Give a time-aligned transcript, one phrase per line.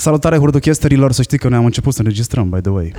[0.00, 2.92] Salutare hurduchesterilor, să știți că noi am început să înregistrăm, by the way.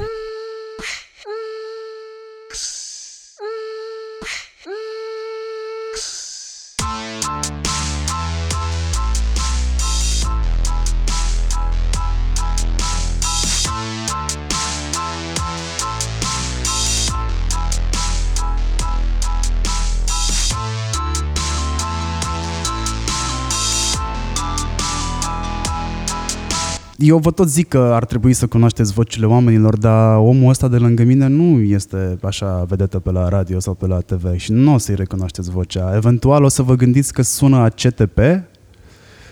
[27.04, 30.78] Eu vă tot zic că ar trebui să cunoașteți vocile oamenilor, dar omul ăsta de
[30.78, 34.74] lângă mine nu este așa vedetă pe la radio sau pe la TV și nu
[34.74, 35.96] o să-i recunoașteți vocea.
[35.96, 38.20] Eventual o să vă gândiți că sună a CTP,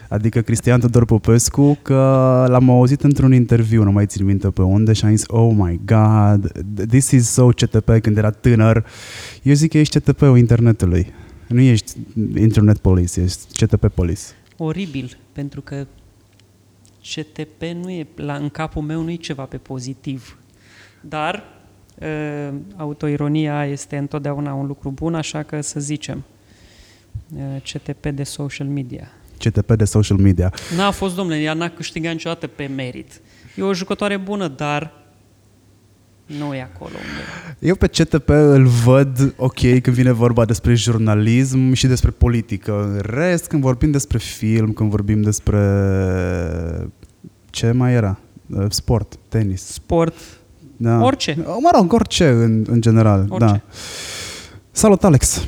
[0.09, 1.95] adică Cristian Tudor Popescu, că
[2.47, 5.79] l-am auzit într-un interviu, nu mai țin minte pe unde, și am zis, oh my
[5.85, 6.51] god,
[6.87, 8.85] this is so CTP când era tânăr.
[9.43, 11.07] Eu zic că ești CTP-ul internetului.
[11.47, 11.91] Nu ești
[12.35, 14.21] Internet Police, ești CTP Police.
[14.57, 15.85] Oribil, pentru că
[17.15, 20.37] CTP nu e, la, în capul meu nu e ceva pe pozitiv.
[21.01, 21.43] Dar
[21.95, 26.23] uh, autoironia este întotdeauna un lucru bun, așa că să zicem
[27.35, 29.11] uh, CTP de social media.
[29.37, 30.53] CTP de social media.
[30.75, 33.21] N-a fost, domnule, ea n-a câștigat niciodată pe merit.
[33.55, 34.99] E o jucătoare bună, dar
[36.37, 37.57] nu e acolo unde...
[37.59, 42.83] Eu pe CTP îl văd ok când vine vorba despre jurnalism și despre politică.
[42.83, 45.59] În rest, când vorbim despre film, când vorbim despre...
[47.49, 48.17] Ce mai era?
[48.55, 49.65] Uh, sport, tenis.
[49.65, 50.13] Sport,
[50.77, 51.01] Da.
[51.03, 51.35] orice.
[51.45, 53.25] Mă rog, orice în, în general.
[53.29, 53.45] Orice.
[53.45, 53.61] Da.
[54.71, 55.43] Salut, Alex!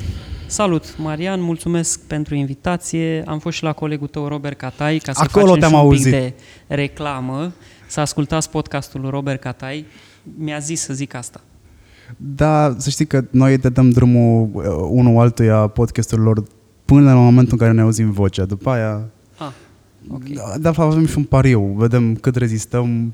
[0.46, 3.22] Salut, Marian, mulțumesc pentru invitație.
[3.26, 5.82] Am fost și la colegul tău, Robert Catai, ca să Acolo facem te-am și un
[5.82, 6.02] auzit.
[6.04, 6.34] pic de
[6.66, 7.52] reclamă.
[7.86, 9.86] Să ascultați podcastul lui Robert Catai.
[10.36, 11.40] Mi-a zis să zic asta.
[12.16, 16.42] Da, să știi că noi te dăm drumul uh, unul altuia podcasturilor
[16.84, 18.44] până la momentul în care ne auzim vocea.
[18.44, 19.08] După aia,
[20.08, 20.28] Ah, ok.
[20.28, 21.74] Da, de fapt avem și un pariu.
[21.76, 23.12] Vedem cât rezistăm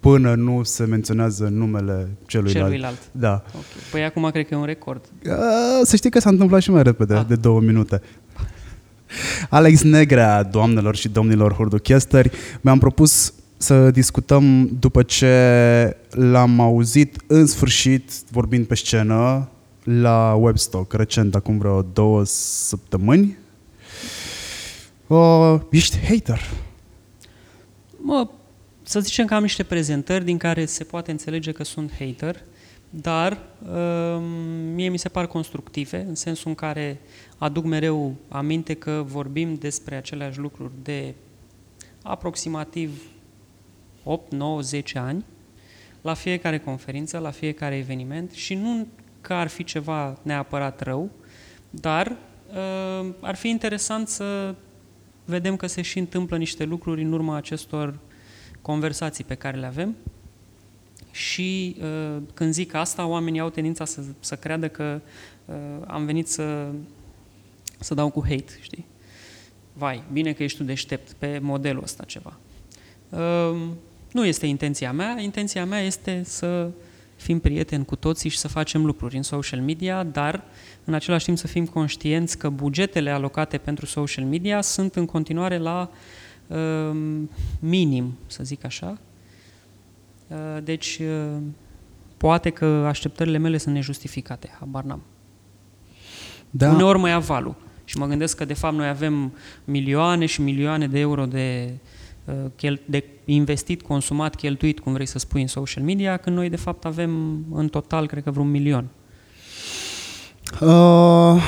[0.00, 2.64] până nu se menționează numele celuilalt.
[2.66, 2.98] Celuilalt.
[3.12, 3.42] Da.
[3.56, 3.64] Ok.
[3.90, 5.04] Păi acum cred că e un record.
[5.26, 5.32] Uh,
[5.82, 7.26] Să știi că s-a întâmplat și mai repede, Ah.
[7.26, 8.00] de două minute.
[9.50, 17.46] Alex Negrea, doamnelor și domnilor hurduchesteri, mi-am propus să discutăm după ce l-am auzit în
[17.46, 19.48] sfârșit vorbind pe scenă
[19.84, 23.38] la Webstock, recent, acum vreo două săptămâni.
[25.10, 26.40] Uh, ești hater.
[27.96, 28.28] Mă,
[28.82, 32.42] să zicem că am niște prezentări din care se poate înțelege că sunt hater,
[32.90, 33.38] dar
[33.72, 34.22] um,
[34.74, 37.00] mie mi se par constructive, în sensul în care
[37.38, 41.14] aduc mereu aminte că vorbim despre aceleași lucruri de
[42.02, 43.02] aproximativ
[44.04, 45.24] 8, 9, 10 ani,
[46.00, 48.86] la fiecare conferință, la fiecare eveniment și nu
[49.20, 51.10] că ar fi ceva neapărat rău,
[51.70, 52.16] dar
[52.50, 54.54] uh, ar fi interesant să
[55.30, 57.98] vedem că se și întâmplă niște lucruri în urma acestor
[58.62, 59.96] conversații pe care le avem
[61.10, 65.00] și uh, când zic asta, oamenii au tendința să, să creadă că
[65.44, 65.54] uh,
[65.86, 66.68] am venit să,
[67.78, 68.86] să dau cu hate, știi?
[69.72, 72.38] Vai, bine că ești tu deștept pe modelul ăsta ceva.
[73.08, 73.60] Uh,
[74.12, 76.70] nu este intenția mea, intenția mea este să
[77.16, 80.44] fim prieteni cu toții și să facem lucruri în social media, dar
[80.90, 85.58] în același timp să fim conștienți că bugetele alocate pentru social media sunt în continuare
[85.58, 85.90] la
[86.46, 86.96] uh,
[87.60, 88.98] minim, să zic așa.
[90.28, 91.42] Uh, deci, uh,
[92.16, 95.02] poate că așteptările mele sunt nejustificate, habar n-am.
[96.50, 96.70] Da.
[96.70, 99.32] Uneori mă ia valul și mă gândesc că de fapt noi avem
[99.64, 101.72] milioane și milioane de euro de,
[102.24, 106.48] uh, chel- de investit, consumat, cheltuit, cum vrei să spui, în social media, când noi
[106.48, 108.88] de fapt avem în total, cred că vreun milion.
[110.60, 111.42] Uh,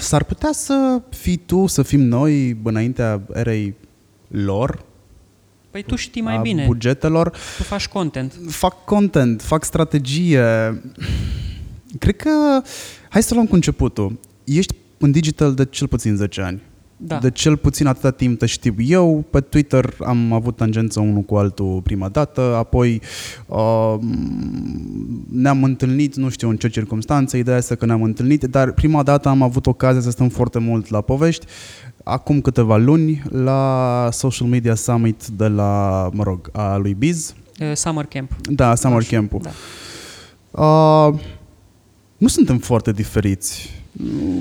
[0.00, 3.74] s-ar putea să fii tu, să fim noi înaintea erei
[4.28, 4.84] lor,
[5.70, 7.28] Păi tu știi mai a bine, bugetelor.
[7.56, 8.34] tu faci content.
[8.48, 10.44] Fac content, fac strategie.
[11.98, 12.62] Cred că,
[13.08, 14.18] hai să luăm cu începutul.
[14.44, 16.62] Ești în digital de cel puțin 10 ani.
[17.02, 17.18] Da.
[17.18, 19.24] De cel puțin atâta timp te știu eu.
[19.30, 23.00] Pe Twitter am avut tangență unul cu altul prima dată, apoi
[23.46, 23.94] uh,
[25.30, 29.28] ne-am întâlnit, nu știu în ce circunstanțe, ideea este că ne-am întâlnit, dar prima dată
[29.28, 31.46] am avut ocazia să stăm foarte mult la povești,
[32.04, 37.34] acum câteva luni, la Social Media Summit de la, mă rog, a lui Biz.
[37.60, 38.30] Uh, Summer Camp.
[38.40, 39.40] Da, Summer Așa, Camp-ul.
[39.42, 39.50] Da.
[40.62, 41.20] Uh,
[42.16, 43.79] nu suntem foarte diferiți.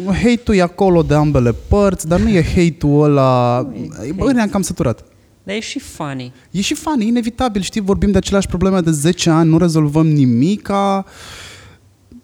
[0.05, 3.61] Hate-ul e acolo de ambele părți, dar nu e hate-ul ăla...
[3.61, 4.33] Nu e Bă, hate.
[4.33, 5.05] ne-am cam săturat.
[5.43, 6.33] Dar e și funny.
[6.51, 10.07] E și fan, e inevitabil, știi, vorbim de aceleași probleme de 10 ani, nu rezolvăm
[10.07, 11.05] nimica.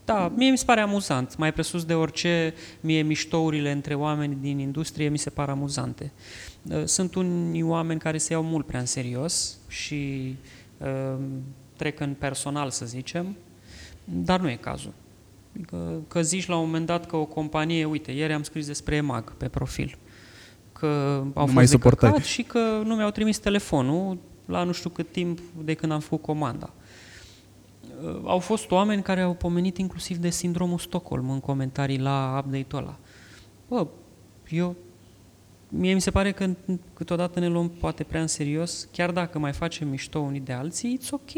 [0.06, 1.38] Da, mie mi se pare amuzant.
[1.38, 6.12] Mai presus de orice, mie miștourile între oameni din industrie mi se par amuzante.
[6.62, 10.36] Uh, sunt unii oameni care se iau mult prea în serios și
[10.78, 11.20] uh,
[11.76, 13.36] trec în personal, să zicem,
[14.04, 14.94] dar nu e cazul.
[15.56, 18.96] Adică că zici la un moment dat că o companie, uite, ieri am scris despre
[18.96, 19.98] EMAG pe profil,
[20.74, 20.86] că
[21.20, 22.10] au Nu fost mai de suportai.
[22.10, 26.00] căcat și că nu mi-au trimis telefonul la nu știu cât timp de când am
[26.00, 26.70] făcut comanda.
[28.04, 32.82] Uh, Au fost oameni care au pomenit inclusiv de sindromul Stockholm în comentarii la update-ul
[32.82, 32.98] ăla.
[33.68, 33.88] Bă,
[34.50, 34.76] eu
[35.70, 36.50] Mie mi se pare că
[36.94, 41.00] câteodată ne luăm poate prea în serios, chiar dacă mai facem mișto unii de alții,
[41.00, 41.32] it's ok.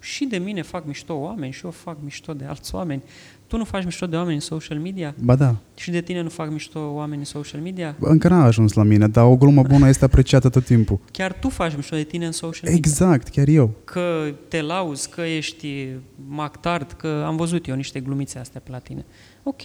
[0.00, 3.02] Și de mine fac mișto oameni și eu fac mișto de alți oameni.
[3.46, 5.14] Tu nu faci mișto de oameni în social media?
[5.22, 7.96] Ba da, Și de tine nu fac mișto oameni în social media?
[8.00, 11.00] încă n-a ajuns la mine, dar o glumă bună este apreciată tot timpul.
[11.12, 12.78] Chiar tu faci mișto de tine în social media?
[12.78, 13.70] Exact, chiar eu.
[13.84, 15.88] Că te lauzi, că ești
[16.28, 19.04] mactard, că am văzut eu niște glumițe astea pe la tine.
[19.42, 19.62] Ok,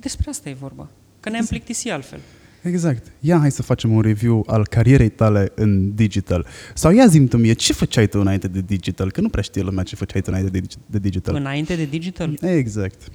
[0.00, 0.88] despre asta e vorba.
[1.20, 2.20] Că ne-am plictisit altfel.
[2.62, 3.12] Exact.
[3.20, 6.46] Ia, hai să facem un review al carierei tale în digital.
[6.74, 9.10] Sau ia zi tu mie, ce făceai tu înainte de digital?
[9.10, 11.34] Că nu prea știe lumea ce făceai tu înainte de, digi- de digital.
[11.34, 13.08] Înainte de digital, Exact.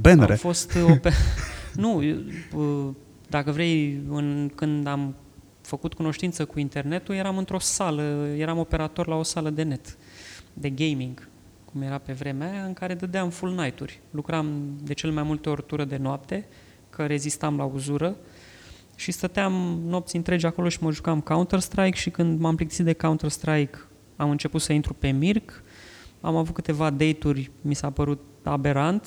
[0.00, 0.32] Bannere.
[0.32, 1.10] Am fost o pe...
[1.74, 2.16] Nu, eu,
[2.54, 2.94] uh,
[3.28, 5.14] dacă vrei, în, când am
[5.60, 9.96] făcut cunoștință cu internetul, eram într-o sală, eram operator la o sală de net,
[10.52, 11.28] de gaming,
[11.64, 14.00] cum era pe vremea aia, în care dădeam full night-uri.
[14.10, 14.46] Lucram
[14.82, 16.46] de cel mai multe ori tură de noapte,
[16.90, 18.16] că rezistam la uzură
[19.00, 23.78] și stăteam nopți întregi acolo și mă jucam Counter-Strike și când m-am plictisit de Counter-Strike
[24.16, 25.62] am început să intru pe Mirc,
[26.20, 29.06] am avut câteva date-uri, mi s-a părut aberant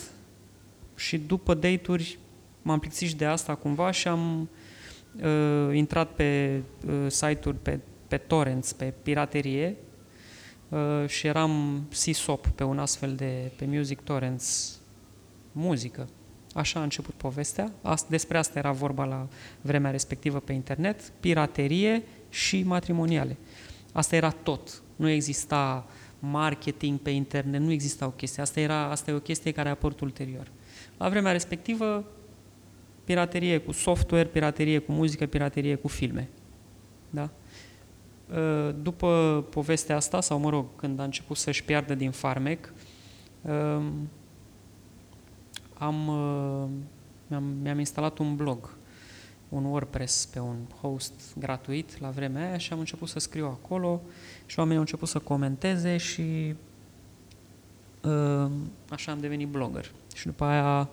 [0.96, 2.20] și după date-uri
[2.62, 4.50] m-am plictisit și de asta cumva și am
[5.22, 9.76] uh, intrat pe uh, site-uri, pe, pe torrents, pe piraterie
[10.70, 14.80] uh, și eram CSOP pe un astfel de, pe Music Torrents,
[15.52, 16.08] muzică.
[16.54, 17.72] Așa a început povestea.
[17.82, 19.28] Asta, despre asta era vorba la
[19.62, 23.38] vremea respectivă pe internet, piraterie și matrimoniale.
[23.92, 24.82] Asta era tot.
[24.96, 25.86] Nu exista
[26.20, 28.42] marketing pe internet, nu exista o chestie.
[28.42, 30.48] Asta, era, asta e o chestie care a apărut ulterior.
[30.98, 32.06] La vremea respectivă,
[33.04, 36.30] piraterie cu software, piraterie cu muzică, piraterie cu filme.
[37.10, 37.30] Da?
[38.30, 42.74] Uh, După povestea asta, sau mă rog, când a început să-și piardă din farmec,
[43.42, 44.10] um,
[45.86, 46.70] am, uh,
[47.28, 48.76] mi-am, mi-am instalat un blog,
[49.50, 54.02] un WordPress pe un host gratuit la vremea aia și am început să scriu acolo
[54.46, 56.56] și oamenii au început să comenteze și
[58.02, 58.52] uh,
[58.90, 59.92] așa am devenit blogger.
[60.16, 60.90] Și după aia,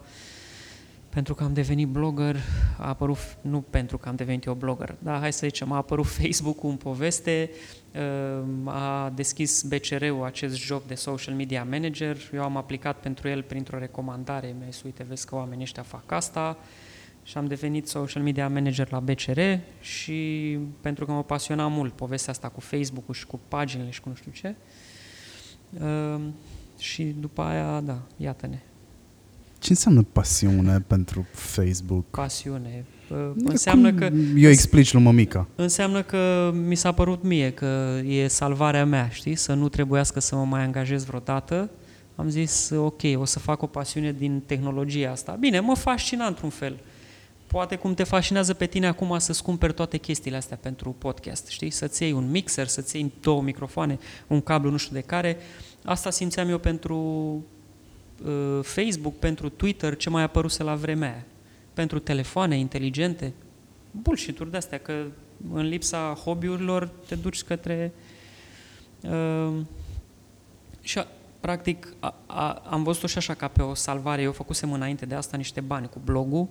[1.08, 2.37] pentru că am devenit blogger,
[2.78, 6.06] a apărut, nu pentru că am devenit eu blogger, dar hai să zicem, a apărut
[6.20, 7.79] Facebook-ul în poveste, uh,
[8.64, 13.78] a deschis BCR-ul acest job de social media manager, eu am aplicat pentru el printr-o
[13.78, 16.58] recomandare, mi-ai zis, uite, vezi că oamenii ăștia fac asta,
[17.22, 19.40] și am devenit social media manager la BCR
[19.81, 24.08] și pentru că mă pasiona mult povestea asta cu Facebook-ul și cu paginile și cu
[24.08, 24.54] nu știu ce.
[25.84, 26.20] Uh,
[26.78, 28.58] și după aia, da, iată-ne,
[29.58, 32.04] Ce înseamnă pasiune pentru Facebook?
[32.10, 32.84] pasiune.
[33.10, 35.46] Uh, înseamnă Cum că Eu explici lui mămica.
[35.54, 39.34] Înseamnă că mi s-a părut mie că e salvarea mea, știi?
[39.34, 41.70] Să nu trebuiască să mă mai angajez vreodată.
[42.16, 45.36] Am zis, ok, o să fac o pasiune din tehnologia asta.
[45.40, 46.78] Bine, mă fascina într-un fel.
[47.46, 51.70] Poate cum te fascinează pe tine acum să-ți cumperi toate chestiile astea pentru podcast, știi?
[51.70, 55.37] Să-ți iei un mixer, să-ți iei două microfoane, un cablu nu știu de care.
[55.85, 56.96] Asta simțeam eu pentru
[58.25, 61.25] uh, Facebook, pentru Twitter, ce mai apăruse la vremea aia.
[61.80, 63.32] Pentru telefoane inteligente.
[63.90, 65.04] Bullshit-uri de-astea, că
[65.52, 67.92] în lipsa hobby-urilor te duci către...
[69.00, 69.60] Uh,
[70.80, 71.06] și a,
[71.40, 74.22] practic a, a, am văzut-o și așa ca pe o salvare.
[74.22, 76.49] Eu făcusem înainte de asta niște bani cu blogul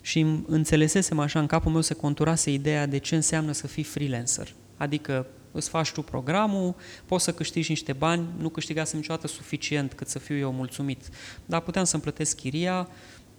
[0.00, 3.82] și îmi înțelesesem așa în capul meu se conturase ideea de ce înseamnă să fii
[3.82, 4.54] freelancer.
[4.76, 6.74] Adică îți faci tu programul,
[7.06, 11.08] poți să câștigi niște bani, nu câștigasem niciodată suficient cât să fiu eu mulțumit,
[11.46, 12.88] dar puteam să-mi plătesc chiria,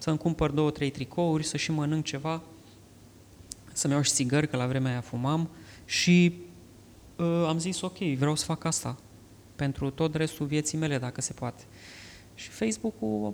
[0.06, 2.42] să-mi cumpăr două, trei tricouri, să și mănânc ceva,
[3.74, 5.50] să-mi iau și țigări, că la vremea aia fumam
[5.86, 6.34] și
[7.16, 8.98] uh, am zis ok, vreau să fac asta
[9.56, 11.64] pentru tot restul vieții mele, dacă se poate.
[12.36, 13.34] Și Facebook-ul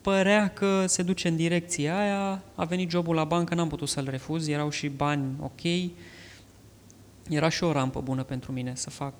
[0.00, 4.08] părea că se duce în direcția aia, a venit jobul la bancă, n-am putut să-l
[4.08, 5.90] refuz, erau și bani ok,
[7.28, 9.14] era și o rampă bună pentru mine să fac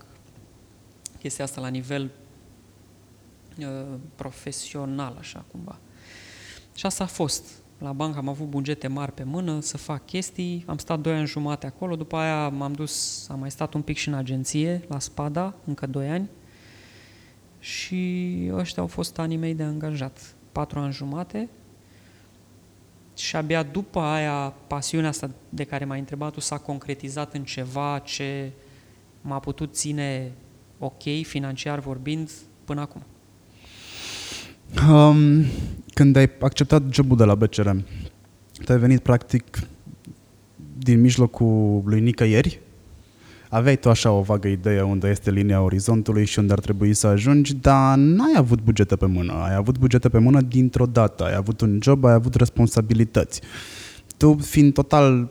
[1.19, 2.11] chestia asta la nivel
[3.59, 5.79] uh, profesional, așa cumva.
[6.75, 7.45] Și asta a fost.
[7.79, 11.27] La bancă am avut bugete mari pe mână să fac chestii, am stat doi ani
[11.27, 14.99] jumate acolo, după aia m-am dus, am mai stat un pic și în agenție, la
[14.99, 16.29] Spada, încă doi ani,
[17.59, 20.35] și ăștia au fost anii mei de angajat.
[20.53, 21.49] Patru ani jumate
[23.17, 27.99] și abia după aia pasiunea asta de care m-ai întrebat tu s-a concretizat în ceva
[27.99, 28.51] ce
[29.21, 30.33] m-a putut ține
[30.79, 32.31] ok, financiar vorbind,
[32.65, 33.03] până acum.
[34.91, 35.45] Um,
[35.95, 37.71] când ai acceptat jobul de la BCR,
[38.65, 39.59] te-ai venit practic
[40.79, 42.61] din mijlocul lui nicăieri?
[43.49, 47.07] Aveai tu așa o vagă idee unde este linia orizontului și unde ar trebui să
[47.07, 49.33] ajungi, dar n-ai avut bugete pe mână.
[49.33, 51.25] Ai avut bugete pe mână dintr-o dată.
[51.25, 53.41] Ai avut un job, ai avut responsabilități.
[54.17, 55.29] Tu fiind total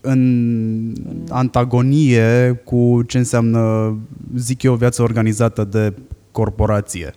[0.00, 0.94] în
[1.28, 3.94] antagonie cu ce înseamnă,
[4.36, 5.94] zic eu, o viață organizată de
[6.30, 7.14] corporație.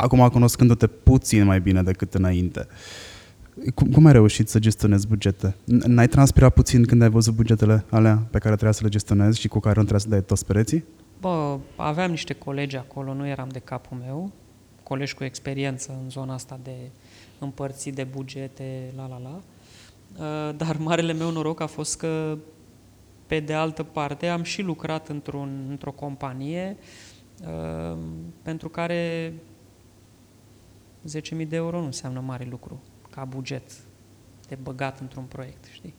[0.00, 2.66] Acum, cunoscându-te puțin mai bine decât înainte.
[3.74, 5.56] Cum, cum ai reușit să gestionezi bugete?
[5.64, 9.48] N-ai transpirat puțin când ai văzut bugetele alea pe care trebuia să le gestionezi și
[9.48, 10.84] cu care nu trebuia să dai toți pereții?
[11.20, 14.32] Bă, aveam niște colegi acolo, nu eram de capul meu,
[14.82, 16.76] colegi cu experiență în zona asta de
[17.38, 19.40] împărțit de bugete, la la la.
[20.16, 22.38] Uh, dar marele meu noroc a fost că,
[23.26, 26.76] pe de altă parte, am și lucrat într-un, într-o companie
[27.42, 27.98] uh,
[28.42, 29.32] pentru care
[31.08, 33.72] 10.000 de euro nu înseamnă mare lucru ca buget
[34.48, 35.94] de băgat într-un proiect, știi?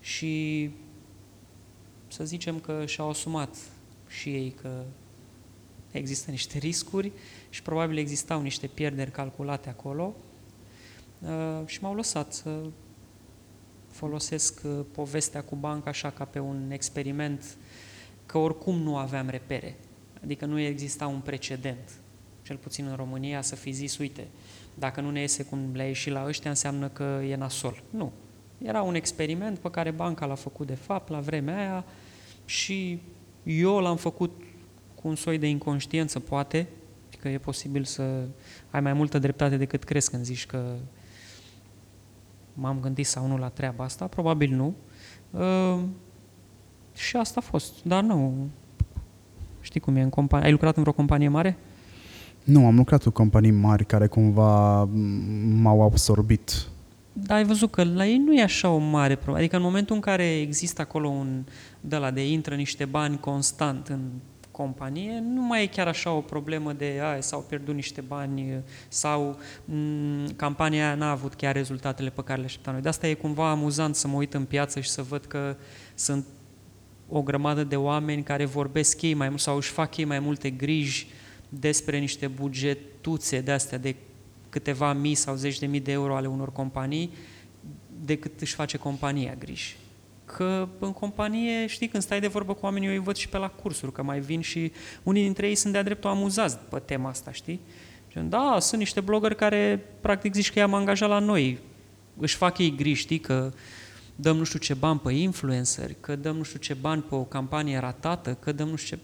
[0.00, 0.70] Și
[2.08, 3.56] să zicem că și-au asumat
[4.08, 4.84] și ei că
[5.90, 7.12] există niște riscuri
[7.50, 10.14] și probabil existau niște pierderi calculate acolo
[11.18, 12.60] uh, și m-au lăsat să
[13.90, 17.56] folosesc uh, povestea cu banca așa ca pe un experiment
[18.26, 19.76] că oricum nu aveam repere,
[20.22, 22.01] adică nu exista un precedent,
[22.42, 24.26] cel puțin în România, să fi zis, uite,
[24.74, 27.82] dacă nu ne iese cum le-a ieșit la ăștia, înseamnă că e nasol.
[27.90, 28.12] Nu.
[28.58, 31.84] Era un experiment pe care banca l-a făcut de fapt la vremea aia
[32.44, 33.02] și
[33.42, 34.42] eu l-am făcut
[34.94, 36.68] cu un soi de inconștiență, poate,
[37.20, 38.26] că e posibil să
[38.70, 40.74] ai mai multă dreptate decât crezi când zici că
[42.54, 44.74] m-am gândit sau nu la treaba asta, probabil nu.
[45.30, 45.82] Uh,
[46.94, 48.48] și asta a fost, dar nu.
[49.60, 50.46] Știi cum e în companie?
[50.46, 51.56] Ai lucrat în vreo companie mare?
[52.44, 54.84] Nu, am lucrat cu companii mari care cumva
[55.62, 56.66] m-au absorbit.
[57.12, 59.38] Dar ai văzut că la ei nu e așa o mare problemă.
[59.38, 61.44] Adică în momentul în care există acolo un
[61.80, 64.00] de la de intră niște bani constant în
[64.50, 69.38] companie, nu mai e chiar așa o problemă de a, s-au pierdut niște bani sau
[69.38, 72.82] m- campania aia n-a avut chiar rezultatele pe care le așteptam noi.
[72.82, 75.56] De asta e cumva amuzant să mă uit în piață și să văd că
[75.94, 76.24] sunt
[77.08, 80.50] o grămadă de oameni care vorbesc ei mai mult sau își fac ei mai multe
[80.50, 81.06] griji
[81.58, 83.94] despre niște bugetuțe de astea de
[84.48, 87.12] câteva mii sau zeci de mii de euro ale unor companii
[88.04, 89.76] decât își face compania griji.
[90.24, 93.36] Că în companie, știi, când stai de vorbă cu oamenii, eu îi văd și pe
[93.36, 97.08] la cursuri, că mai vin și unii dintre ei sunt de-a dreptul amuzați pe tema
[97.08, 97.60] asta, știi?
[98.28, 101.58] Da, sunt niște blogări care, practic, zici că i-am angajat la noi.
[102.16, 103.52] Își fac ei griji, știi, că
[104.16, 107.22] dăm nu știu ce bani pe influenceri, că dăm nu știu ce bani pe o
[107.22, 109.02] campanie ratată, că dăm nu știu ce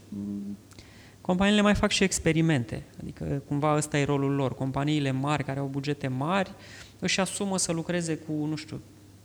[1.28, 4.54] companiile mai fac și experimente, adică cumva ăsta e rolul lor.
[4.54, 6.50] Companiile mari care au bugete mari
[6.98, 8.80] își asumă să lucreze cu, nu știu,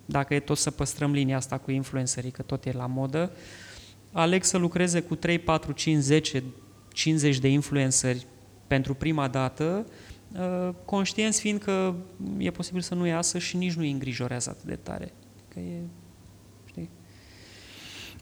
[0.05, 3.31] dacă e tot să păstrăm linia asta cu influencerii, că tot e la modă,
[4.11, 6.43] aleg să lucreze cu 3, 4, 5, 10,
[6.93, 8.25] 50 de influenceri
[8.67, 9.85] pentru prima dată,
[10.33, 11.93] uh, conștienți fiind că
[12.37, 15.13] e posibil să nu iasă și nici nu îi îngrijorează atât de tare.
[15.53, 15.79] Că e,
[16.65, 16.89] știi?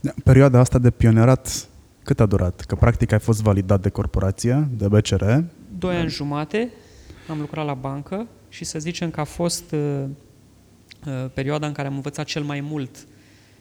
[0.01, 1.69] Da, perioada asta de pionerat
[2.03, 2.61] cât a durat?
[2.61, 5.23] Că practic ai fost validat de corporație, de BCR.
[5.77, 6.71] Doi ani jumate
[7.29, 10.03] am lucrat la bancă și să zicem că a fost uh,
[11.05, 13.07] uh, perioada în care am învățat cel mai mult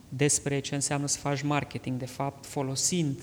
[0.09, 3.23] despre ce înseamnă să faci marketing, de fapt, folosind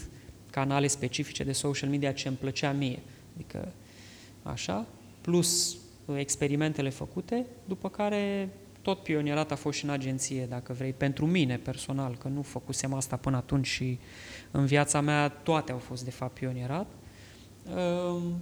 [0.50, 3.00] canale specifice de social media ce îmi plăcea mie.
[3.34, 3.72] Adică,
[4.44, 4.86] așa,
[5.22, 8.50] plus uh, experimentele făcute, după care
[8.88, 12.94] tot pionierat a fost și în agenție, dacă vrei, pentru mine personal, că nu făcusem
[12.94, 14.00] asta până atunci și
[14.52, 16.88] în viața mea toate au fost de fapt pionierat.
[17.70, 18.42] Ehm,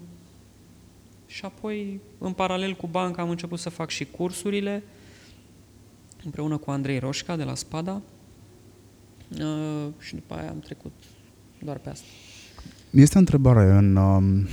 [1.26, 4.84] și apoi, în paralel cu banca, am început să fac și cursurile,
[6.24, 8.02] împreună cu Andrei Roșca de la Spada
[9.38, 10.94] ehm, și după aia am trecut
[11.60, 12.06] doar pe asta.
[12.90, 14.44] Este o întrebare în uh,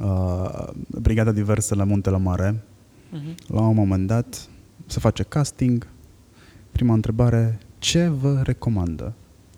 [0.00, 2.64] uh, Brigada Diverse la Muntele Mare,
[3.12, 3.46] uh-huh.
[3.46, 4.48] la un moment dat,
[4.86, 5.86] se face casting.
[6.72, 9.14] Prima întrebare, ce vă recomandă?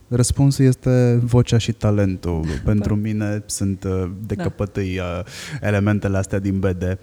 [0.09, 2.45] Răspunsul este vocea și talentul.
[2.65, 4.43] Pentru mine sunt uh, de da.
[4.43, 5.21] căpătâi uh,
[5.61, 6.99] elementele astea din BD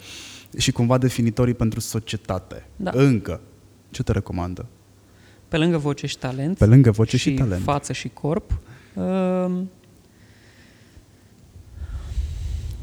[0.58, 2.66] și cumva definitorii pentru societate.
[2.76, 2.90] Da.
[2.94, 3.40] Încă.
[3.90, 4.66] Ce te recomandă?
[5.48, 6.58] Pe lângă voce și talent.
[6.58, 7.62] Pe lângă voce și, și talent.
[7.62, 8.58] față și corp.
[8.94, 9.62] Uh,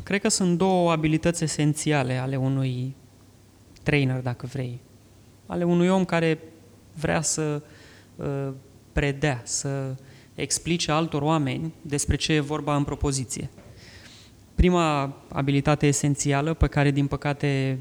[0.07, 2.95] Cred că sunt două abilități esențiale ale unui
[3.87, 4.79] trainer, dacă vrei.
[5.45, 6.39] Ale unui om care
[6.93, 7.61] vrea să
[8.15, 8.49] uh,
[8.91, 9.95] predea, să
[10.35, 13.49] explice altor oameni despre ce e vorba în propoziție.
[14.55, 17.79] Prima abilitate esențială, pe care, din păcate,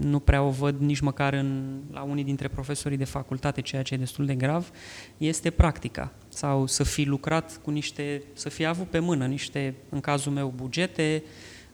[0.00, 3.94] nu prea o văd nici măcar în, la unii dintre profesorii de facultate, ceea ce
[3.94, 4.70] e destul de grav,
[5.18, 6.12] este practica.
[6.28, 10.52] Sau să fi lucrat cu niște, să fi avut pe mână niște, în cazul meu,
[10.56, 11.22] bugete,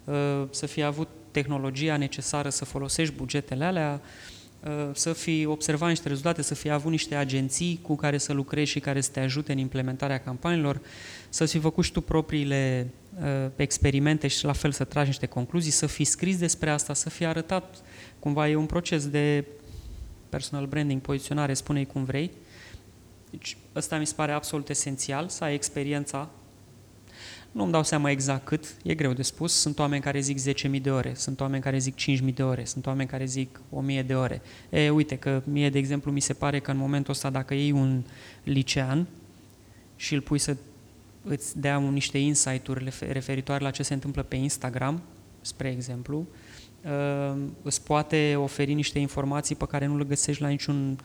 [0.05, 4.01] uh, să fi avut tehnologia necesară să folosești bugetele alea,
[4.65, 8.71] uh, să fi observat niște rezultate, să fi avut niște agenții cu care să lucrezi
[8.71, 10.81] și care să te ajute în implementarea campaniilor,
[11.29, 12.91] să fi făcut și tu propriile
[13.23, 17.11] uh, experimente și la fel să tragi niște concluzii, să fi scris despre asta, să
[17.11, 17.77] fi arătat
[18.19, 19.45] cumva e un proces de
[20.29, 22.31] personal branding, poziționare, spune-i cum vrei.
[23.31, 26.31] Deci ăsta mi se pare absolut esențial, să ai experiența.
[27.53, 29.53] Nu-mi dau seama exact cât, e greu de spus.
[29.53, 30.39] Sunt oameni care zic
[30.75, 33.61] 10.000 de ore, sunt oameni care zic 5.000 de ore, sunt oameni care zic
[34.01, 34.43] 1.000 de ore.
[34.71, 37.71] E, uite că mie, de exemplu, mi se pare că în momentul ăsta, dacă iei
[37.71, 38.03] un
[38.45, 39.07] licean
[39.97, 40.57] și îl pui să
[41.25, 45.03] îți dea niște insight-uri referitoare la ce se întâmplă pe Instagram,
[45.41, 46.27] spre exemplu,
[46.85, 50.99] uh, îți poate oferi niște informații pe care nu le găsești la niciun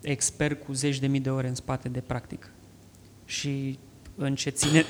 [0.00, 2.50] expert cu zeci de mii de ore în spate de practic.
[3.24, 3.78] Și
[4.16, 4.84] în ce ține...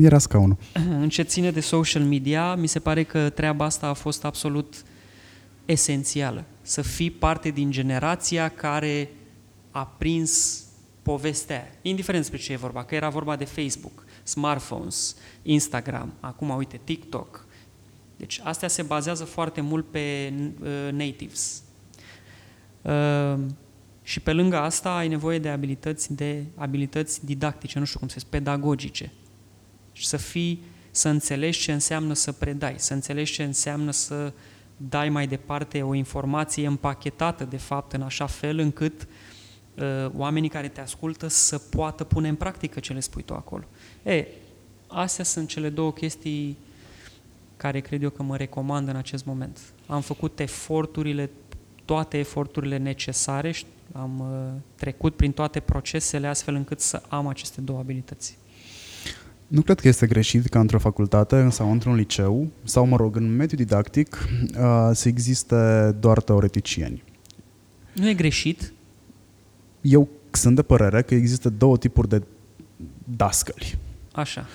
[0.00, 0.56] Era scaunul.
[0.72, 4.84] În ce ține de social media, mi se pare că treaba asta a fost absolut
[5.64, 6.44] esențială.
[6.62, 9.10] Să fii parte din generația care
[9.70, 10.62] a prins
[11.02, 16.80] povestea indiferent despre ce e vorba, că era vorba de Facebook, smartphones, Instagram, acum uite
[16.84, 17.46] TikTok,
[18.16, 20.32] deci astea se bazează foarte mult pe
[20.62, 21.62] uh, natives.
[22.82, 23.38] Uh,
[24.02, 28.18] și pe lângă asta ai nevoie de abilități, de abilități didactice, nu știu cum se
[28.18, 29.12] spune, pedagogice.
[29.94, 34.32] Și să fii, să înțelegi ce înseamnă să predai, să înțelegi ce înseamnă să
[34.76, 39.06] dai mai departe o informație împachetată, de fapt, în așa fel încât
[39.74, 43.64] uh, oamenii care te ascultă să poată pune în practică ce le spui tu acolo.
[44.02, 44.26] E,
[44.86, 46.58] astea sunt cele două chestii
[47.56, 49.58] care cred eu că mă recomand în acest moment.
[49.86, 51.30] Am făcut eforturile,
[51.84, 57.60] toate eforturile necesare și am uh, trecut prin toate procesele astfel încât să am aceste
[57.60, 58.38] două abilități.
[59.46, 63.36] Nu cred că este greșit ca într-o facultate sau într-un liceu sau, mă rog, în
[63.36, 64.28] mediul didactic
[64.58, 67.02] uh, să existe doar teoreticieni.
[67.92, 68.72] Nu e greșit?
[69.80, 72.22] Eu sunt de părere că există două tipuri de
[73.16, 73.78] dascăli.
[74.12, 74.46] Așa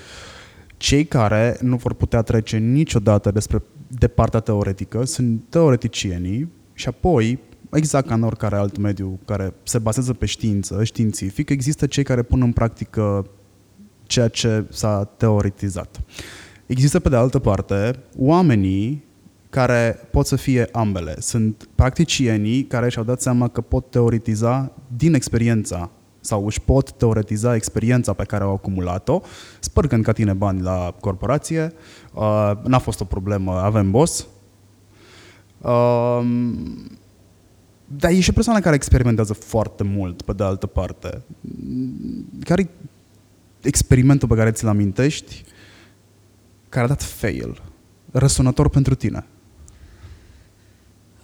[0.79, 7.39] cei care nu vor putea trece niciodată despre, de partea teoretică sunt teoreticienii și apoi,
[7.71, 12.21] exact ca în oricare alt mediu care se bazează pe știință, științific, există cei care
[12.21, 13.29] pun în practică
[14.09, 16.01] ceea ce s-a teoretizat.
[16.65, 19.03] Există, pe de altă parte, oamenii
[19.49, 21.15] care pot să fie ambele.
[21.19, 27.55] Sunt practicienii care și-au dat seama că pot teoretiza din experiența sau își pot teoretiza
[27.55, 29.21] experiența pe care au acumulat-o,
[29.59, 31.73] spărgând ca tine bani la corporație,
[32.13, 34.27] uh, n-a fost o problemă, avem boss.
[35.61, 36.21] Uh,
[37.85, 41.21] dar e și persoana care experimentează foarte mult, pe de altă parte.
[42.43, 42.67] Care e
[43.61, 45.43] experimentul pe care ți-l amintești
[46.69, 47.61] care a dat fail,
[48.11, 49.25] răsunător pentru tine?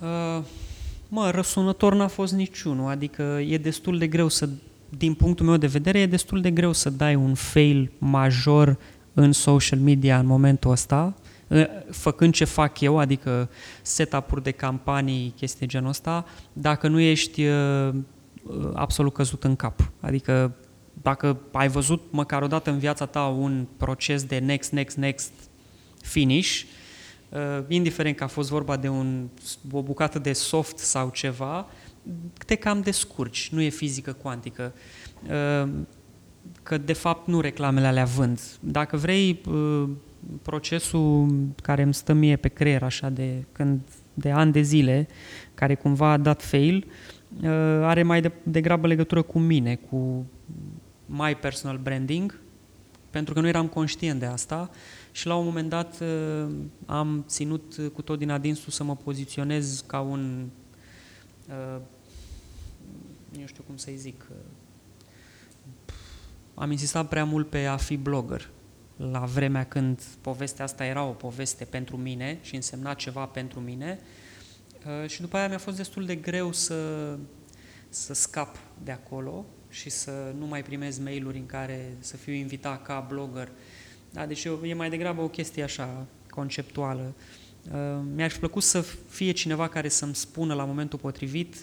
[0.02, 0.44] Uh,
[1.08, 4.50] mă, răsunător n-a fost niciunul, adică e destul de greu să
[4.90, 8.78] din punctul meu de vedere, e destul de greu să dai un fail major
[9.14, 11.16] în social media în momentul ăsta,
[11.90, 13.50] făcând ce fac eu, adică
[13.82, 17.90] setup-uri de campanii, chestii genul ăsta, dacă nu ești uh,
[18.74, 19.92] absolut căzut în cap.
[20.00, 20.56] Adică
[21.06, 25.32] dacă ai văzut măcar o dată în viața ta un proces de next, next, next
[26.02, 26.62] finish,
[27.30, 29.28] uh, indiferent că a fost vorba de un,
[29.72, 31.68] o bucată de soft sau ceva,
[32.46, 34.74] te cam descurci, nu e fizică cuantică,
[35.30, 35.70] uh,
[36.64, 38.40] că de fapt nu reclamele alea vând.
[38.60, 39.90] Dacă vrei, uh,
[40.42, 41.28] procesul
[41.62, 43.80] care îmi stă mie pe creier așa de, când,
[44.14, 45.08] de ani de zile,
[45.54, 46.86] care cumva a dat fail,
[47.42, 47.50] uh,
[47.82, 50.26] are mai de, degrabă legătură cu mine, cu
[51.06, 52.40] my personal branding,
[53.10, 54.70] pentru că nu eram conștient de asta
[55.12, 56.04] și la un moment dat
[56.86, 60.50] am ținut cu tot din adinsul să mă poziționez ca un
[63.40, 64.26] nu știu cum să-i zic,
[66.54, 68.50] am insistat prea mult pe a fi blogger.
[68.98, 74.00] La vremea când povestea asta era o poveste pentru mine și însemna ceva pentru mine
[74.86, 77.18] uh, și după aia mi-a fost destul de greu să,
[77.90, 82.84] să scap de acolo și să nu mai primez mail-uri în care să fiu invitat
[82.84, 83.50] ca blogger
[84.12, 87.14] Da, deci e mai degrabă o chestie așa conceptuală.
[87.72, 91.56] Uh, mi-aș plăcut să fie cineva care să-mi spună la momentul potrivit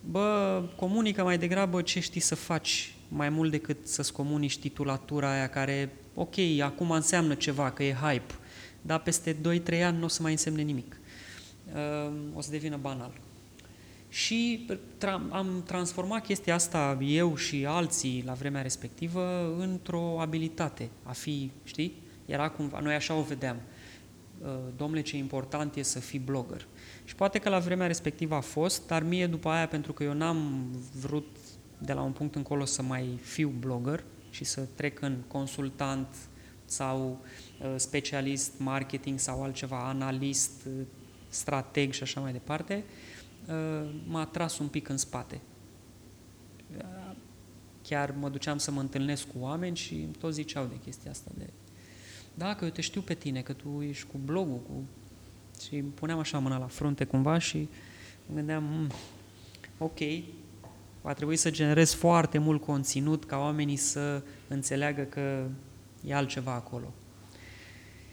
[0.00, 5.48] bă, comunică mai degrabă ce știi să faci, mai mult decât să-ți comunici titulatura aia
[5.48, 8.34] care, ok, acum înseamnă ceva, că e hype,
[8.82, 10.96] dar peste 2-3 ani nu o să mai însemne nimic.
[11.74, 13.12] Uh, o să devină banal.
[14.10, 14.66] Și
[14.98, 21.50] tra- am transformat chestia asta, eu și alții, la vremea respectivă, într-o abilitate, a fi,
[21.64, 22.02] știi?
[22.26, 23.56] Era cumva, noi așa o vedeam.
[24.42, 26.66] Uh, domnule, ce important e să fii blogger.
[27.04, 30.12] Și poate că la vremea respectivă a fost, dar mie după aia, pentru că eu
[30.12, 30.70] n-am
[31.00, 31.36] vrut
[31.78, 36.06] de la un punct încolo să mai fiu blogger și să trec în consultant
[36.64, 37.18] sau
[37.60, 40.72] uh, specialist marketing sau altceva, analist, uh,
[41.28, 42.84] strateg și așa mai departe,
[44.06, 45.40] m-a tras un pic în spate.
[47.82, 51.30] Chiar mă duceam să mă întâlnesc cu oameni și îmi tot ziceau de chestia asta
[51.38, 51.46] de
[52.34, 54.84] da, că eu te știu pe tine, că tu ești cu blogul, cu...
[55.62, 57.68] și îmi puneam așa mâna la frunte cumva și
[58.26, 58.90] mă gândeam, mm,
[59.78, 59.98] ok,
[61.00, 65.46] va trebui să generez foarte mult conținut ca oamenii să înțeleagă că
[66.04, 66.92] e altceva acolo.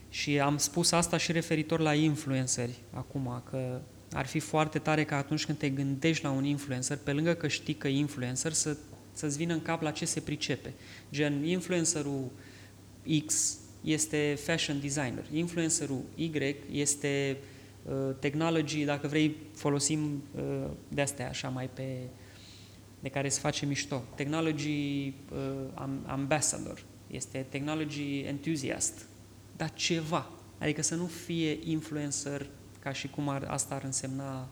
[0.09, 5.15] Și am spus asta și referitor la influenceri acum, că ar fi foarte tare ca
[5.17, 8.77] atunci când te gândești la un influencer, pe lângă că știi că e influencer, să,
[9.13, 10.73] să-ți vină în cap la ce se pricepe.
[11.11, 12.31] Gen, influencerul
[13.25, 16.31] X este fashion designer, influencerul Y
[16.71, 17.37] este
[17.83, 21.97] uh, technology, dacă vrei folosim uh, de astea așa mai pe
[22.99, 24.03] de care se face mișto.
[24.15, 29.05] Technology uh, ambassador, este technology enthusiast,
[29.57, 30.29] dar ceva.
[30.57, 32.47] Adică să nu fie influencer
[32.87, 34.47] ca și cum ar, asta ar însemna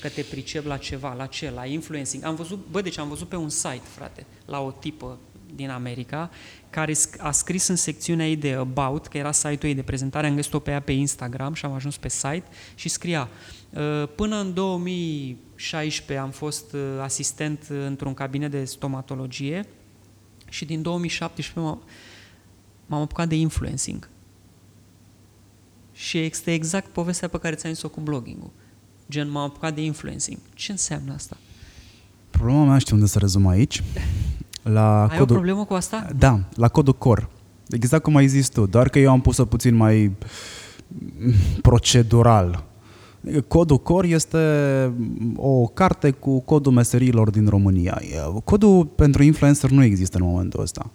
[0.00, 2.24] că te pricep la ceva, la ce, la influencing.
[2.24, 5.18] Am văzut, bă, deci am văzut pe un site, frate, la o tipă
[5.54, 6.30] din America,
[6.70, 10.34] care a scris în secțiunea ei de About, că era site-ul ei de prezentare, am
[10.34, 13.28] găsit-o pe ea pe Instagram și am ajuns pe site și scria
[13.70, 19.66] uh, Până în 2016 am fost uh, asistent într-un cabinet de stomatologie
[20.48, 21.82] și din 2017
[22.86, 24.08] m-am apucat de influencing.
[25.98, 28.50] Și este exact povestea pe care ți-am zis-o cu blogging-ul.
[29.10, 30.38] Gen, m-am apucat de influencing.
[30.54, 31.36] Ce înseamnă asta?
[32.30, 33.82] Problema mea știu unde să rezum aici.
[34.62, 35.36] La Ai codul...
[35.36, 36.06] o problemă cu asta?
[36.16, 37.28] Da, la codul core.
[37.68, 40.12] Exact cum ai zis tu, doar că eu am pus-o puțin mai
[41.62, 42.64] procedural.
[43.48, 44.38] Codul Core este
[45.36, 48.02] o carte cu codul meserilor din România.
[48.44, 50.90] Codul pentru influencer nu există în momentul ăsta.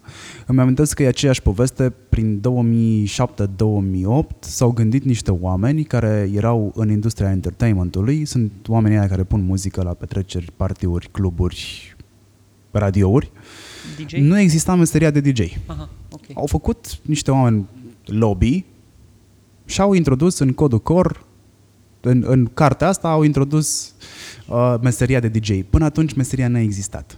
[0.48, 6.92] Îmi amintesc că e aceeași poveste prin 2007-2008 s-au gândit niște oameni care erau în
[6.92, 11.96] industria entertainmentului, sunt oamenii aia care pun muzică la petreceri, partiuri, cluburi,
[12.72, 13.32] radiouri.
[14.04, 14.14] DJ?
[14.14, 15.42] Nu exista meseria de DJ.
[15.66, 16.32] Aha, okay.
[16.34, 17.66] Au făcut niște oameni
[18.06, 18.66] lobby
[19.66, 21.16] și au introdus în codul core,
[22.06, 23.94] în, în cartea asta, au introdus
[24.48, 25.52] uh, meseria de DJ.
[25.70, 27.18] Până atunci meseria nu a existat.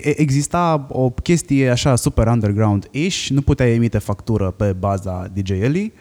[0.00, 5.92] Exista o chestie așa super underground-ish, nu puteai emite factură pe baza DJ-elii.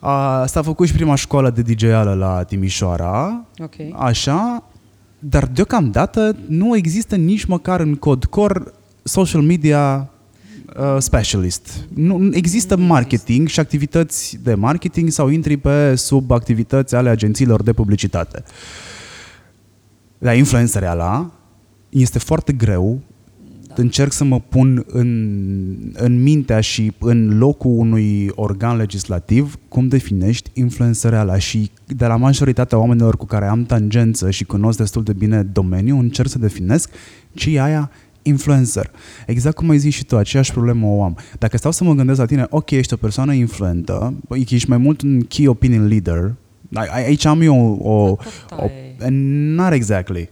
[0.00, 3.94] Uh, s-a făcut și prima școală de DJ-ală la Timișoara, okay.
[3.96, 4.64] așa,
[5.18, 8.62] dar deocamdată nu există nici măcar în cod core
[9.02, 10.10] social media
[10.76, 11.86] uh, specialist.
[11.94, 17.72] Nu, există marketing și activități de marketing sau intri pe sub activități ale agențiilor de
[17.72, 18.42] publicitate.
[20.18, 21.32] La influencerea la
[21.88, 23.00] este foarte greu
[23.80, 30.50] încerc să mă pun în, în mintea și în locul unui organ legislativ cum definești
[30.54, 35.42] influențăreala și de la majoritatea oamenilor cu care am tangență și cunosc destul de bine
[35.42, 36.90] domeniul, încerc să definesc
[37.34, 37.90] ce e aia
[38.28, 38.90] influencer.
[39.26, 41.16] Exact cum ai zis și tu, aceeași problemă o am.
[41.38, 44.14] Dacă stau să mă gândesc la tine, ok, ești o persoană influentă,
[44.48, 46.34] ești mai mult un key opinion leader,
[46.72, 47.90] aici am eu o...
[47.90, 48.16] o,
[48.56, 48.70] o
[49.54, 50.30] not exactly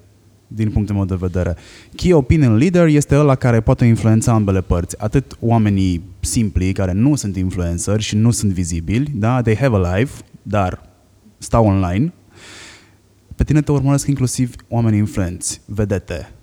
[0.49, 1.57] din punctul meu de vedere.
[1.95, 5.03] Key opinion leader este ăla care poate influența ambele părți.
[5.03, 9.43] Atât oamenii simpli, care nu sunt influenceri și nu sunt vizibili, da?
[9.43, 10.83] they have a life, dar
[11.39, 12.13] stau online.
[13.37, 16.36] Pe tine te urmăresc inclusiv oameni influenți, vedete, uh,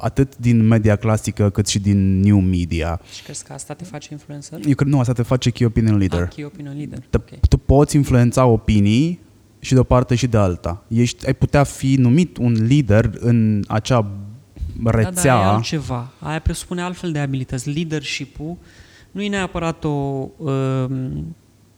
[0.00, 3.00] atât din media clasică cât și din new media.
[3.14, 4.58] Și crezi că asta te face influencer?
[4.66, 6.22] Eu cred nu, asta te face key opinion leader.
[6.22, 6.98] Ah, key opinion leader.
[7.10, 7.38] Te, okay.
[7.48, 9.20] Tu poți influența opinii
[9.58, 10.84] și de o parte și de alta.
[10.88, 14.10] Ești, ai putea fi numit un lider în acea
[14.84, 15.10] rețea.
[15.10, 16.12] Da, dar e altceva.
[16.18, 17.70] Aia presupune altfel de abilități.
[17.70, 18.56] Leadership-ul
[19.10, 20.28] nu e neapărat o...
[20.36, 20.86] Uh,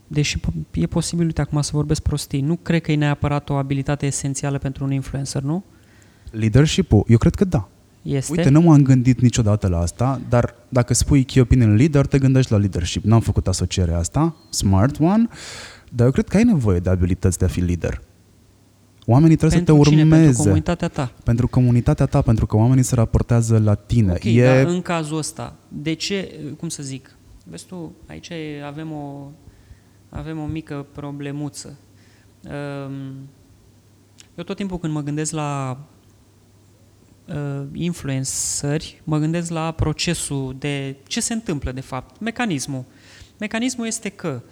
[0.07, 0.39] deși
[0.73, 4.59] e posibil, uite, acum să vorbesc prostii, nu cred că e neapărat o abilitate esențială
[4.59, 5.65] pentru un influencer, nu?
[6.31, 7.05] Leadership-ul?
[7.09, 7.69] Eu cred că da.
[8.07, 8.33] Este...
[8.37, 12.53] Uite, nu m-am gândit niciodată la asta, dar dacă spui key opinion leader, te gândești
[12.53, 13.05] la leadership.
[13.05, 15.29] N-am făcut asocierea asta, smart one,
[15.93, 18.01] dar eu cred că ai nevoie de abilități de a fi lider.
[19.07, 20.03] Oamenii trebuie pentru să te cine?
[20.03, 20.25] urmeze.
[20.25, 21.13] Pentru comunitatea ta.
[21.25, 24.13] Pentru comunitatea ta, pentru că oamenii se raportează la tine.
[24.13, 24.45] Ok, e...
[24.45, 28.31] dar în cazul ăsta, de ce, cum să zic, vezi tu, aici
[28.67, 29.31] avem o,
[30.09, 31.79] avem o mică problemuță.
[32.43, 33.29] Um,
[34.35, 35.79] eu tot timpul când mă gândesc la
[37.29, 42.85] uh, influenceri, mă gândesc la procesul de ce se întâmplă de fapt, mecanismul.
[43.39, 44.43] Mecanismul este că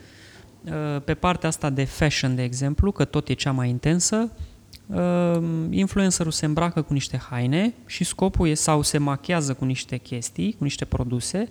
[0.64, 4.32] uh, pe partea asta de fashion, de exemplu, că tot e cea mai intensă,
[4.86, 9.96] uh, influencerul se îmbracă cu niște haine și scopul e sau se machează cu niște
[9.96, 11.48] chestii, cu niște produse,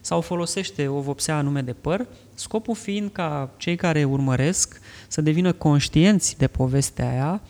[0.00, 5.52] sau folosește o vopsea anume de păr, scopul fiind ca cei care urmăresc să devină
[5.52, 7.42] conștienți de povestea aia,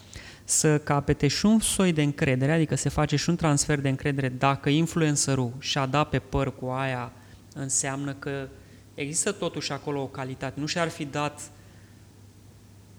[0.48, 4.28] să capete și un soi de încredere, adică se face și un transfer de încredere
[4.28, 7.12] dacă influencerul și-a dat pe păr cu aia,
[7.54, 8.48] înseamnă că
[8.94, 10.60] există totuși acolo o calitate.
[10.60, 11.50] Nu și-ar fi dat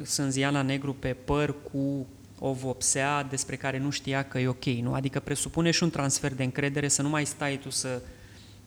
[0.03, 2.07] sânziana negru pe păr cu
[2.39, 4.93] o vopsea despre care nu știa că e ok, nu?
[4.93, 8.01] Adică presupune și un transfer de încredere să nu mai stai tu să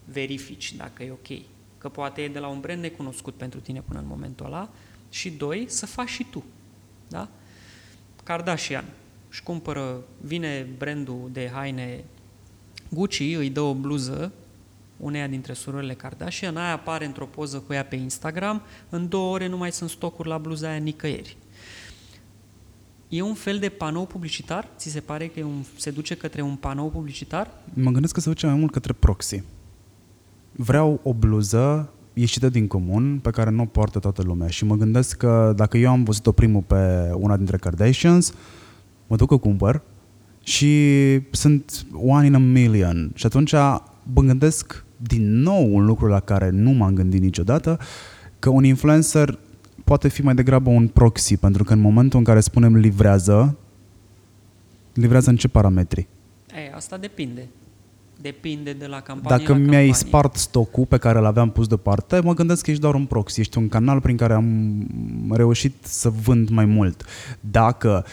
[0.04, 1.42] verifici dacă e ok.
[1.78, 4.68] Că poate e de la un brand necunoscut pentru tine până în momentul ăla.
[5.10, 6.44] Și doi, să faci și tu.
[7.08, 7.28] Da?
[8.24, 8.84] Kardashian
[9.30, 12.04] își cumpără, vine brandul de haine
[12.88, 14.32] Gucci, îi dă o bluză
[14.96, 19.46] uneia dintre surorile Kardashian, aia apare într-o poză cu ea pe Instagram, în două ore
[19.46, 21.36] nu mai sunt stocuri la bluza aia nicăieri.
[23.08, 24.68] E un fel de panou publicitar?
[24.76, 27.50] Ți se pare că e un, se duce către un panou publicitar?
[27.74, 29.42] Mă gândesc că se duce mai mult către proxy.
[30.52, 34.76] Vreau o bluză ieșită din comun pe care nu o poartă toată lumea și mă
[34.76, 38.34] gândesc că dacă eu am văzut-o primul pe una dintre Kardashians,
[39.06, 39.82] mă duc o cumpăr
[40.42, 40.72] și
[41.30, 43.52] sunt one in a million și atunci
[44.12, 47.78] mă gândesc din nou un lucru la care nu m-am gândit niciodată,
[48.38, 49.38] că un influencer
[49.84, 53.58] poate fi mai degrabă un proxy, pentru că în momentul în care spunem livrează,
[54.92, 56.08] livrează în ce parametri?
[56.46, 57.48] E, asta depinde.
[58.20, 59.92] Depinde de la campanie Dacă la mi-ai campanie.
[59.92, 63.58] spart stocul pe care l-aveam pus deoparte, mă gândesc că ești doar un proxy, ești
[63.58, 64.86] un canal prin care am
[65.30, 67.04] reușit să vând mai mult.
[67.40, 68.04] Dacă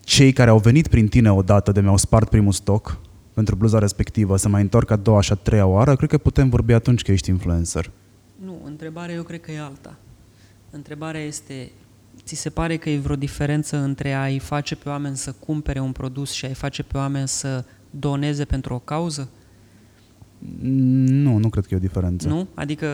[0.00, 2.98] cei care au venit prin tine odată de mi-au spart primul stoc
[3.34, 6.48] pentru bluza respectivă să mai întorc a doua și a treia oară, cred că putem
[6.48, 7.90] vorbi atunci că ești influencer.
[8.44, 9.96] Nu, întrebarea eu cred că e alta.
[10.70, 11.70] Întrebarea este,
[12.24, 15.92] ți se pare că e vreo diferență între a-i face pe oameni să cumpere un
[15.92, 19.28] produs și a-i face pe oameni să doneze pentru o cauză?
[20.60, 22.28] Nu, nu cred că e o diferență.
[22.28, 22.46] Nu?
[22.54, 22.86] Adică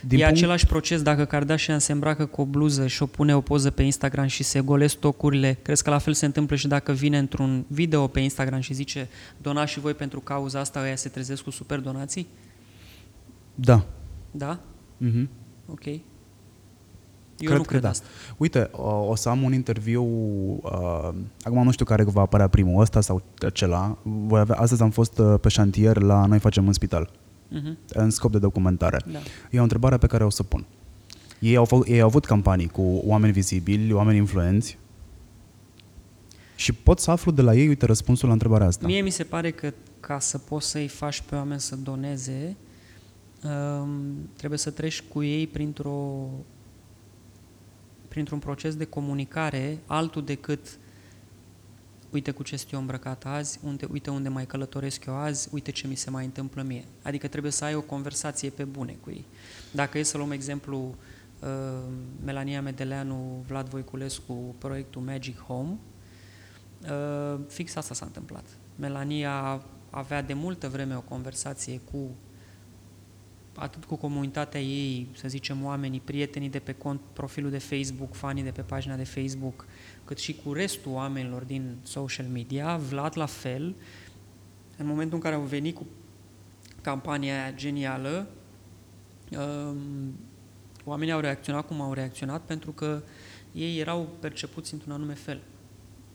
[0.00, 3.06] Din Din e punct- același proces dacă Kardashian se îmbracă cu o bluză și o
[3.06, 5.58] pune o poză pe Instagram și se golesc stocurile.
[5.62, 9.08] Crezi că la fel se întâmplă și dacă vine într-un video pe Instagram și zice
[9.40, 12.26] donați și voi pentru cauza asta, ăia se trezesc cu super donații?
[13.54, 13.86] Da.
[14.30, 14.60] Da?
[14.96, 15.28] Mhm.
[15.66, 15.82] Ok.
[17.42, 17.88] Eu Cred nu că cred da.
[17.88, 18.06] asta.
[18.36, 20.02] Uite, o o să am un interviu,
[20.62, 21.08] uh,
[21.42, 23.98] acum nu știu care va apărea primul, ăsta sau acela.
[24.02, 27.10] Voi avea, astăzi am fost uh, pe șantier la Noi facem în spital,
[27.48, 27.78] Mhm.
[27.88, 29.00] în scop de documentare.
[29.12, 29.18] Da.
[29.50, 30.64] E o întrebare pe care o să pun.
[31.38, 34.78] Ei au, fă, ei au avut campanii cu oameni vizibili, oameni influenți
[36.54, 38.86] și pot să aflu de la ei, uite, răspunsul la întrebarea asta.
[38.86, 42.56] Mie mi se pare că ca să poți să-i faci pe oameni să doneze,
[43.44, 43.88] um,
[44.36, 46.28] trebuie să treci cu ei printr-o
[48.12, 50.78] printr-un proces de comunicare altul decât
[52.10, 55.70] uite cu ce sunt eu îmbrăcat azi, unde, uite unde mai călătoresc eu azi, uite
[55.70, 56.84] ce mi se mai întâmplă mie.
[57.02, 59.24] Adică trebuie să ai o conversație pe bune cu ei.
[59.70, 60.94] Dacă e să luăm exemplu
[61.40, 61.48] uh,
[62.24, 65.78] Melania Medeleanu, Vlad Voiculescu, proiectul Magic Home,
[66.90, 68.44] Uh, fix asta s-a întâmplat.
[68.76, 72.10] Melania avea de multă vreme o conversație cu
[73.54, 78.42] atât cu comunitatea ei, să zicem oamenii, prietenii de pe cont, profilul de Facebook, fanii
[78.42, 79.66] de pe pagina de Facebook,
[80.04, 82.76] cât și cu restul oamenilor din social media.
[82.76, 83.74] Vlad la fel,
[84.76, 85.86] în momentul în care au venit cu
[86.80, 88.28] campania aia genială,
[89.30, 90.14] um,
[90.84, 93.02] oamenii au reacționat cum au reacționat pentru că
[93.52, 95.40] ei erau percepuți într-un anume fel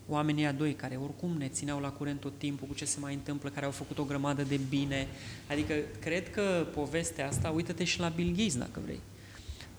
[0.09, 3.13] oamenii a doi care oricum ne țineau la curent tot timpul cu ce se mai
[3.13, 5.07] întâmplă, care au făcut o grămadă de bine.
[5.49, 8.99] Adică cred că povestea asta, uită-te și la Bill Gates dacă vrei.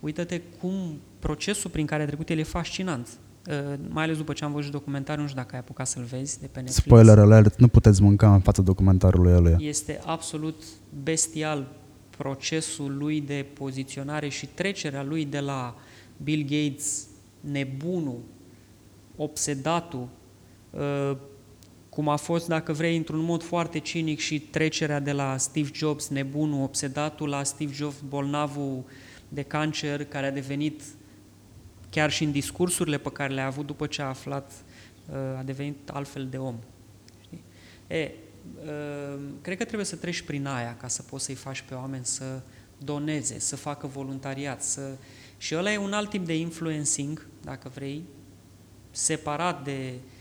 [0.00, 3.08] Uită-te cum procesul prin care a trecut el e fascinant.
[3.48, 6.40] Uh, mai ales după ce am văzut documentarul, nu știu dacă ai apucat să-l vezi
[6.40, 6.86] de pe Netflix.
[6.86, 9.56] Spoiler alert, nu puteți mânca în fața documentarului ăluia.
[9.60, 10.62] Este absolut
[11.02, 11.68] bestial
[12.16, 15.76] procesul lui de poziționare și trecerea lui de la
[16.22, 17.06] Bill Gates,
[17.40, 18.18] nebunul,
[19.16, 20.17] obsedatul, uh,
[21.98, 26.08] cum a fost, dacă vrei, într-un mod foarte cinic și trecerea de la Steve Jobs,
[26.08, 28.84] nebunul, obsedatul, la Steve Jobs, bolnavul
[29.28, 30.82] de cancer, care a devenit,
[31.90, 34.52] chiar și în discursurile pe care le-a avut după ce a aflat,
[35.10, 36.54] uh, a devenit altfel de om.
[37.20, 37.42] Știi?
[37.86, 38.10] E,
[38.64, 42.04] uh, cred că trebuie să treci prin aia ca să poți să-i faci pe oameni
[42.04, 42.40] să
[42.84, 44.96] doneze, să facă voluntariat, să...
[45.38, 48.02] Și ăla e un alt tip de influencing, dacă vrei,
[48.90, 50.16] separat de uh,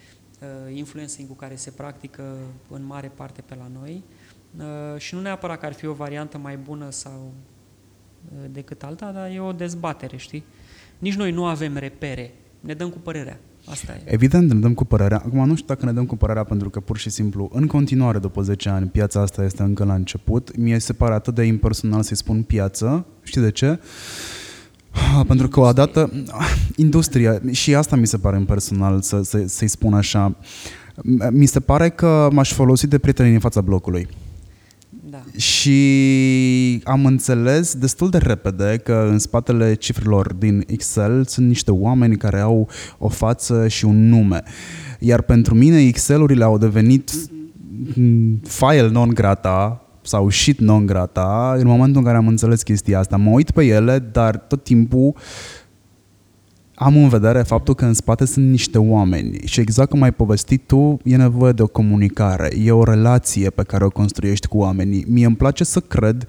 [0.73, 2.23] influencing-ul care se practică
[2.69, 4.03] în mare parte pe la noi
[4.57, 7.33] uh, și nu neapărat că ar fi o variantă mai bună sau
[8.31, 10.43] uh, decât alta, dar e o dezbatere, știi?
[10.99, 13.39] Nici noi nu avem repere, ne dăm cu părerea.
[13.69, 14.01] Asta e.
[14.05, 15.17] Evident, ne dăm cu părerea.
[15.17, 18.19] Acum nu știu dacă ne dăm cu părerea pentru că pur și simplu, în continuare,
[18.19, 20.57] după 10 ani, piața asta este încă la început.
[20.57, 23.05] Mie se pare atât de impersonal să-i spun piață.
[23.23, 23.79] Știi de ce?
[25.27, 26.11] Pentru că odată,
[26.75, 30.35] industria, și asta mi se pare impersonal să, să, să-i spun așa,
[31.31, 34.07] mi se pare că m-aș folosi de prietenii în fața blocului.
[35.09, 35.23] Da.
[35.37, 42.17] Și am înțeles destul de repede că în spatele cifrelor din Excel sunt niște oameni
[42.17, 44.43] care au o față și un nume.
[44.99, 47.11] Iar pentru mine Excel-urile au devenit
[48.43, 53.17] file non grata sau shit non grata în momentul în care am înțeles chestia asta.
[53.17, 55.15] Mă uit pe ele, dar tot timpul
[56.79, 60.61] am în vedere faptul că în spate sunt niște oameni și exact cum ai povestit
[60.65, 65.05] tu, e nevoie de o comunicare, e o relație pe care o construiești cu oamenii.
[65.07, 66.25] Mie îmi place să cred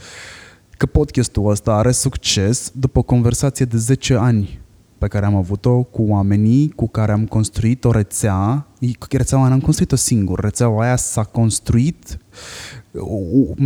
[0.77, 4.61] că podcastul ăsta are succes după o conversație de 10 ani
[4.99, 8.67] pe care am avut-o cu oamenii cu care am construit o rețea.
[9.11, 12.19] Rețeaua n-am construit-o singur, rețeaua aia s-a construit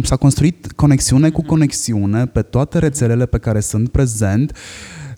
[0.02, 4.56] s-a construit conexiune cu conexiune pe toate rețelele pe care sunt prezent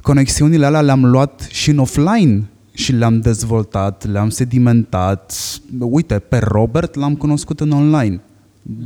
[0.03, 5.35] conexiunile alea le-am luat și în offline și le-am dezvoltat, le-am sedimentat.
[5.79, 8.21] Uite, pe Robert l-am cunoscut în online.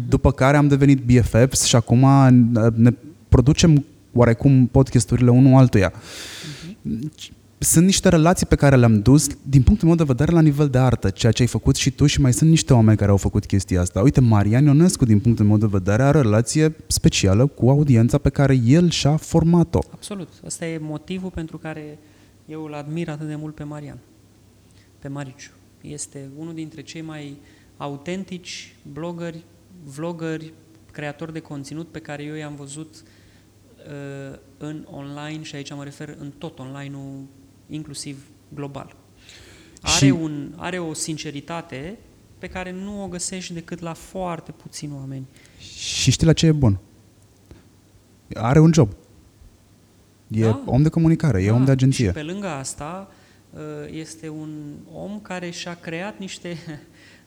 [0.08, 2.06] După care am devenit BFFs și acum
[2.74, 2.90] ne
[3.28, 5.92] producem oarecum podcasturile unul altuia.
[5.92, 10.68] Uh-huh sunt niște relații pe care le-am dus, din punctul meu de vedere, la nivel
[10.68, 13.16] de artă, ceea ce ai făcut și tu și mai sunt niște oameni care au
[13.16, 14.00] făcut chestia asta.
[14.00, 18.28] Uite, Marian Ionescu, din punctul meu de vedere, are o relație specială cu audiența pe
[18.28, 19.78] care el și-a format-o.
[19.90, 20.28] Absolut.
[20.44, 21.98] Asta e motivul pentru care
[22.46, 23.98] eu îl admir atât de mult pe Marian,
[24.98, 25.50] pe Mariciu.
[25.80, 27.36] Este unul dintre cei mai
[27.76, 29.44] autentici blogări,
[29.84, 30.52] vloggeri,
[30.92, 36.16] creatori de conținut pe care eu i-am văzut uh, în online și aici mă refer
[36.18, 37.24] în tot online-ul
[37.68, 38.96] inclusiv global.
[39.80, 40.10] Are, și...
[40.10, 41.98] un, are o sinceritate
[42.38, 45.26] pe care nu o găsești decât la foarte puțini oameni.
[45.58, 46.78] Și știi la ce e bun?
[48.34, 48.92] Are un job.
[50.30, 50.62] E da.
[50.66, 51.54] om de comunicare, e da.
[51.54, 52.06] om de agenție.
[52.06, 53.12] Și pe lângă asta
[53.50, 56.56] uh, este un om care și-a creat niște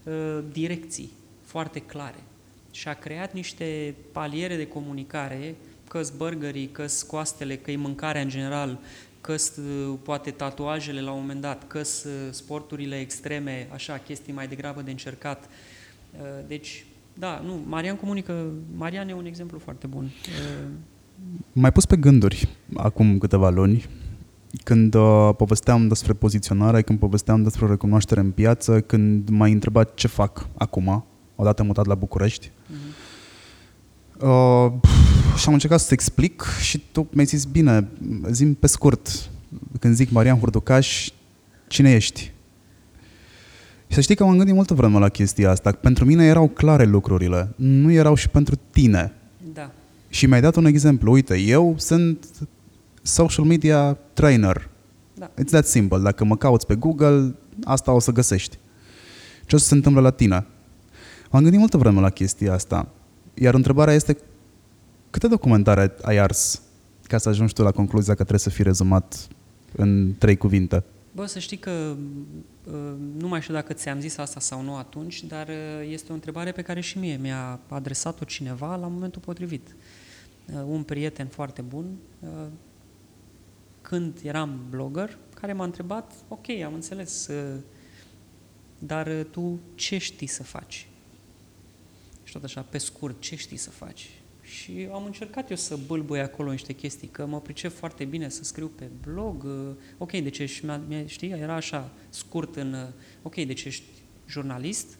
[0.04, 1.10] uh, direcții
[1.44, 2.24] foarte clare.
[2.72, 5.56] Și-a creat niște paliere de comunicare,
[5.88, 8.80] că-s burgerii, că-s coastele, că-i mâncarea în general,
[9.22, 14.48] că uh, poate tatuajele la un moment dat, că uh, sporturile extreme, așa, chestii mai
[14.48, 15.50] degrabă de încercat.
[16.14, 20.10] Uh, deci, da, nu, Marian comunică, Marian e un exemplu foarte bun.
[21.52, 23.86] Mai pus pe gânduri acum câteva luni,
[24.64, 30.08] când uh, povesteam despre poziționare, când povesteam despre recunoaștere în piață, când m-ai întrebat ce
[30.08, 31.06] fac acum,
[31.36, 34.20] odată mutat la București, uh-huh.
[34.20, 34.72] uh,
[35.38, 37.88] și am încercat să explic și tu mi-ai zis, bine,
[38.30, 39.30] zim pe scurt,
[39.80, 41.10] când zic Marian Hurducaș,
[41.68, 42.32] cine ești?
[43.88, 45.72] Și să știi că m-am gândit multă vreme la chestia asta.
[45.72, 47.54] Pentru mine erau clare lucrurile.
[47.56, 49.14] Nu erau și pentru tine.
[49.54, 49.72] Da.
[50.10, 51.12] Și mi-ai dat un exemplu.
[51.12, 52.26] Uite, eu sunt
[53.02, 54.70] social media trainer.
[55.14, 55.30] Da.
[55.30, 55.98] It's that simple.
[55.98, 58.58] Dacă mă cauți pe Google, asta o să găsești.
[59.46, 60.46] Ce o să se întâmple la tine?
[61.32, 62.88] M-am gândit multă vreme la chestia asta.
[63.34, 64.18] Iar întrebarea este
[65.12, 66.62] Câte documentare ai ars
[67.04, 69.28] ca să ajungi tu la concluzia că trebuie să fii rezumat
[69.76, 70.84] în trei cuvinte?
[71.12, 71.96] Bă, să știi că
[72.66, 76.14] uh, nu mai știu dacă ți-am zis asta sau nu atunci, dar uh, este o
[76.14, 79.76] întrebare pe care și mie mi-a adresat-o cineva la momentul potrivit.
[80.46, 81.86] Uh, un prieten foarte bun,
[83.82, 87.30] când eram blogger, care m-a întrebat, ok, am înțeles,
[88.80, 90.88] dar tu ce știi să faci?
[92.24, 94.21] Și tot așa, pe scurt, ce știi să faci?
[94.52, 98.44] Și am încercat eu să bâlbui acolo niște chestii, că mă pricep foarte bine să
[98.44, 99.44] scriu pe blog.
[99.44, 100.66] Uh, ok, deci ești,
[101.06, 102.88] știi, era așa scurt în, uh,
[103.22, 103.84] ok, deci ești
[104.28, 104.98] jurnalist,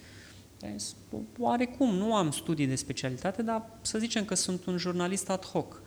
[1.40, 5.82] oarecum, nu am studii de specialitate, dar să zicem că sunt un jurnalist ad hoc.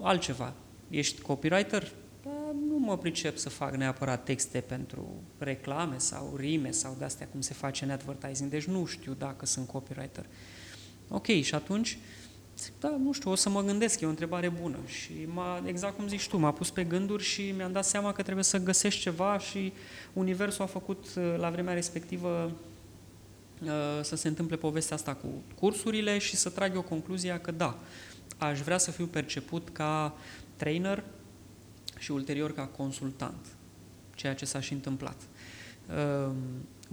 [0.00, 0.54] Altceva.
[0.90, 1.92] Ești copywriter?
[2.22, 7.40] Da, nu mă pricep să fac neapărat texte pentru reclame sau rime sau de-astea cum
[7.40, 10.26] se face în advertising, deci nu știu dacă sunt copywriter.
[11.08, 11.98] Ok, și atunci,
[12.58, 14.78] zic, da, nu știu, o să mă gândesc, e o întrebare bună.
[14.86, 18.22] Și m-a, exact cum zici tu, m-a pus pe gânduri și mi-am dat seama că
[18.22, 19.72] trebuie să găsești ceva și
[20.12, 22.50] universul a făcut uh, la vremea respectivă
[23.62, 23.68] uh,
[24.02, 25.28] să se întâmple povestea asta cu
[25.58, 27.78] cursurile și să trag eu concluzia că da,
[28.38, 30.14] aș vrea să fiu perceput ca
[30.56, 31.04] trainer
[31.98, 33.46] și ulterior ca consultant,
[34.14, 35.16] ceea ce s-a și întâmplat.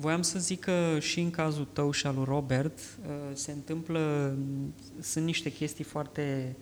[0.01, 3.51] Ehm, voiam să zic că și în cazul tău și al lui Robert eh, se
[3.51, 4.35] întâmplă,
[4.99, 6.55] sunt niște chestii foarte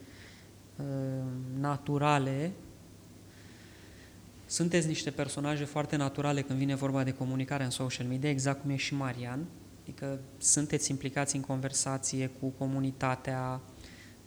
[0.80, 2.52] ehm, naturale.
[4.46, 8.70] Sunteți niște personaje foarte naturale când vine vorba de comunicare în social media, exact cum
[8.70, 9.46] e și Marian.
[9.82, 13.62] Adică sunteți implicați în conversație cu comunitatea,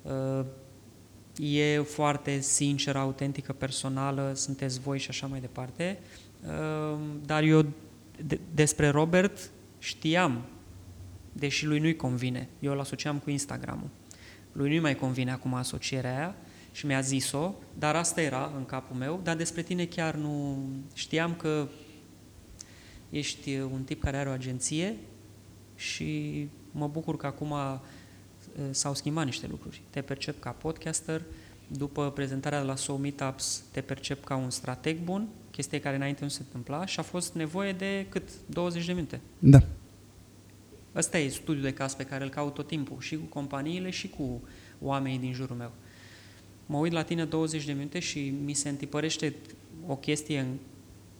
[0.04, 0.44] eh,
[1.36, 5.98] e foarte sinceră, autentică, personală, sunteți voi și așa mai departe.
[6.44, 7.66] Ehm, dar eu
[8.26, 10.44] de, despre Robert știam,
[11.32, 13.88] deși lui nu-i convine, eu îl asociam cu Instagramul.
[14.52, 16.34] Lui nu-i mai convine acum asocierea aia
[16.72, 20.58] și mi-a zis-o, dar asta era în capul meu, dar despre tine chiar nu
[20.94, 21.68] știam că
[23.10, 24.96] ești un tip care are o agenție
[25.76, 27.54] și mă bucur că acum
[28.58, 29.82] Eh, s-au schimbat niște lucruri.
[29.90, 31.22] Te percep ca podcaster,
[31.66, 36.22] după prezentarea de la Soul Meetups te percep ca un strateg bun, chestie care înainte
[36.22, 38.28] nu se întâmpla și a fost nevoie de cât?
[38.46, 39.20] 20 de minute.
[39.38, 39.62] Da.
[40.96, 44.08] Ăsta e studiul de caz pe care îl caut tot timpul, și cu companiile și
[44.08, 44.42] cu
[44.80, 45.72] oamenii din jurul meu.
[46.66, 49.34] Mă uit la tine 20 de minute și mi se întipărește
[49.86, 50.46] o chestie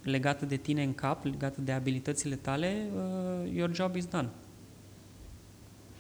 [0.03, 4.29] legată de tine în cap, legată de abilitățile tale, uh, your job is done.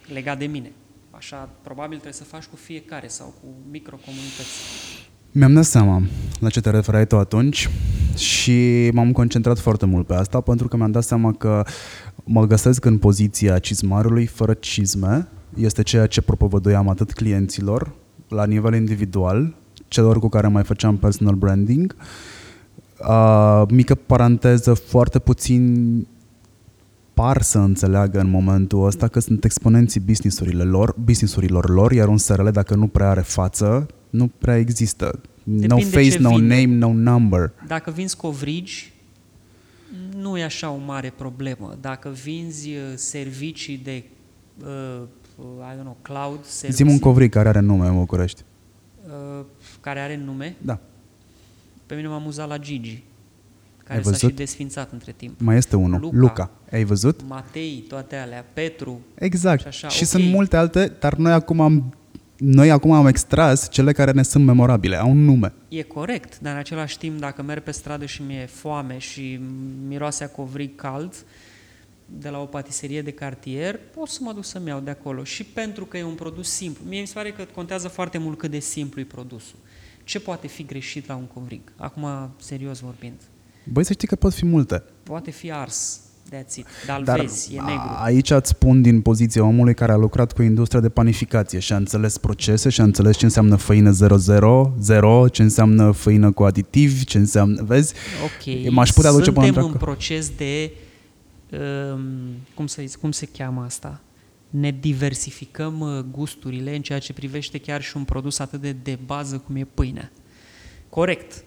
[0.07, 0.73] Legat de mine.
[1.11, 5.02] Așa, probabil trebuie să faci cu fiecare sau cu microcomunități.
[5.35, 6.03] Mi-am dat seama
[6.39, 7.69] la ce te referai tu atunci
[8.17, 11.65] și m-am concentrat foarte mult pe asta pentru că mi-am dat seama că
[12.25, 15.29] mă găsesc în poziția cizmarului fără cizme.
[15.55, 17.93] Este ceea ce propovăduiam atât clienților
[18.29, 19.55] la nivel individual,
[19.89, 21.97] celor cu care mai făceam personal branding.
[23.09, 26.07] Uh, mică paranteză, foarte puțin
[27.15, 32.19] par să înțeleagă în momentul ăsta că sunt exponenții businessurilor lor, businessurilor lor, iar un
[32.19, 35.21] SRL dacă nu prea are față, nu prea există.
[35.43, 36.55] Depinde no face, no vinde.
[36.55, 37.53] name, no number.
[37.67, 38.93] Dacă vinzi covrigi,
[40.17, 41.77] nu e așa o mare problemă.
[41.81, 44.05] Dacă vinzi uh, servicii de
[44.65, 45.03] uh,
[45.39, 46.85] I don't know, cloud servicii...
[46.85, 48.43] Zim un covrig care are nume în București.
[49.07, 49.45] Uh,
[49.81, 50.57] care are nume?
[50.59, 50.79] Da.
[51.87, 53.03] Pe mine m-a amuzat la Gigi
[53.85, 55.41] care s-a și desfințat între timp.
[55.41, 56.17] Mai este unul, Luca.
[56.17, 56.51] Luca.
[56.71, 57.21] Ai văzut?
[57.29, 59.01] Matei, toate alea, Petru.
[59.15, 59.61] Exact.
[59.61, 59.89] Și, așa.
[59.89, 60.09] și okay.
[60.09, 61.95] sunt multe alte, dar noi acum am
[62.45, 65.53] noi acum am extras cele care ne sunt memorabile, au un nume.
[65.69, 69.41] E corect, dar în același timp, dacă merg pe stradă și mi-e foame și
[69.87, 71.15] miroase a covrig cald,
[72.07, 75.25] de la o patiserie de cartier, pot să mă duc să-mi iau de acolo.
[75.25, 76.85] Și pentru că e un produs simplu.
[76.89, 79.59] Mie mi se pare că contează foarte mult cât de simplu e produsul.
[80.05, 81.61] Ce poate fi greșit la un covrig?
[81.77, 83.21] Acum, serios vorbind.
[83.65, 84.83] Băi, să știi că pot fi multe.
[85.03, 86.01] Poate fi ars,
[86.35, 86.67] that's it.
[86.87, 87.91] Dar, Dar vezi, e negru.
[88.03, 91.77] Aici îți spun din poziția omului care a lucrat cu industria de panificație și a
[91.77, 97.05] înțeles procese și a înțeles ce înseamnă făină 00, 0, ce înseamnă făină cu aditivi,
[97.05, 97.95] ce înseamnă, vezi?
[98.25, 100.73] Ok, M-aș putea duce suntem până în proces de,
[101.51, 102.03] um,
[102.55, 104.01] cum, să zic, cum se cheamă asta?
[104.53, 108.99] ne diversificăm uh, gusturile în ceea ce privește chiar și un produs atât de de
[109.07, 110.11] bază cum e pâinea.
[110.89, 111.45] Corect.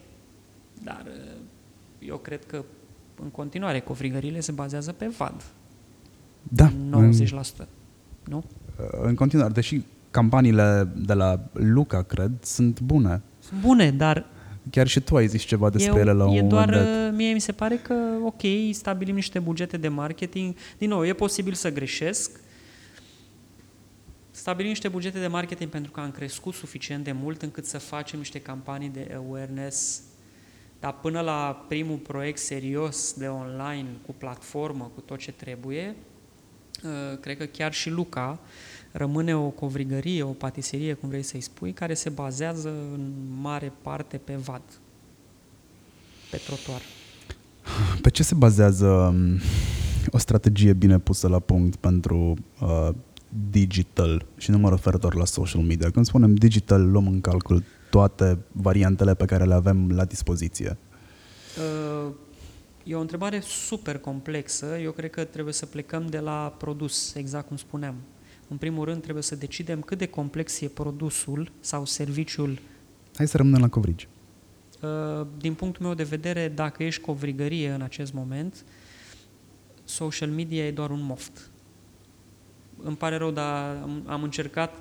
[0.83, 1.38] Dar uh,
[1.99, 2.63] eu cred că
[3.22, 5.43] în continuare covrigările se bazează pe VAD.
[6.43, 6.70] Da.
[6.70, 6.72] 90%.
[6.72, 7.68] În,
[8.24, 8.43] nu?
[9.01, 13.22] În continuare, deși campaniile de la Luca, cred, sunt bune.
[13.39, 14.26] Sunt bune, dar
[14.70, 17.16] Chiar și tu ai zis ceva despre eu, ele la un e doar, moment dat.
[17.16, 17.93] Mie mi se pare că,
[18.24, 18.41] ok,
[18.72, 20.55] stabilim niște bugete de marketing.
[20.78, 22.39] Din nou, e posibil să greșesc.
[24.32, 28.20] Stabilim niște bugete de marketing pentru că am crescut suficient de mult încât să facem
[28.20, 30.01] niște campanii de awareness
[30.80, 35.95] dar până la primul proiect serios de online, cu platformă, cu tot ce trebuie,
[36.84, 38.39] uh, cred că chiar și Luca
[38.91, 43.11] rămâne o covrigărie, o patiserie, cum vrei să-i spui, care se bazează în
[43.41, 44.61] mare parte pe vad,
[46.32, 46.82] pe trotuar.
[48.01, 49.39] Pe ce se bazează um,
[50.11, 52.89] o strategie bine pusă la punct pentru uh,
[53.49, 54.26] digital?
[54.38, 55.91] Și nu mă refer doar la social media.
[55.91, 60.77] Când spunem digital, luăm în calcul toate variantele pe care le avem la dispoziție?
[61.57, 62.13] Uh,
[62.83, 64.65] e o întrebare super complexă.
[64.81, 67.95] Eu cred că trebuie să plecăm de la produs, exact cum spuneam.
[68.47, 72.59] În primul rând, trebuie să decidem cât de complex e produsul sau serviciul.
[73.15, 74.07] Hai să rămânem la covrigi.
[74.81, 78.65] Uh, din punctul meu de vedere, dacă ești covrigărie în acest moment,
[79.83, 81.49] social media e doar un moft.
[82.83, 84.73] Îmi pare rău, dar am, am încercat,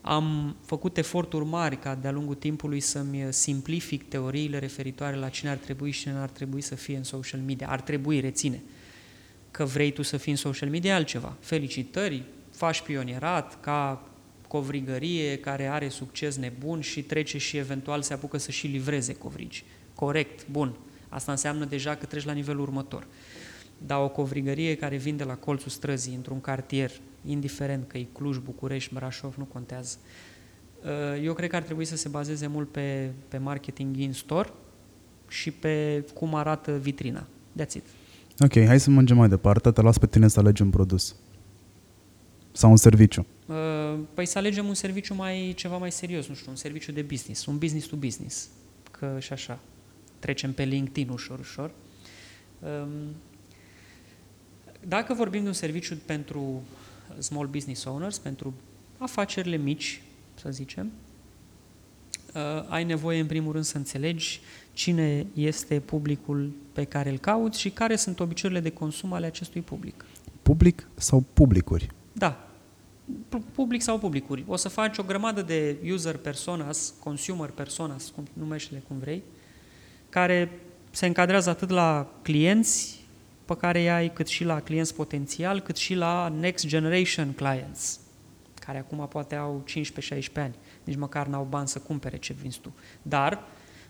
[0.00, 5.56] am făcut eforturi mari ca de-a lungul timpului să-mi simplific teoriile referitoare la cine ar
[5.56, 7.68] trebui și cine ar trebui să fie în social media.
[7.68, 8.62] Ar trebui, reține.
[9.50, 11.36] Că vrei tu să fii în social media altceva.
[11.40, 14.08] Felicitări, faci pionierat ca
[14.48, 19.64] covrigărie care are succes nebun și trece și eventual se apucă să și livreze covrigi.
[19.94, 20.76] Corect, bun.
[21.08, 23.06] Asta înseamnă deja că treci la nivelul următor.
[23.86, 26.90] Dar o covrigărie care vinde la colțul străzii, într-un cartier,
[27.24, 29.96] indiferent că e Cluj, București, Brașov, nu contează,
[30.82, 34.52] uh, eu cred că ar trebui să se bazeze mult pe, pe marketing in-store
[35.28, 37.26] și pe cum arată vitrina.
[37.60, 37.84] That's it.
[38.38, 39.70] Ok, hai să mergem mai departe.
[39.70, 41.16] Te las pe tine să alegi un produs.
[42.52, 43.26] Sau un serviciu.
[43.46, 43.56] Uh,
[44.14, 47.46] păi să alegem un serviciu mai, ceva mai serios, nu știu, un serviciu de business,
[47.46, 48.48] un business to business,
[48.90, 49.58] că și așa,
[50.18, 51.70] trecem pe LinkedIn ușor, ușor.
[54.82, 56.62] Um, dacă vorbim de un serviciu pentru
[57.18, 58.54] small business owners, pentru
[58.98, 60.02] afacerile mici,
[60.34, 60.90] să zicem,
[62.34, 64.40] uh, ai nevoie în primul rând să înțelegi
[64.72, 69.60] cine este publicul pe care îl cauți și care sunt obiceiurile de consum ale acestui
[69.60, 70.04] public.
[70.42, 71.88] Public sau publicuri?
[72.12, 72.48] Da,
[73.52, 74.44] public sau publicuri.
[74.46, 79.22] O să faci o grămadă de user personas, consumer personas, cum numește cum vrei,
[80.08, 80.50] care
[80.90, 82.99] se încadrează atât la clienți
[83.50, 88.00] pe care îi ai, cât și la clienți potențial, cât și la next generation clients,
[88.54, 92.74] care acum poate au 15-16 ani, nici măcar n-au bani să cumpere ce vinzi tu.
[93.02, 93.44] Dar,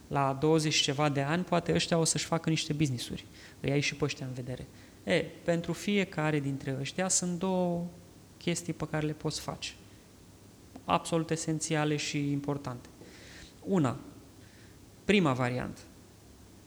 [0.08, 3.24] la 20 ceva de ani, poate ăștia o să-și facă niște business-uri.
[3.60, 4.66] Îi ai și pe ăștia în vedere.
[5.04, 7.86] E, pentru fiecare dintre ăștia sunt două
[8.38, 9.72] chestii pe care le poți face.
[10.84, 12.88] Absolut esențiale și importante.
[13.64, 13.98] Una,
[15.04, 15.80] prima variantă,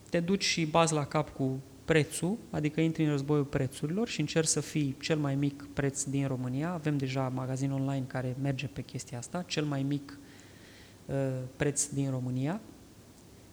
[0.09, 4.47] te duci și bazi la cap cu prețul, adică intri în războiul prețurilor și încerci
[4.47, 6.71] să fii cel mai mic preț din România.
[6.71, 10.17] Avem deja magazin online care merge pe chestia asta, cel mai mic
[11.05, 11.15] uh,
[11.55, 12.61] preț din România.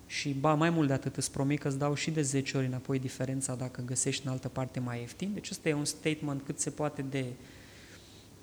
[0.06, 2.66] Și ba, mai mult de atât, îți promit că îți dau și de 10 ori
[2.66, 5.30] înapoi diferența dacă găsești în altă parte mai ieftin.
[5.34, 7.24] Deci ăsta e un statement cât se poate de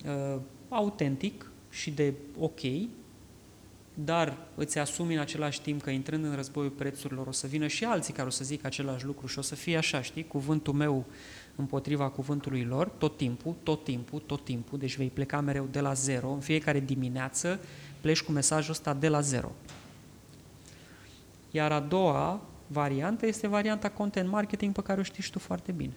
[0.05, 2.59] uh, autentic și de ok,
[4.03, 7.85] dar îți asumi în același timp că intrând în războiul prețurilor o să vină și
[7.85, 11.05] alții care o să zică același lucru și o să fie așa, știi, cuvântul meu
[11.55, 15.93] împotriva cuvântului lor, tot timpul, tot timpul, tot timpul, deci vei pleca mereu de la
[15.93, 17.59] zero, în fiecare dimineață
[18.01, 19.51] pleci cu mesajul ăsta de la zero.
[21.51, 25.71] Iar a doua variantă este varianta content marketing pe care o știi și tu foarte
[25.71, 25.93] bine.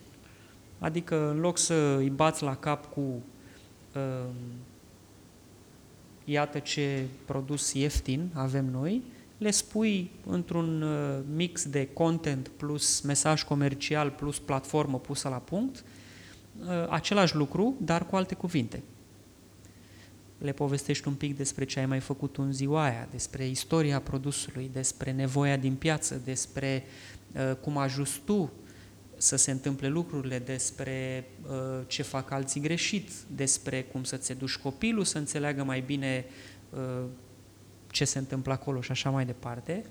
[0.78, 4.26] Adică în loc să îi bați la cap cu uh,
[6.24, 9.02] iată ce produs ieftin avem noi,
[9.38, 15.84] le spui într-un uh, mix de content plus mesaj comercial plus platformă pusă la punct,
[16.60, 18.82] uh, același lucru, dar cu alte cuvinte.
[20.38, 24.70] Le povestești un pic despre ce ai mai făcut în ziua aia, despre istoria produsului,
[24.72, 26.84] despre nevoia din piață, despre
[27.32, 28.50] uh, cum ajust tu
[29.20, 35.04] să se întâmple lucrurile, despre uh, ce fac alții greșit, despre cum să-ți duci copilul
[35.04, 36.24] să înțeleagă mai bine
[36.70, 37.04] uh,
[37.90, 39.84] ce se întâmplă acolo și așa mai departe.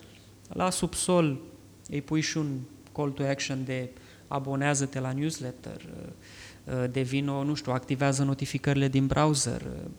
[0.47, 1.41] La subsol
[1.89, 2.57] îi pui și un
[2.91, 3.89] call to action de
[4.27, 9.89] abonează-te la newsletter, uh, uh devino, nu știu, activează notificările din browser, uh,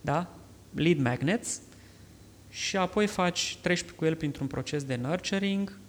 [0.00, 0.34] da?
[0.74, 1.60] Lead magnets
[2.50, 5.83] și apoi faci, treci cu el printr-un proces de nurturing, Uh,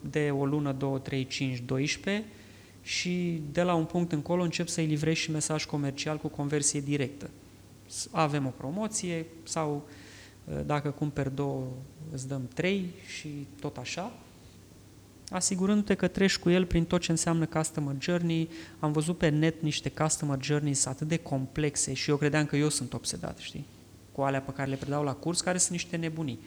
[0.00, 2.24] de o lună, două, trei, cinci, 12
[2.82, 7.30] și de la un punct încolo încep să-i livrezi și mesaj comercial cu conversie directă.
[8.10, 9.88] Avem o promoție sau
[10.44, 11.66] uh, dacă cumperi două
[12.12, 14.12] îți dăm trei și tot așa,
[15.30, 18.48] asigurându-te că treci cu el prin tot ce înseamnă customer journey.
[18.78, 22.68] Am văzut pe net niște customer journeys atât de complexe și eu credeam că eu
[22.68, 23.66] sunt obsedat, știi?
[24.12, 26.38] Cu alea pe care le predau la curs, care sunt niște nebunii.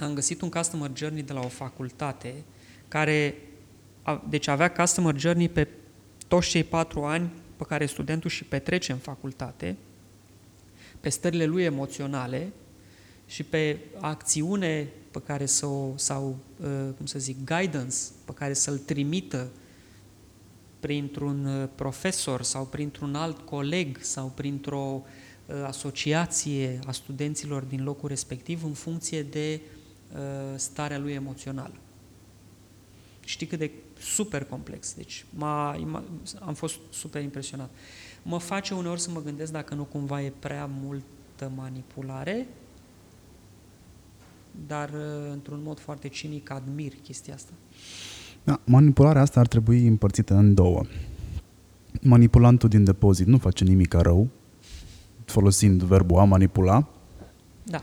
[0.00, 2.34] Uh, am găsit un customer journey de la o facultate
[2.88, 3.34] care,
[4.28, 5.68] deci avea customer journey pe
[6.28, 9.76] toți cei patru ani pe care studentul și petrece în facultate,
[11.00, 12.52] pe stările lui emoționale
[13.26, 18.52] și pe acțiune pe care să o, sau, uh, cum să zic, guidance pe care
[18.52, 19.48] să-l trimită
[20.80, 25.02] printr-un uh, profesor sau printr-un alt coleg sau printr-o
[25.46, 29.77] uh, asociație a studenților din locul respectiv în funcție de uh, Uh,
[30.56, 31.74] starea lui emoțională.
[33.24, 34.94] Știi cât de super complex.
[34.94, 35.76] Deci m-a,
[36.40, 37.70] am fost super impresionat.
[38.22, 42.46] Mă face uneori să mă gândesc dacă nu cumva e prea multă manipulare
[44.66, 47.52] dar uh, într-un mod foarte cinic admir chestia asta.
[48.44, 50.84] Da, manipularea asta ar trebui împărțită în două.
[52.00, 54.28] Manipulantul din depozit nu face nimic rău,
[55.24, 56.88] folosind verbul a manipula.
[57.62, 57.82] Da.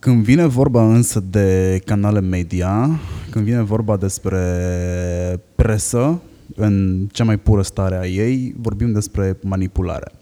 [0.00, 4.40] Când vine vorba însă de canale media, când vine vorba despre
[5.54, 6.20] presă,
[6.54, 10.12] în cea mai pură stare a ei, vorbim despre manipulare.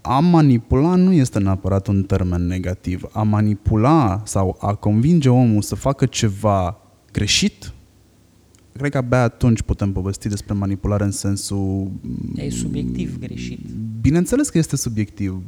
[0.00, 3.02] A manipula nu este neapărat un termen negativ.
[3.12, 6.80] A manipula sau a convinge omul să facă ceva
[7.12, 7.72] greșit,
[8.78, 11.90] cred că abia atunci putem povesti despre manipulare în sensul...
[12.34, 13.60] E subiectiv greșit.
[14.00, 15.42] Bineînțeles că este subiectiv.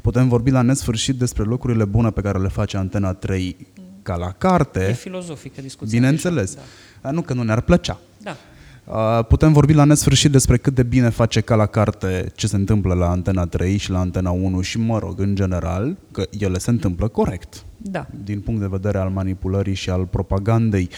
[0.00, 3.56] Putem vorbi la nesfârșit despre lucrurile bune pe care le face Antena 3
[4.02, 4.86] ca la carte.
[4.88, 5.98] E filozofică discuția.
[5.98, 6.56] Bineînțeles.
[7.00, 7.10] Da.
[7.10, 8.00] Nu că nu ne-ar plăcea.
[8.22, 8.36] Da.
[9.28, 12.94] Putem vorbi la nesfârșit despre cât de bine face ca la carte ce se întâmplă
[12.94, 16.70] la Antena 3 și la Antena 1 și, mă rog, în general, că ele se
[16.70, 17.64] întâmplă corect.
[17.76, 18.06] Da.
[18.24, 20.88] Din punct de vedere al manipulării și al propagandei.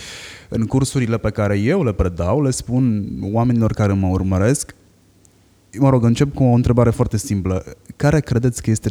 [0.48, 4.74] În cursurile pe care eu le predau, le spun oamenilor care mă urmăresc,
[5.78, 7.64] mă rog, încep cu o întrebare foarte simplă.
[7.96, 8.88] Care credeți că este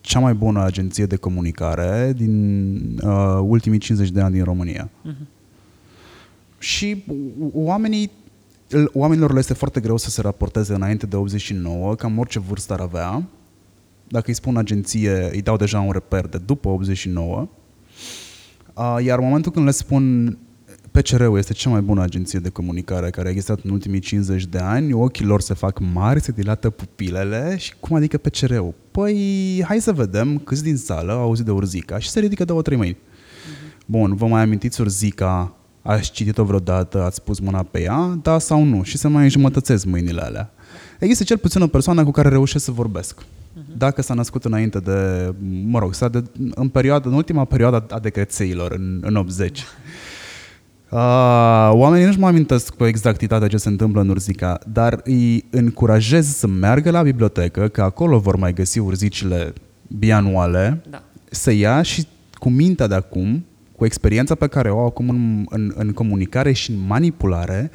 [0.00, 4.90] cea mai bună agenție de comunicare din uh, ultimii 50 de ani din România?
[4.90, 5.26] Uh-huh.
[6.58, 7.04] Și
[7.52, 8.10] oamenii
[8.92, 12.80] oamenilor le este foarte greu să se raporteze înainte de 89, cam orice vârstă ar
[12.80, 13.22] avea.
[14.08, 17.48] Dacă îi spun agenție, îi dau deja un reper de după 89.
[19.04, 20.38] Iar în momentul când le spun
[20.90, 24.58] PCR-ul este cea mai bună agenție de comunicare care a existat în ultimii 50 de
[24.58, 28.74] ani, ochii lor se fac mari, se dilată pupilele și cum adică PCR-ul?
[28.90, 32.62] Păi, hai să vedem câți din sală au auzit de Urzica și se ridică două,
[32.62, 32.94] trei mâini.
[32.94, 33.86] Uh-huh.
[33.86, 38.64] Bun, vă mai amintiți Urzica Ați citit-o vreodată, ați pus mâna pe ea, da sau
[38.64, 38.82] nu?
[38.82, 40.50] Și să mai înjumătățesc mâinile alea.
[40.98, 43.20] Există cel puțin o persoană cu care reușesc să vorbesc.
[43.20, 43.76] Uh-huh.
[43.76, 45.32] Dacă s-a născut înainte de,
[45.64, 46.22] mă rog, s-a de,
[46.54, 49.58] în, perioada, în ultima perioadă a decrețeilor, în, în 80.
[50.88, 50.98] Uh,
[51.82, 56.46] oamenii nu-și mai amintesc cu exactitate ce se întâmplă în Urzica, dar îi încurajez să
[56.46, 59.52] meargă la bibliotecă, că acolo vor mai găsi urzicile
[59.98, 61.02] bianuale, da.
[61.30, 63.44] să ia și cu mintea de acum
[63.82, 67.70] cu experiența pe care o au acum în, în, în comunicare și în manipulare,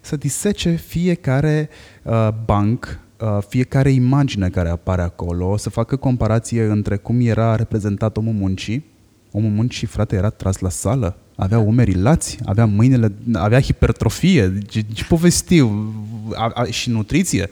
[0.00, 1.68] să disece fiecare
[2.02, 8.16] uh, banc, uh, fiecare imagine care apare acolo, să facă comparație între cum era reprezentat
[8.16, 8.84] omul muncii.
[9.30, 14.84] Omul muncii, frate, era tras la sală, avea umerii lați, avea mâinile, avea hipertrofie, ce,
[14.92, 15.94] ce povestiu,
[16.34, 17.50] a, a, și nutriție.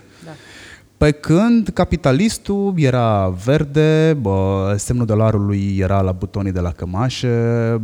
[0.97, 7.29] Pe când capitalistul era verde, bă, semnul dolarului era la butonii de la cămașă,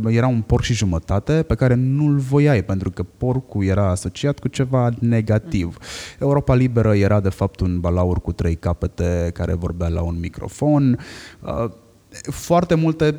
[0.07, 4.47] era un porc și jumătate pe care nu-l voiai pentru că porcul era asociat cu
[4.47, 5.77] ceva negativ.
[6.19, 10.99] Europa Liberă era de fapt un balaur cu trei capete care vorbea la un microfon.
[12.29, 13.15] Foarte multe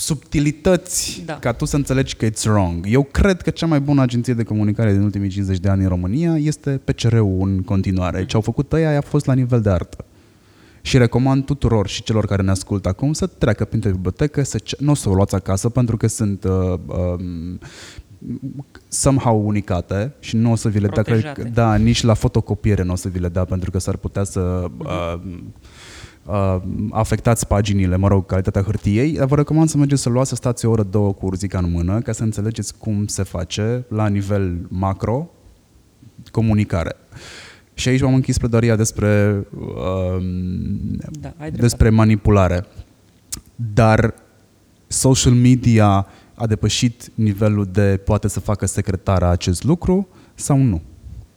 [0.00, 1.38] subtilități da.
[1.38, 2.86] ca tu să înțelegi că it's wrong.
[2.88, 5.88] Eu cred că cea mai bună agenție de comunicare din ultimii 50 de ani în
[5.88, 8.26] România este PCR-ul în continuare.
[8.26, 10.04] Ce au făcut ăia a fost la nivel de artă.
[10.82, 14.76] Și recomand tuturor și celor care ne ascultă acum să treacă printre bibliotecă, să ce-
[14.78, 17.58] nu o să o luați acasă pentru că sunt uh, um,
[18.88, 22.92] somehow unicate și nu o să vi le dea, cred, da, nici la fotocopiere nu
[22.92, 25.20] o să vi le dea pentru că s-ar putea să uh,
[26.30, 30.66] uh, afectați paginile, mă rog, calitatea hârtiei, vă recomand să mergeți să luați, să stați
[30.66, 34.66] o oră, două cu urzica în mână, ca să înțelegeți cum se face la nivel
[34.68, 35.30] macro
[36.30, 36.96] comunicare.
[37.74, 40.24] Și aici m-am închis pledoria despre, uh,
[41.20, 42.66] da, despre manipulare.
[43.74, 44.14] Dar
[44.86, 50.80] social media a depășit nivelul de poate să facă secretara acest lucru sau nu?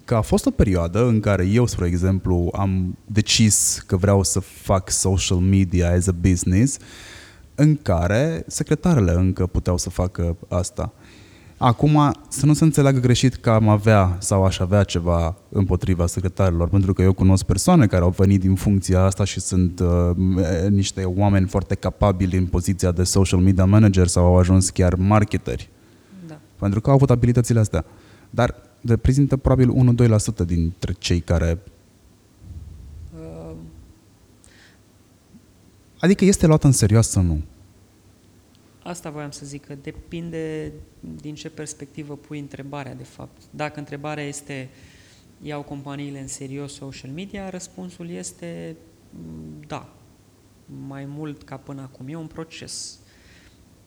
[0.06, 4.40] Că a fost o perioadă în care eu, spre exemplu, am decis că vreau să
[4.40, 6.78] fac social media as a business,
[7.56, 10.94] în care secretarele încă puteau să facă asta.
[11.58, 16.70] Acum, să nu se înțeleagă greșit că am avea sau aș avea ceva împotriva secretarilor,
[16.70, 20.16] pentru că eu cunosc persoane care au venit din funcția asta și sunt uh,
[20.70, 25.70] niște oameni foarte capabili în poziția de social media manager sau au ajuns chiar marketeri.
[26.28, 26.40] Da.
[26.60, 27.86] Pentru că au avut abilitățile astea.
[28.30, 29.96] Dar reprezintă probabil
[30.44, 31.60] 1-2% dintre cei care...
[33.16, 33.56] Uh...
[36.00, 37.42] Adică este luat în serios sau nu?
[38.84, 40.72] Asta voiam să zic, că depinde
[41.22, 43.42] din ce perspectivă pui întrebarea, de fapt.
[43.50, 44.70] Dacă întrebarea este
[45.42, 48.76] iau companiile în serios social media, răspunsul este
[49.10, 49.94] mm, da,
[50.88, 52.08] mai mult ca până acum.
[52.08, 53.00] E un proces.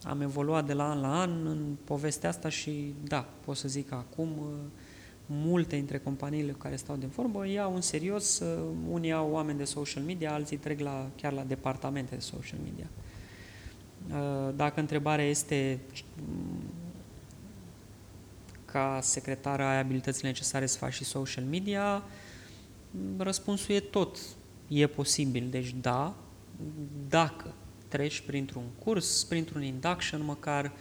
[0.03, 3.89] Am evoluat de la an la an în povestea asta și da, pot să zic
[3.89, 4.49] că acum uh,
[5.27, 9.59] multe dintre companiile cu care stau de vorbă iau în serios, uh, unii au oameni
[9.59, 12.87] de social media, alții trec la, chiar la departamente de social media.
[14.57, 15.81] Dacă întrebarea este
[18.65, 22.03] ca secretară ai abilitățile necesare să faci și social media,
[23.17, 24.19] răspunsul e tot.
[24.69, 25.49] E posibil.
[25.51, 26.15] Deci da,
[27.09, 27.55] dacă
[27.89, 30.73] treci printr-un curs, printr-un induction măcar,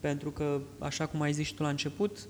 [0.00, 2.28] pentru că, așa cum ai zis și tu la început,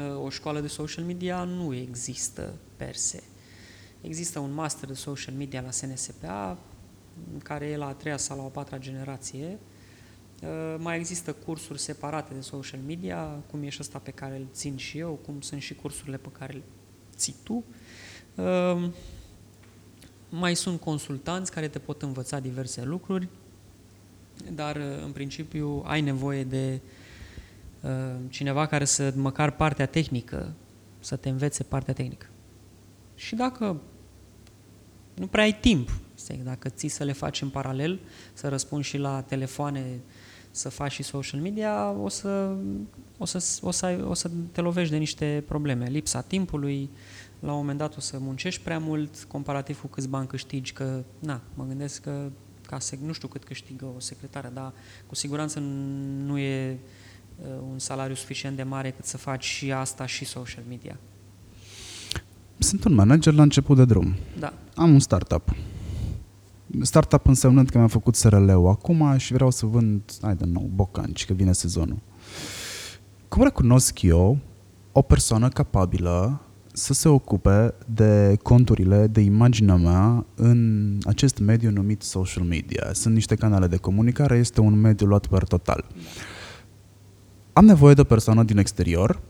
[0.00, 3.22] o școală de social media nu există per se.
[4.00, 6.58] Există un master de social media la SNSPA,
[7.42, 9.58] care e la a treia sau la a patra generație.
[10.78, 14.76] Mai există cursuri separate de social media, cum e și ăsta pe care îl țin
[14.76, 16.62] și eu, cum sunt și cursurile pe care le
[17.16, 17.64] ții tu.
[20.28, 23.28] Mai sunt consultanți care te pot învăța diverse lucruri,
[24.52, 27.01] dar în principiu ai nevoie de uh,
[28.28, 30.52] cineva care să, măcar partea tehnică,
[31.00, 32.26] să te învețe partea tehnică.
[33.14, 33.80] Și dacă
[35.14, 35.90] nu prea ai timp,
[36.42, 38.00] dacă ții să le faci în paralel,
[38.32, 40.00] să răspunzi și la telefoane,
[40.50, 42.56] să faci și social media, o să,
[43.18, 45.88] o să, o să, ai, o să te lovești de niște probleme.
[45.88, 46.90] Lipsa timpului,
[47.40, 51.02] la un moment dat o să muncești prea mult, comparativ cu câți bani câștigi, că,
[51.18, 52.30] na, mă gândesc că,
[52.66, 54.72] ca să, nu știu cât câștigă o secretară, dar
[55.06, 55.58] cu siguranță
[56.24, 56.78] nu e uh,
[57.70, 60.96] un salariu suficient de mare cât să faci și asta și social media.
[62.58, 64.14] Sunt un manager la început de drum.
[64.38, 64.52] Da.
[64.74, 65.54] Am un startup.
[66.80, 71.24] Startup însemnând că mi-am făcut SRL-ul acum și vreau să vând, ai de nou, bocanci,
[71.24, 71.98] că vine sezonul.
[73.28, 74.38] Cum recunosc eu
[74.92, 76.40] o persoană capabilă
[76.72, 82.90] să se ocupe de conturile, de imaginea mea în acest mediu numit social media.
[82.92, 85.84] Sunt niște canale de comunicare, este un mediu luat per total.
[87.52, 89.20] Am nevoie de o persoană din exterior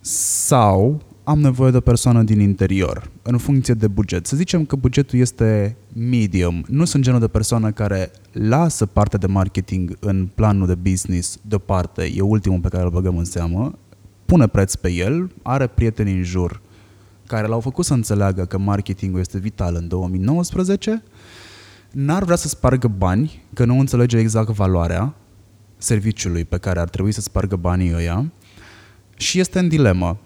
[0.00, 4.26] sau am nevoie de o persoană din interior, în funcție de buget.
[4.26, 6.64] Să zicem că bugetul este medium.
[6.68, 12.12] Nu sunt genul de persoană care lasă partea de marketing în planul de business deoparte,
[12.14, 13.78] e ultimul pe care îl băgăm în seamă,
[14.24, 16.60] pune preț pe el, are prieteni în jur
[17.26, 21.02] care l-au făcut să înțeleagă că marketingul este vital în 2019,
[21.90, 25.14] n-ar vrea să spargă bani, că nu înțelege exact valoarea
[25.82, 28.32] serviciului pe care ar trebui să spargă banii ăia
[29.16, 30.18] și este în dilemă.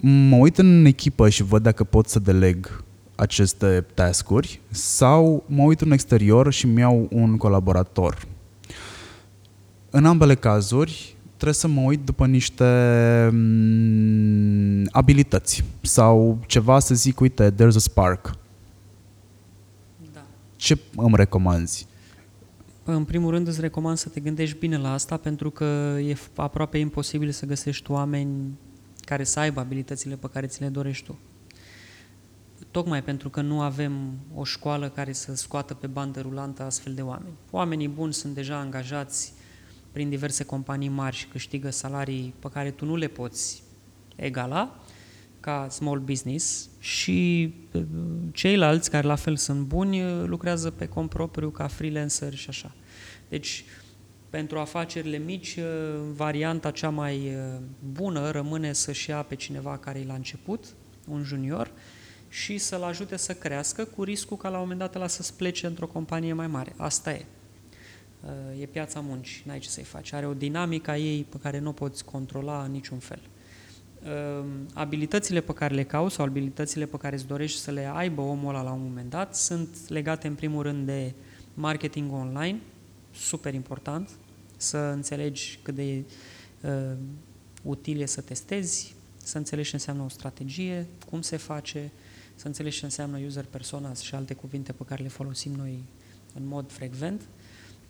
[0.00, 2.84] Mă uit în echipă și văd dacă pot să deleg
[3.14, 8.26] aceste task-uri sau mă uit în exterior și mi iau un colaborator.
[9.90, 12.64] În ambele cazuri, trebuie să mă uit după niște
[13.32, 18.36] mm, abilități sau ceva să zic, uite, there's a spark.
[20.12, 20.20] Da.
[20.56, 21.86] Ce îmi recomanzi?
[22.92, 25.64] În primul rând îți recomand să te gândești bine la asta pentru că
[26.04, 28.58] e aproape imposibil să găsești oameni
[29.04, 31.18] care să aibă abilitățile pe care ți le dorești tu.
[32.70, 33.92] Tocmai pentru că nu avem
[34.34, 37.34] o școală care să scoată pe bandă rulantă astfel de oameni.
[37.50, 39.32] Oamenii buni sunt deja angajați
[39.92, 43.62] prin diverse companii mari și câștigă salarii pe care tu nu le poți
[44.16, 44.80] egala
[45.40, 47.82] ca small business și uh,
[48.32, 52.74] ceilalți care la fel sunt buni uh, lucrează pe cont propriu ca freelancer și așa.
[53.30, 53.64] Deci,
[54.30, 55.64] pentru afacerile mici, uh,
[56.14, 57.36] varianta cea mai
[57.92, 60.64] bună rămâne să-și ia pe cineva care e la început,
[61.08, 61.72] un junior,
[62.28, 65.66] și să-l ajute să crească cu riscul ca la un moment dat la să-ți plece
[65.66, 66.72] într-o companie mai mare.
[66.76, 67.24] Asta e
[68.60, 70.12] e piața muncii, n-ai ce să-i faci.
[70.12, 73.20] Are o dinamică a ei pe care nu o poți controla în niciun fel.
[74.04, 78.20] Ehm, abilitățile pe care le cauți sau abilitățile pe care îți dorești să le aibă
[78.20, 81.14] omul ăla la un moment dat sunt legate în primul rând de
[81.54, 82.60] marketing online,
[83.20, 84.08] super important,
[84.56, 86.04] să înțelegi cât de
[86.60, 86.96] uh,
[87.62, 91.90] util e să testezi, să înțelegi ce înseamnă o strategie, cum se face,
[92.34, 95.82] să înțelegi ce înseamnă user personas și alte cuvinte pe care le folosim noi
[96.34, 97.22] în mod frecvent,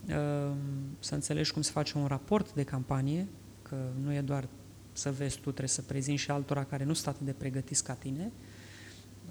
[0.07, 3.27] Ehm, să înțelegi cum se face un raport de campanie,
[3.63, 4.49] că nu e doar
[4.93, 7.93] să vezi tu, trebuie să prezinți și altora care nu sunt atât de pregătiți ca
[7.93, 8.33] tine,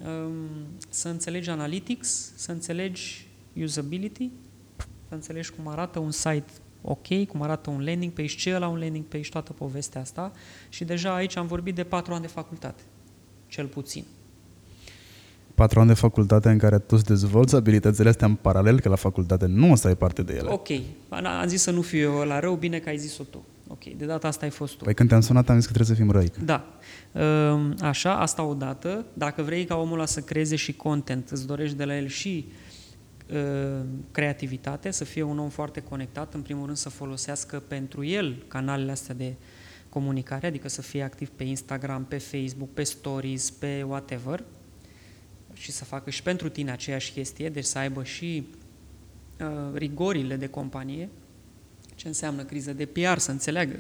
[0.02, 4.30] ehm, să înțelegi analytics, să înțelegi usability,
[5.10, 6.52] să înțelegi cum arată un site
[6.82, 10.32] ok, cum arată un landing page, ce e la un landing page, toată povestea asta
[10.70, 12.82] și deja aici am vorbit de patru ani de facultate,
[13.48, 14.04] cel puțin
[15.60, 18.96] patru ani de facultate în care tu îți dezvolți abilitățile astea în paralel, că la
[18.96, 20.50] facultate nu o să ai parte de ele.
[20.50, 20.68] Ok.
[21.10, 23.46] Am zis să nu fiu eu la rău, bine că ai zis-o tu.
[23.68, 24.84] Ok, de data asta ai fost tu.
[24.84, 26.32] Păi când te-am sunat am zis că trebuie să fim răi.
[26.46, 26.66] Da.
[27.12, 29.06] Ehm, așa, asta odată.
[29.14, 32.38] Dacă vrei ca omul ăla să creeze și content, îți dorești de la el și
[32.38, 32.69] ehm,
[34.12, 38.92] creativitate, să fie un om foarte conectat, în primul rând să folosească pentru el canalele
[38.92, 39.36] astea de
[39.90, 44.44] comunicare, adică să fie activ pe Instagram, pe Facebook, pe Stories, pe whatever,
[45.54, 48.48] și să facă și pentru tine aceeași chestie, deci să aibă și
[49.74, 51.10] rigorile de companie,
[51.96, 53.80] ce înseamnă criză de PR, să înțeleagă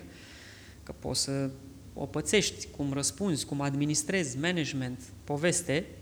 [0.84, 1.50] că poți să
[1.93, 5.99] o pățești, cum răspunzi, cum administrezi, management, poveste, uh,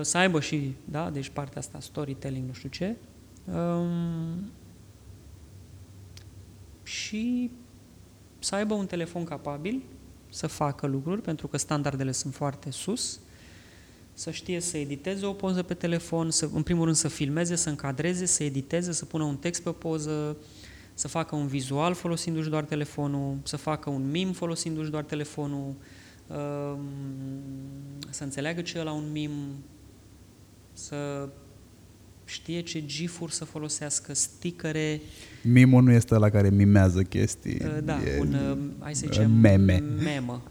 [0.00, 2.96] să aibă și, da, deci partea asta, storytelling, nu știu ce,
[3.54, 4.50] um,
[6.82, 7.50] și
[8.38, 9.82] să aibă un telefon capabil
[10.28, 13.20] să facă lucruri, pentru că standardele sunt foarte sus,
[14.14, 17.68] să știe să editeze o poză pe telefon, să, în primul rând să filmeze, să
[17.68, 20.36] încadreze, să editeze, să pună un text pe poză,
[20.94, 25.76] să facă un vizual folosindu-și doar telefonul, să facă un mim folosindu-și doar telefonul, um,
[28.10, 29.30] să înțeleagă ce e la un mim,
[30.72, 31.28] să
[32.24, 35.00] știe ce gifuri să folosească, stickere.
[35.42, 37.58] Mimul nu este la care mimează chestii.
[37.64, 39.82] Uh, da, e un, uh, hai să zicem, meme.
[40.02, 40.42] memă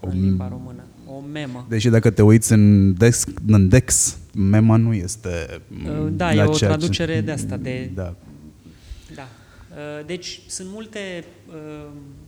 [0.00, 0.84] o, în limba română.
[1.06, 1.66] O memă.
[1.68, 5.60] Deși dacă te uiți în Dex, în Dex mema nu este...
[5.84, 7.20] Uh, da, e o traducere ce...
[7.20, 7.90] de asta, de...
[7.94, 8.14] Da.
[9.14, 9.28] Da.
[10.06, 11.24] Deci sunt multe,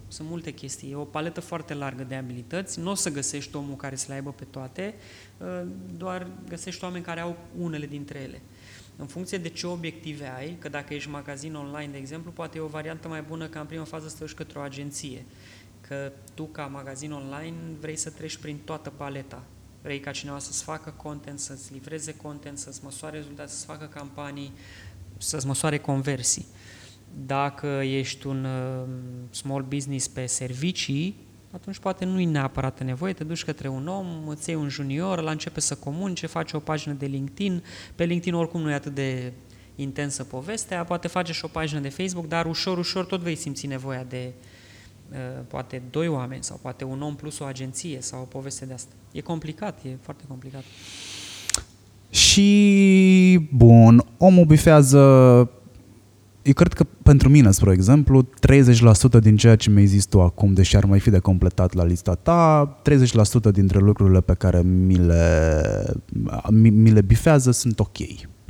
[0.08, 0.90] sunt multe chestii.
[0.90, 2.80] E o paletă foarte largă de abilități.
[2.80, 4.94] Nu o să găsești omul care să le aibă pe toate,
[5.96, 8.40] doar găsești oameni care au unele dintre ele
[9.00, 12.60] în funcție de ce obiective ai, că dacă ești magazin online, de exemplu, poate e
[12.60, 15.24] o variantă mai bună ca în prima fază să te duci către o agenție.
[15.80, 19.42] Că tu, ca magazin online, vrei să treci prin toată paleta.
[19.82, 24.52] Vrei ca cineva să-ți facă content, să-ți livreze content, să-ți măsoare rezultate, să-ți facă campanii,
[25.18, 26.46] să-ți măsoare conversii.
[27.26, 28.88] Dacă ești un uh,
[29.30, 31.14] small business pe servicii,
[31.50, 35.30] atunci poate nu-i neapărat nevoie, te duci către un om, îți iei un junior, la
[35.30, 37.62] începe să comunice, face o pagină de LinkedIn,
[37.94, 39.32] pe LinkedIn oricum nu e atât de
[39.76, 43.66] intensă povestea, poate face și o pagină de Facebook, dar ușor, ușor tot vei simți
[43.66, 44.32] nevoia de
[45.10, 45.16] uh,
[45.48, 48.92] poate doi oameni sau poate un om plus o agenție sau o poveste de asta.
[49.12, 50.62] E complicat, e foarte complicat.
[52.10, 54.98] Și, bun, omul bifează
[56.48, 58.28] eu cred că pentru mine, spre exemplu,
[59.18, 61.84] 30% din ceea ce mi-ai zis tu acum, deși ar mai fi de completat la
[61.84, 62.80] lista ta,
[63.48, 65.62] 30% dintre lucrurile pe care mi le,
[66.50, 67.96] mi, mi le bifează sunt ok.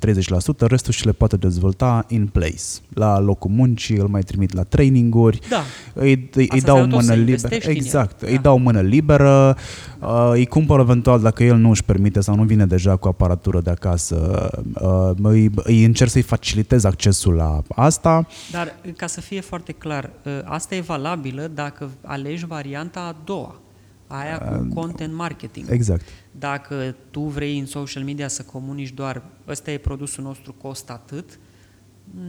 [0.06, 2.62] 30%, restul și le poate dezvolta in place.
[2.94, 5.62] La locul muncii, îl mai trimit la traininguri, da.
[5.92, 7.54] îi, îi, îi dau mână liberă.
[7.54, 8.40] Exact, îi da.
[8.40, 9.56] dau mână liberă,
[10.00, 13.60] uh, îi cumpăr eventual dacă el nu își permite sau nu vine deja cu aparatură
[13.60, 18.26] de acasă, uh, îi, îi încerc să-i facilitez accesul la asta.
[18.50, 23.60] Dar ca să fie foarte clar, uh, asta e valabilă dacă alegi varianta a doua
[24.08, 25.70] aia cu uh, content marketing.
[25.70, 26.02] Exact.
[26.38, 31.38] Dacă tu vrei în social media să comunici doar ăsta e produsul nostru, costă atât,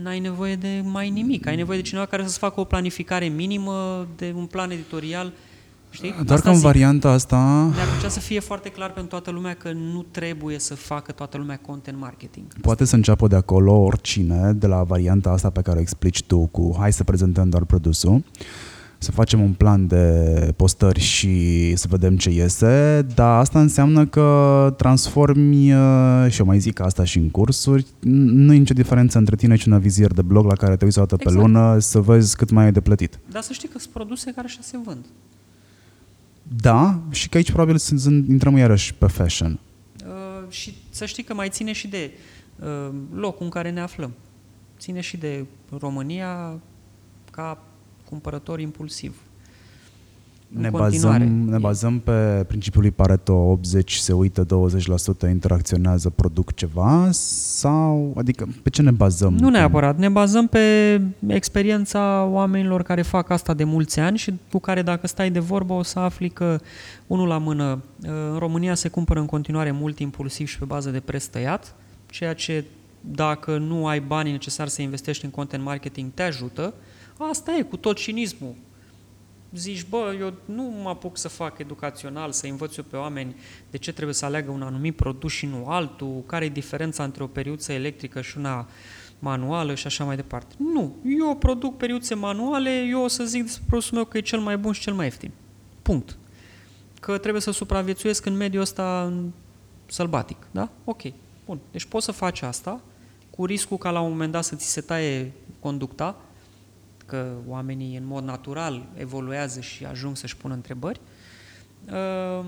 [0.02, 1.46] n-ai nevoie de mai nimic.
[1.46, 5.32] Ai nevoie de cineva care să-ți facă o planificare minimă, de un plan editorial.
[5.90, 6.10] Știi?
[6.10, 7.70] Doar asta că în varianta asta...
[7.74, 11.36] Ne-ar putea să fie foarte clar pentru toată lumea că nu trebuie să facă toată
[11.36, 12.46] lumea content marketing.
[12.60, 16.46] Poate să înceapă de acolo oricine, de la varianta asta pe care o explici tu,
[16.46, 18.22] cu hai să prezentăm doar produsul
[19.02, 24.74] să facem un plan de postări și să vedem ce iese, dar asta înseamnă că
[24.76, 29.36] transformi, uh, și eu mai zic asta și în cursuri, nu e nicio diferență între
[29.36, 31.36] tine și un avizier de blog la care te uiți o dată exact.
[31.36, 33.18] pe lună să vezi cât mai ai de plătit.
[33.30, 35.04] Dar să știi că sunt produse care așa se vând.
[36.60, 39.58] Da, și că aici probabil sunt, intrăm iarăși pe fashion.
[40.04, 42.10] Uh, și să știi că mai ține și de
[42.58, 44.12] uh, locul în care ne aflăm.
[44.78, 45.44] Ține și de
[45.78, 46.58] România
[47.30, 47.62] ca
[48.10, 49.16] cumpărător impulsiv.
[50.48, 54.46] Ne bazăm, ne bazăm pe principiul lui Pareto 80 se uită,
[55.26, 59.34] 20% interacționează, produc ceva sau adică pe ce ne bazăm?
[59.34, 64.58] Nu neapărat, ne bazăm pe experiența oamenilor care fac asta de mulți ani și cu
[64.58, 66.58] care dacă stai de vorbă o să afli că
[67.06, 71.00] unul la mână în România se cumpără în continuare mult impulsiv și pe bază de
[71.00, 71.74] preț tăiat,
[72.10, 72.64] ceea ce
[73.00, 76.74] dacă nu ai banii necesari să investești în content marketing te ajută,
[77.28, 78.54] Asta e, cu tot cinismul.
[79.54, 83.36] Zici, bă, eu nu mă apuc să fac educațional, să învăț eu pe oameni
[83.70, 87.22] de ce trebuie să aleagă un anumit produs și nu altul, care e diferența între
[87.22, 88.68] o periuță electrică și una
[89.18, 90.54] manuală și așa mai departe.
[90.58, 94.40] Nu, eu produc periuțe manuale, eu o să zic despre produsul meu că e cel
[94.40, 95.30] mai bun și cel mai ieftin.
[95.82, 96.16] Punct.
[97.00, 99.12] Că trebuie să supraviețuiesc în mediul ăsta
[99.86, 100.70] sălbatic, da?
[100.84, 101.02] Ok,
[101.44, 101.58] bun.
[101.70, 102.80] Deci poți să faci asta
[103.30, 106.16] cu riscul ca la un moment dat să ți se taie conducta,
[107.10, 111.00] că oamenii în mod natural evoluează și ajung să-și pună întrebări.
[111.86, 112.46] Ehm,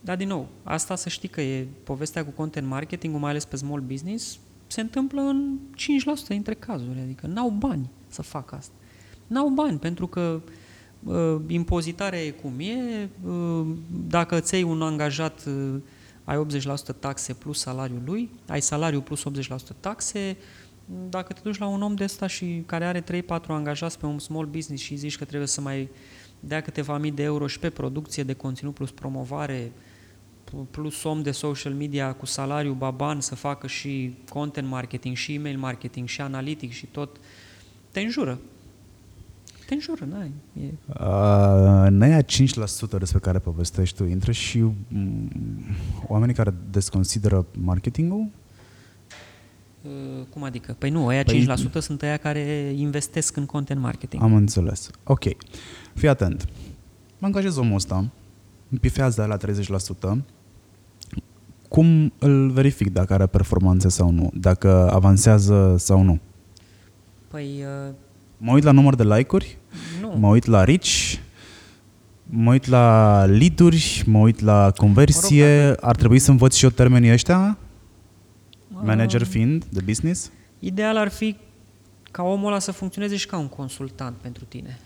[0.00, 3.56] dar, din nou, asta să știi că e povestea cu content marketing, mai ales pe
[3.56, 8.74] small business, se întâmplă în 5% dintre cazuri, adică n-au bani să facă asta.
[9.26, 10.40] N-au bani, pentru că
[11.04, 13.66] uh, impozitarea e cum e, uh,
[14.08, 15.80] dacă îți iei un angajat, uh,
[16.24, 20.36] ai 80% taxe plus salariul lui, ai salariu plus 80% taxe,
[21.08, 23.04] dacă te duci la un om de ăsta și care are 3-4
[23.46, 25.88] angajați pe un small business și zici că trebuie să mai
[26.40, 29.72] dea câteva mii de euro și pe producție de conținut plus promovare,
[30.70, 35.58] plus om de social media cu salariu baban să facă și content marketing, și email
[35.58, 37.16] marketing, și analitic și tot,
[37.90, 38.38] te înjură.
[39.66, 40.32] Te înjură, n-ai.
[40.52, 40.72] E...
[40.86, 42.26] Uh, în aia 5%
[42.98, 45.30] despre care povestești tu, intră și um,
[46.06, 48.26] oamenii care desconsideră marketingul?
[49.86, 50.76] Uh, cum adică?
[50.78, 51.46] Păi nu, aia păi...
[51.70, 54.22] 5% sunt aia care investesc în content marketing.
[54.22, 54.90] Am înțeles.
[55.04, 55.24] Ok.
[55.94, 56.46] Fii atent.
[57.18, 57.96] Mă angajez omul ăsta,
[58.70, 59.36] îmi pifează la
[60.16, 60.18] 30%,
[61.68, 66.20] cum îl verific dacă are performanțe sau nu, dacă avansează sau nu?
[67.28, 67.64] Păi...
[67.88, 67.94] Uh...
[68.38, 69.58] Mă uit la număr de like-uri,
[70.00, 70.16] nu.
[70.18, 71.14] mă uit la reach,
[72.24, 76.64] mă uit la lead-uri, mă uit la conversie, mă rog, ar trebui să învăț și
[76.64, 77.58] eu termenii ăștia?
[78.82, 80.30] Manager fiind, de business?
[80.58, 81.36] Ideal ar fi
[82.10, 84.78] ca omul ăla să funcționeze și ca un consultant pentru tine.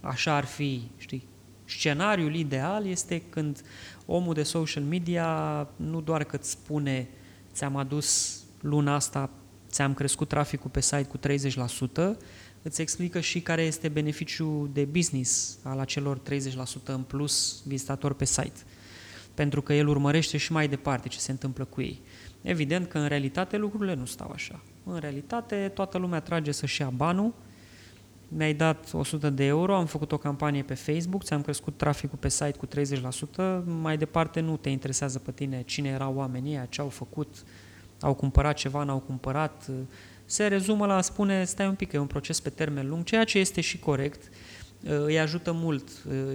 [0.00, 1.28] Așa ar fi, știi?
[1.64, 3.62] Scenariul ideal este când
[4.06, 7.08] omul de social media nu doar că îți spune
[7.52, 9.30] ți-am adus luna asta,
[9.70, 12.16] ți-am crescut traficul pe site cu 30%,
[12.62, 16.22] îți explică și care este beneficiul de business al acelor 30%
[16.84, 18.60] în plus vizitatori pe site.
[19.34, 22.00] Pentru că el urmărește și mai departe ce se întâmplă cu ei.
[22.42, 24.62] Evident că în realitate lucrurile nu stau așa.
[24.84, 27.32] În realitate toată lumea trage să-și ia banul,
[28.28, 32.28] mi-ai dat 100 de euro, am făcut o campanie pe Facebook, ți-am crescut traficul pe
[32.28, 36.80] site cu 30%, mai departe nu te interesează pe tine cine erau oamenii ăia, ce
[36.80, 37.44] au făcut,
[38.00, 39.70] au cumpărat ceva, n-au cumpărat.
[40.24, 43.04] Se rezumă la a spune, stai un pic, că e un proces pe termen lung,
[43.04, 44.30] ceea ce este și corect,
[44.82, 45.88] îi ajută mult,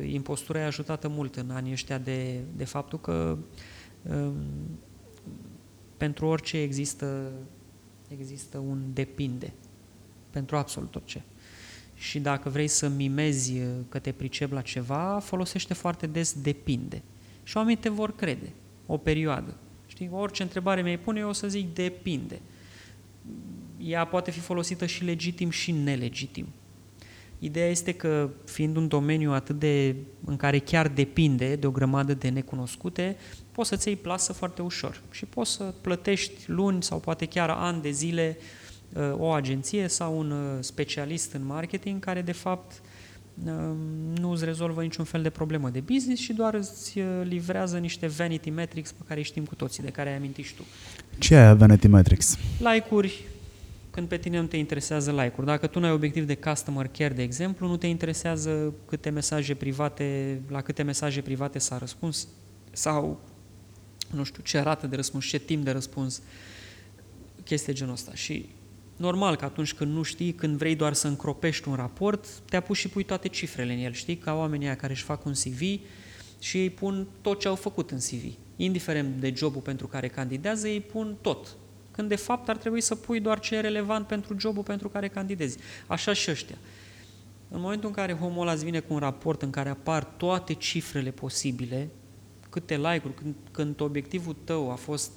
[0.05, 3.37] impostura e ajutată mult în anii ăștia de, de faptul că
[4.01, 4.33] um,
[5.97, 7.31] pentru orice există,
[8.07, 9.53] există un depinde,
[10.29, 11.23] pentru absolut orice
[11.95, 17.01] și dacă vrei să mimezi uh, că te pricep la ceva, folosește foarte des depinde.
[17.43, 18.51] Și oamenii te vor crede
[18.85, 19.55] o perioadă.
[19.85, 22.39] Știi, orice întrebare mi-ai pune, eu o să zic depinde.
[23.77, 26.47] Ea poate fi folosită și legitim și nelegitim.
[27.39, 32.13] Ideea este că, fiind un domeniu atât de, în care chiar depinde de o grămadă
[32.13, 33.17] de necunoscute,
[33.55, 37.81] poți să-ți iei plasă foarte ușor și poți să plătești luni sau poate chiar ani
[37.81, 38.43] de zile uh,
[38.95, 42.81] Uh, o agenție sau un uh, specialist în marketing care de fapt
[43.45, 43.77] um,
[44.19, 48.07] nu îți rezolvă niciun fel de problemă de business și doar îți uh, livrează niște
[48.07, 50.63] vanity metrics pe care știm cu toții, de care ai amintit și tu.
[51.17, 52.37] Ce e vanity metrics?
[52.59, 53.23] Like-uri,
[53.91, 55.45] când pe tine nu te interesează like-uri.
[55.45, 59.53] Dacă tu nu ai obiectiv de customer care, de exemplu, nu te interesează câte mesaje
[59.53, 62.27] private, la câte mesaje private s-a răspuns
[62.71, 63.19] sau,
[64.13, 66.21] nu știu, ce rată de răspuns, ce timp de răspuns,
[67.43, 68.13] chestii genul ăsta.
[68.13, 68.49] Și
[68.95, 72.77] Normal că atunci când nu știi, când vrei doar să încropești un raport, te apuci
[72.77, 74.17] și pui toate cifrele în el, știi?
[74.17, 75.79] Ca oamenii aia care își fac un CV
[76.39, 78.23] și ei pun tot ce au făcut în CV.
[78.55, 81.47] Indiferent de jobul pentru care candidează, ei pun tot.
[81.91, 85.07] Când de fapt ar trebui să pui doar ce e relevant pentru jobul pentru care
[85.07, 85.57] candidezi.
[85.87, 86.57] Așa și ăștia.
[87.49, 91.11] În momentul în care omul ăla vine cu un raport în care apar toate cifrele
[91.11, 91.89] posibile,
[92.59, 95.11] câte like-uri, când, când obiectivul tău a fost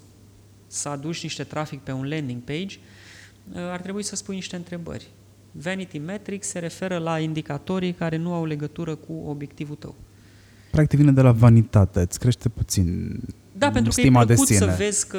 [0.67, 2.79] să aduci niște trafic pe un landing page,
[3.53, 5.09] Uh, ar trebui să spui niște întrebări.
[5.53, 9.95] Vanity Metrics se referă la indicatorii care nu au legătură cu obiectivul tău.
[10.71, 13.19] Practic vine de la vanitate, îți crește puțin
[13.59, 15.19] Da, pentru că e plăcut să vezi că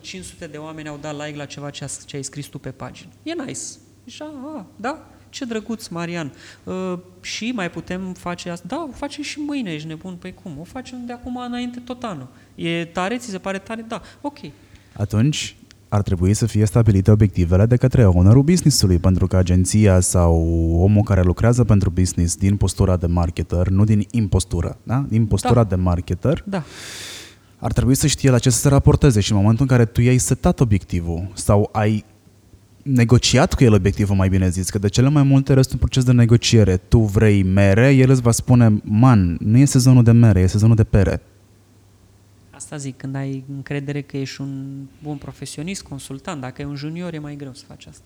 [0.00, 3.10] 500 de oameni au dat like la ceva ce, ce ai scris tu pe pagină.
[3.22, 3.60] E nice.
[4.06, 6.32] Și a, da, ce drăguț, Marian.
[6.64, 8.64] Uh, și mai putem face asta?
[8.68, 10.14] Da, o facem și mâine, ești nebun.
[10.14, 10.58] Păi cum?
[10.60, 12.28] O facem de acum înainte tot anul.
[12.54, 13.16] E tare?
[13.16, 13.84] Ți se pare tare?
[13.88, 14.38] Da, ok.
[14.92, 15.56] Atunci,
[15.88, 20.34] ar trebui să fie stabilite obiectivele de către ownerul businessului, pentru că agenția sau
[20.80, 25.04] omul care lucrează pentru business din postura de marketer, nu din impostură, da?
[25.08, 25.68] din postura da.
[25.68, 26.62] de marketer, da.
[27.58, 30.00] ar trebui să știe la ce să se raporteze și în momentul în care tu
[30.00, 32.04] i-ai setat obiectivul sau ai
[32.86, 35.78] negociat cu el obiectivul, mai bine zis, că de cele mai multe ori este un
[35.78, 36.76] proces de negociere.
[36.76, 40.76] Tu vrei mere, el îți va spune, man, nu e sezonul de mere, e sezonul
[40.76, 41.22] de pere.
[42.50, 47.14] Asta zic, când ai încredere că ești un bun profesionist, consultant, dacă e un junior
[47.14, 48.04] e mai greu să faci asta.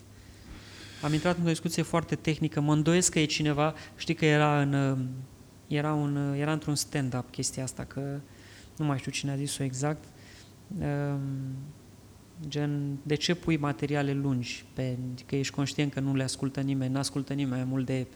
[1.03, 4.99] Am intrat într-o discuție foarte tehnică, mă îndoiesc că e cineva, știi că era, în,
[5.66, 8.01] era, un, era într-un stand-up chestia asta, că
[8.76, 10.05] nu mai știu cine a zis-o exact,
[10.78, 11.20] um,
[12.49, 14.64] gen, de ce pui materiale lungi?
[14.72, 18.07] Pe, că ești conștient că nu le ascultă nimeni, nu ascultă nimeni mai mult de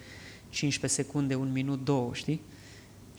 [0.49, 2.41] 15 secunde, un minut, două, știi?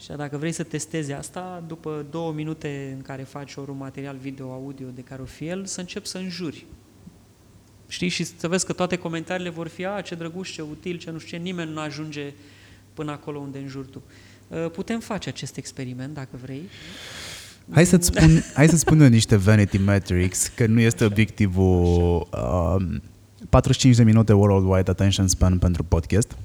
[0.00, 4.16] Și dacă vrei să testezi asta, după două minute în care faci ori un material
[4.16, 6.66] video, audio de care o fi el, să începi să înjuri.
[7.88, 8.08] Știi?
[8.08, 11.18] Și să vezi că toate comentariile vor fi, a, ce drăguț, ce util, ce nu
[11.18, 12.32] știu ce, nimeni nu ajunge
[12.94, 14.02] până acolo unde în jur tu.
[14.48, 16.62] Uh, putem face acest experiment, dacă vrei.
[17.70, 22.28] Hai să-ți spun, hai să spun eu niște vanity metrics, că nu este obiectivul
[22.78, 23.02] um,
[23.50, 26.36] 45 de minute worldwide attention span pentru podcast.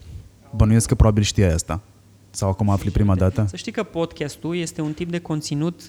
[0.56, 1.82] Bănuiesc că probabil știai asta.
[2.30, 3.46] Sau acum afli prima dată?
[3.50, 5.82] Să știi că podcastul este un tip de conținut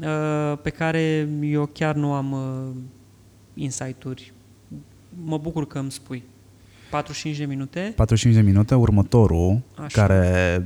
[0.00, 2.76] uh, pe care eu chiar nu am uh,
[3.54, 4.32] insight-uri.
[5.24, 6.22] Mă bucur că îmi spui.
[6.90, 7.92] 45 de minute.
[7.96, 8.74] 45 de minute.
[8.74, 10.00] Următorul, Așa.
[10.06, 10.62] care a-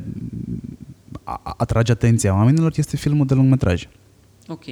[1.57, 3.89] atrage atenția oamenilor, este filmul de lungmetraj.
[4.49, 4.65] Ok.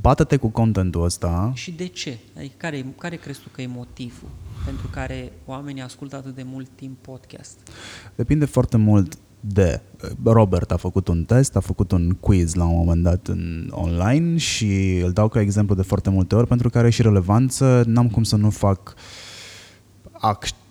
[0.00, 1.52] Bată-te cu contentul ăsta.
[1.54, 2.18] Și de ce?
[2.36, 4.28] Adică care, care crezi tu că e motivul
[4.64, 7.58] pentru care oamenii ascultă atât de mult timp podcast?
[8.14, 9.80] Depinde foarte mult de...
[10.24, 14.36] Robert a făcut un test, a făcut un quiz la un moment dat în online
[14.36, 17.82] și îl dau ca exemplu de foarte multe ori pentru că are și relevanță.
[17.86, 18.94] N-am cum să nu fac
[20.12, 20.61] ac- a, m,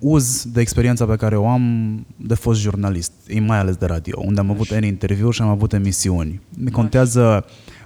[0.00, 4.40] uz de experiența pe care o am de fost jurnalist, mai ales de radio, unde
[4.40, 6.40] am avut N interviuri și am avut emisiuni.
[6.48, 7.44] Ne contează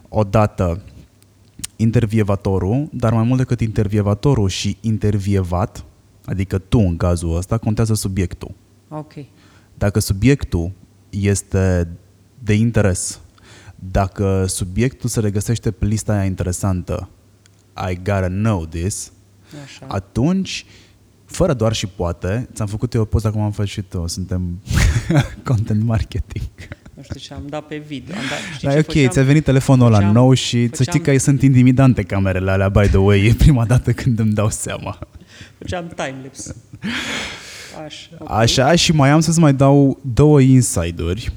[0.08, 0.82] odată
[1.76, 5.84] intervievatorul, dar mai mult decât intervievatorul și intervievat,
[6.24, 8.54] adică tu în cazul ăsta, contează subiectul.
[8.88, 9.12] Ok.
[9.74, 10.72] Dacă subiectul
[11.10, 11.88] este
[12.38, 13.20] de interes,
[13.74, 17.08] dacă subiectul se regăsește pe lista aia interesantă,
[17.90, 19.12] I gotta know this,
[19.64, 19.86] Așa.
[19.88, 20.66] atunci,
[21.32, 24.58] fără doar și poate, ți-am făcut eu o poză, acum am făcut și tu, suntem
[25.44, 26.42] content marketing.
[26.94, 28.14] Nu știu ce am dat pe video.
[28.14, 29.08] Am dat, știi Dar ce e ok, făceam?
[29.10, 32.68] ți-a venit telefonul ăla făceam- nou și să știi făceam- că sunt intimidante camerele alea,
[32.68, 34.98] by the way, e prima dată când îmi dau seama.
[35.58, 36.56] Făceam timelapse.
[37.84, 38.08] Așa.
[38.18, 38.30] ok.
[38.30, 41.32] Așa, și mai am să-ți mai dau două inside-uri.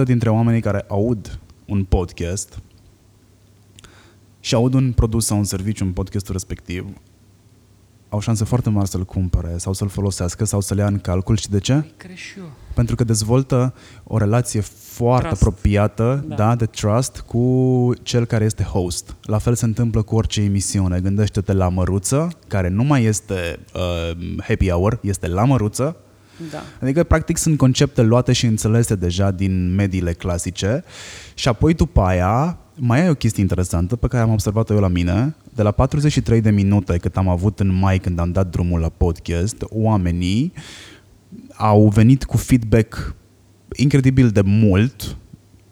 [0.00, 2.58] 80% dintre oamenii care aud un podcast
[4.40, 6.86] și aud un produs sau un serviciu în podcastul respectiv,
[8.08, 11.36] au șanse foarte mari să-l cumpere sau să-l folosească sau să-l ia în calcul.
[11.36, 11.72] Și de ce?
[11.72, 12.50] Păi, cred și eu.
[12.74, 15.42] Pentru că dezvoltă o relație foarte Trust.
[15.42, 16.34] apropiată Da.
[16.34, 16.54] da.
[16.54, 19.16] de trust cu cel care este host.
[19.22, 21.00] La fel se întâmplă cu orice emisiune.
[21.00, 25.96] Gândește-te la Măruță, care nu mai este uh, happy hour, este la Măruță.
[26.50, 26.62] Da.
[26.82, 30.84] Adică, practic, sunt concepte luate și înțelese deja din mediile clasice
[31.34, 34.88] și apoi, după aia, mai ai o chestie interesantă pe care am observat-o eu la
[34.88, 35.34] mine.
[35.54, 38.88] De la 43 de minute cât am avut în mai când am dat drumul la
[38.88, 40.52] podcast, oamenii
[41.56, 43.14] au venit cu feedback
[43.76, 45.16] incredibil de mult,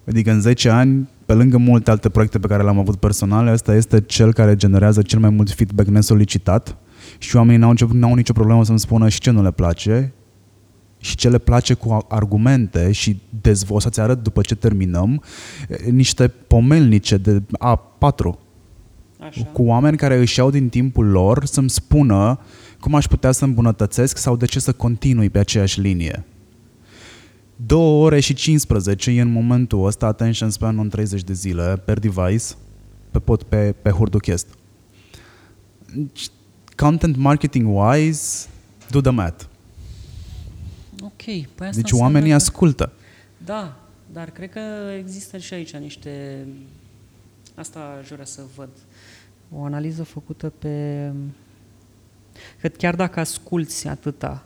[0.08, 3.74] adică în 10 ani, pe lângă multe alte proiecte pe care le-am avut personale, ăsta
[3.74, 6.76] este cel care generează cel mai mult feedback nesolicitat.
[7.18, 10.12] Și oamenii n-au, nicio- n-au nicio problemă să-mi spună și ce nu le place
[10.98, 15.22] și ce le place cu argumente și dezvo- o să-ți arăt după ce terminăm
[15.68, 18.38] eh, niște pomelnice de A4
[19.18, 19.44] Așa.
[19.52, 22.40] cu oameni care își iau din timpul lor să-mi spună
[22.80, 26.24] cum aș putea să îmbunătățesc sau de ce să continui pe aceeași linie.
[27.56, 31.98] 2 ore și 15 e în momentul ăsta attention span în 30 de zile per
[31.98, 32.44] device
[33.10, 34.46] pe, pot, pe, pe Hurduchest.
[36.76, 38.46] Content marketing wise,
[38.90, 39.44] do the math.
[41.26, 41.32] Ok.
[41.54, 42.92] Păi asta Deci înseamnă oamenii că- ascultă.
[43.44, 43.80] Da,
[44.12, 44.60] dar cred că
[44.98, 46.46] există și aici niște...
[47.54, 48.68] Asta aș vrea să văd.
[49.50, 51.12] O analiză făcută pe...
[52.60, 54.44] Că chiar dacă asculți atâta,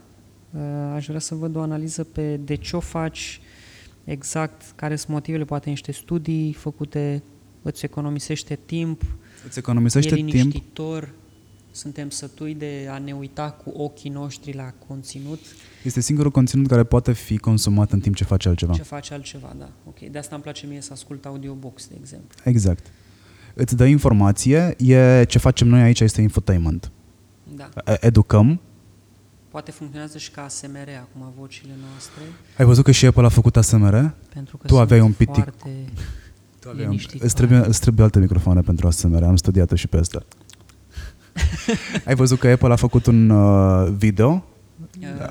[0.55, 0.61] uh,
[0.93, 3.41] aș vrea să văd o analiză pe de ce o faci,
[4.03, 7.23] exact care sunt motivele, poate niște studii făcute,
[7.61, 9.01] îți economisește timp,
[9.47, 10.29] Îți economisește e timp.
[10.29, 11.13] liniștitor,
[11.71, 15.39] suntem sătui de a ne uita cu ochii noștri la conținut,
[15.83, 18.73] Este singurul conținut care poate fi consumat în timp ce faci altceva.
[18.73, 19.69] ce face altceva, da.
[19.87, 22.37] Ok, de asta îmi place mie să ascult audiobooks, de exemplu.
[22.43, 22.85] Exact.
[23.53, 26.91] Îți dă informație, e ce facem noi aici este infotainment.
[27.55, 27.69] Da.
[27.85, 28.59] E- Educăm.
[29.49, 32.21] Poate funcționează și ca ASMR acum vocile noastre,
[32.57, 34.13] Ai văzut că și Apple a făcut ASMR?
[34.33, 35.43] pentru că Tu aveai sunt un pitic.
[35.43, 35.69] foarte
[36.59, 37.25] Tu aveai un- liniștitoare.
[37.25, 40.19] Îți trebuie, îți trebuie alte microfoane pentru ASMR, am studiat și pe asta.
[42.05, 44.41] Ai văzut că Apple a făcut un uh, video Uh,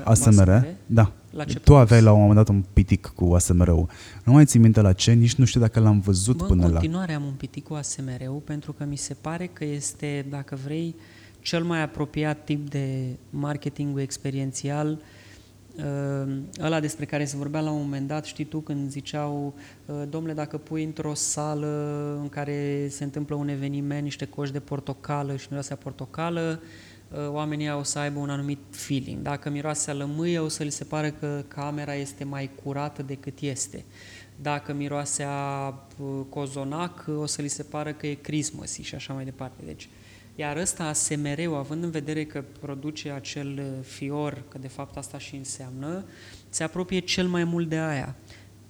[0.03, 0.49] ASMR?
[0.49, 0.65] ASMR?
[0.85, 1.11] Da.
[1.31, 1.81] La ce tu produs?
[1.81, 3.89] aveai la un moment dat un pitic cu ASMR-ul.
[4.23, 6.71] Nu mai ții minte la ce, nici nu știu dacă l-am văzut Bă, până în
[6.71, 6.73] la...
[6.73, 10.95] continuare am un pitic cu ASMR-ul pentru că mi se pare că este, dacă vrei,
[11.39, 14.99] cel mai apropiat tip de marketing experiențial
[15.75, 19.53] uh, ăla despre care se vorbea la un moment dat, știi tu, când ziceau,
[19.85, 21.67] uh, domnule, dacă pui într-o sală
[22.21, 26.67] în care se întâmplă un eveniment, niște coși de portocală și miroase a portocală, uh,
[27.27, 29.21] oamenii o să aibă un anumit feeling.
[29.21, 33.39] Dacă miroase a lămâie, o să li se pare că camera este mai curată decât
[33.39, 33.85] este.
[34.41, 39.13] Dacă miroase a uh, cozonac, o să li se pară că e Christmas și așa
[39.13, 39.61] mai departe.
[39.65, 39.89] Deci,
[40.35, 45.17] Iar ăsta, ASMR-ul, având în vedere că produce acel uh, fior, că de fapt asta
[45.17, 46.05] și înseamnă,
[46.49, 48.15] se apropie cel mai mult de aia.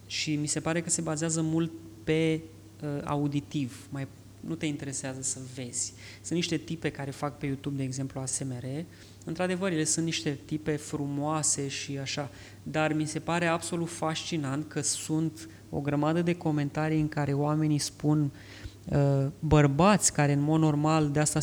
[0.05, 1.71] Și mi se pare că se bazează mult
[2.03, 2.41] pe
[2.81, 4.07] uh, auditiv, mai
[4.47, 5.93] nu te interesează să vezi.
[6.21, 8.65] Sunt niște tipe care fac pe YouTube, de exemplu, ASMR.
[9.25, 12.29] Într-adevăr, ele sunt niște tipe frumoase și așa,
[12.63, 17.79] dar mi se pare absolut fascinant că sunt o grămadă de comentarii în care oamenii
[17.79, 18.31] spun
[18.85, 21.39] uh, bărbați care în mod normal de asta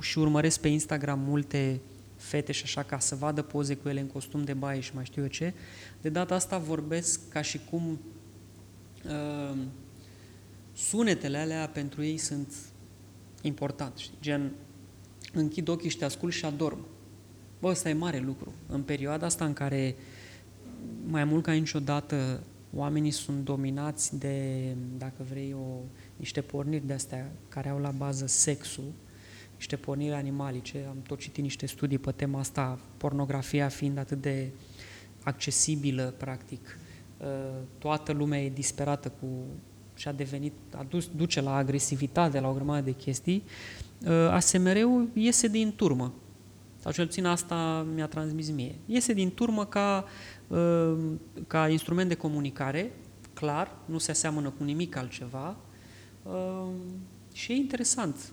[0.00, 1.80] și urmăresc pe Instagram multe
[2.16, 5.04] fete și așa ca să vadă poze cu ele în costum de baie și mai
[5.04, 5.52] știu eu ce,
[6.00, 8.00] de data asta vorbesc ca și cum
[9.04, 9.58] uh,
[10.88, 12.52] sunetele alea pentru ei sunt
[13.42, 13.96] important.
[13.96, 14.18] Știi?
[14.20, 14.52] Gen,
[15.32, 16.86] închid ochii și te ascult și adorm.
[17.60, 18.52] Bă, ăsta e mare lucru.
[18.68, 19.96] În perioada asta în care
[21.06, 22.42] mai mult ca niciodată
[22.74, 24.66] oamenii sunt dominați de,
[24.98, 25.80] dacă vrei, o,
[26.16, 28.92] niște porniri de astea care au la bază sexul,
[29.54, 30.84] niște porniri animalice.
[30.88, 34.50] Am tot citit niște studii pe tema asta, pornografia fiind atât de
[35.22, 36.78] accesibilă, practic.
[37.18, 37.26] Uh,
[37.78, 39.26] toată lumea e disperată cu
[40.00, 43.42] și a devenit, a dus, duce la agresivitate, la o grămadă de chestii,
[44.06, 46.12] uh, ASMR-ul iese din turmă.
[46.76, 48.74] Sau cel puțin asta mi-a transmis mie.
[48.86, 50.04] Iese din turmă ca,
[50.48, 50.96] uh,
[51.46, 52.92] ca instrument de comunicare,
[53.32, 55.56] clar, nu se aseamănă cu nimic altceva
[56.22, 56.68] uh,
[57.32, 58.32] și e interesant.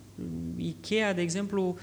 [0.56, 1.76] Ikea, de exemplu,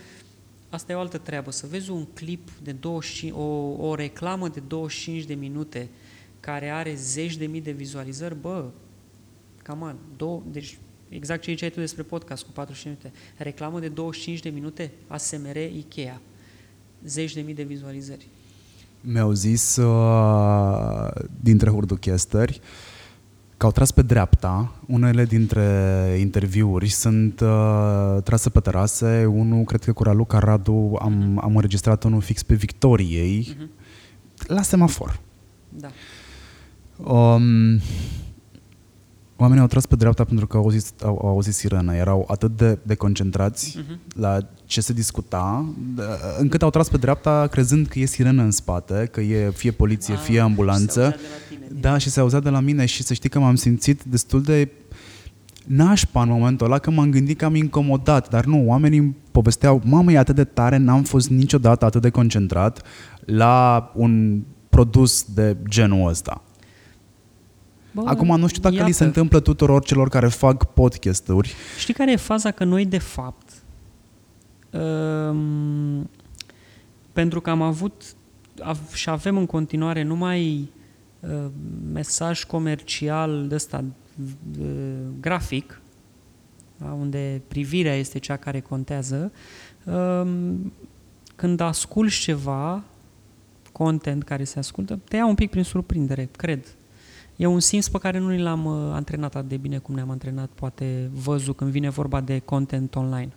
[0.69, 3.43] asta e o altă treabă, să vezi un clip de 25, o,
[3.89, 5.89] o reclamă de 25 de minute
[6.41, 8.65] care are zeci de mii de vizualizări, bă,
[9.65, 10.79] Cam an, două, deci
[11.09, 13.19] exact ce ai tu despre podcast cu 45 minute.
[13.37, 16.21] Reclamă de 25 de minute, ASMR, Ikea.
[17.05, 18.29] Zeci de mii de vizualizări.
[19.01, 21.11] Mi-au zis uh,
[21.41, 22.61] dintre hurduchesteri
[23.57, 24.75] că au tras pe dreapta.
[24.87, 25.63] Unele dintre
[26.21, 29.25] interviuri sunt uh, trase pe terase.
[29.25, 34.47] Unul, cred că cu Raluca Radu, am, am înregistrat unul fix pe Victoriei, uh-huh.
[34.47, 35.21] la semafor.
[35.69, 35.89] Da.
[37.13, 37.81] Um,
[39.37, 41.95] Oamenii au tras pe dreapta pentru că au auzit, au, au auzit sirena.
[41.95, 44.17] Erau atât de, de concentrați uh-huh.
[44.17, 45.75] la ce se discuta,
[46.39, 50.15] încât au tras pe dreapta crezând că e sirenă în spate, că e fie poliție,
[50.15, 51.17] ah, fie ambulanță.
[51.19, 54.03] Și tine, da, și se auzea de la mine și să știi că m-am simțit
[54.03, 54.69] destul de
[55.67, 60.13] nașpa în momentul ăla, că m-am gândit că am incomodat, dar nu, oamenii povesteau, mamă,
[60.13, 62.83] e atât de tare, n-am fost niciodată atât de concentrat
[63.25, 66.43] la un produs de genul ăsta.
[67.95, 68.87] Bă, Acum nu știu dacă iată.
[68.87, 71.55] li se întâmplă tuturor celor care fac podcasturi.
[71.79, 72.51] Știi care e faza?
[72.51, 73.53] Că noi de fapt
[74.71, 76.11] um,
[77.13, 78.15] pentru că am avut
[78.93, 80.71] și avem în continuare numai
[81.21, 81.47] uh,
[81.93, 83.85] mesaj comercial de ăsta
[84.61, 84.67] uh,
[85.21, 85.81] grafic,
[86.77, 89.33] da, unde privirea este cea care contează,
[89.85, 90.53] uh,
[91.37, 92.83] când asculți ceva,
[93.73, 96.67] content care se ascultă, te ia un pic prin surprindere, cred.
[97.37, 100.51] E un simț pe care nu l-am uh, antrenat atât de bine cum ne-am antrenat,
[100.55, 103.33] poate văzut când vine vorba de content online.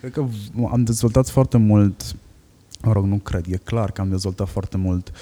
[0.00, 0.26] Cred că
[0.70, 2.16] am dezvoltat foarte mult,
[2.82, 5.12] mă rog, nu cred, e clar că am dezvoltat foarte mult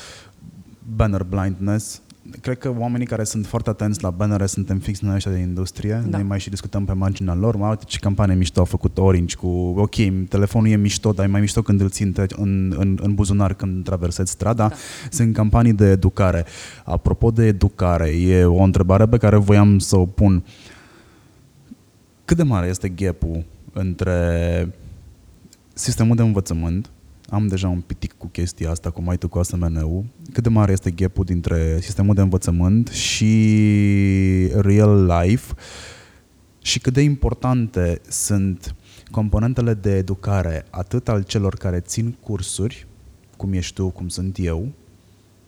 [0.96, 2.00] banner blindness,
[2.40, 6.02] cred că oamenii care sunt foarte atenți la bannere suntem fix noi ăștia de industrie.
[6.06, 6.16] Da.
[6.16, 7.56] Noi mai și discutăm pe marginea lor.
[7.56, 9.46] Mai uite ce campanie mișto a făcut Orange cu
[9.76, 9.94] ok,
[10.28, 13.84] telefonul e mișto, dar e mai mișto când îl țin în, în, în buzunar când
[13.84, 14.68] traversezi strada.
[14.68, 14.74] Da.
[15.10, 16.44] Sunt campanii de educare.
[16.84, 20.44] Apropo de educare, e o întrebare pe care voiam să o pun.
[22.24, 24.68] Cât de mare este gap-ul între
[25.72, 26.90] sistemul de învățământ
[27.34, 30.04] am deja un pitic cu chestia asta, cu mai cu ASMN-ul.
[30.32, 35.54] Cât de mare este gap dintre sistemul de învățământ și real life
[36.62, 38.74] și cât de importante sunt
[39.10, 42.86] componentele de educare atât al celor care țin cursuri,
[43.36, 44.68] cum ești tu, cum sunt eu,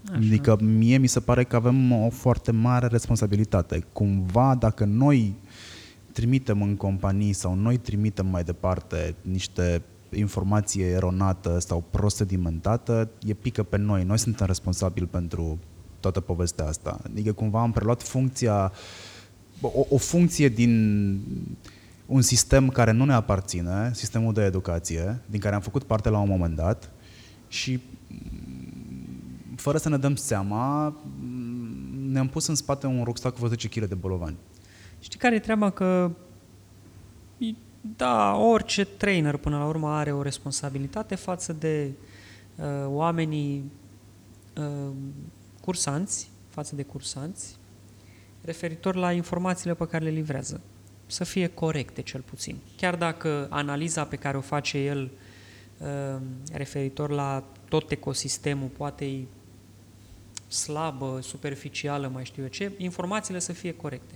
[0.08, 0.16] Așa.
[0.16, 3.84] Adică mie mi se pare că avem o foarte mare responsabilitate.
[3.92, 5.34] Cumva, dacă noi
[6.12, 13.34] trimitem în companii sau noi trimitem mai departe niște informație eronată sau prost sedimentată, e
[13.34, 14.04] pică pe noi.
[14.04, 15.58] Noi suntem responsabili pentru
[16.00, 17.00] toată povestea asta.
[17.04, 18.72] Adică cumva am preluat funcția,
[19.60, 21.20] o, o funcție din
[22.06, 26.18] un sistem care nu ne aparține, sistemul de educație, din care am făcut parte la
[26.18, 26.90] un moment dat
[27.48, 27.80] și
[29.56, 30.94] fără să ne dăm seama,
[32.10, 34.36] ne-am pus în spate un rucsac cu 10 kg de bolovani.
[35.00, 35.70] Știi care e treaba?
[35.70, 36.10] Că
[37.96, 41.90] da, orice trainer până la urmă are o responsabilitate față de
[42.56, 43.72] uh, oamenii
[44.56, 44.92] uh,
[45.60, 47.56] cursanți, față de cursanți,
[48.40, 50.60] referitor la informațiile pe care le livrează.
[51.06, 52.56] să fie corecte cel puțin.
[52.76, 55.10] Chiar dacă analiza pe care o face el
[55.78, 56.20] uh,
[56.52, 59.24] referitor la tot ecosistemul poate e
[60.48, 64.14] slabă, superficială, mai știu eu ce, informațiile să fie corecte.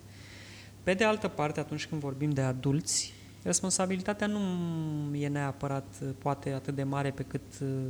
[0.83, 4.41] Pe de altă parte, atunci când vorbim de adulți, responsabilitatea nu
[5.15, 7.87] e neapărat poate atât de mare pe cât uh,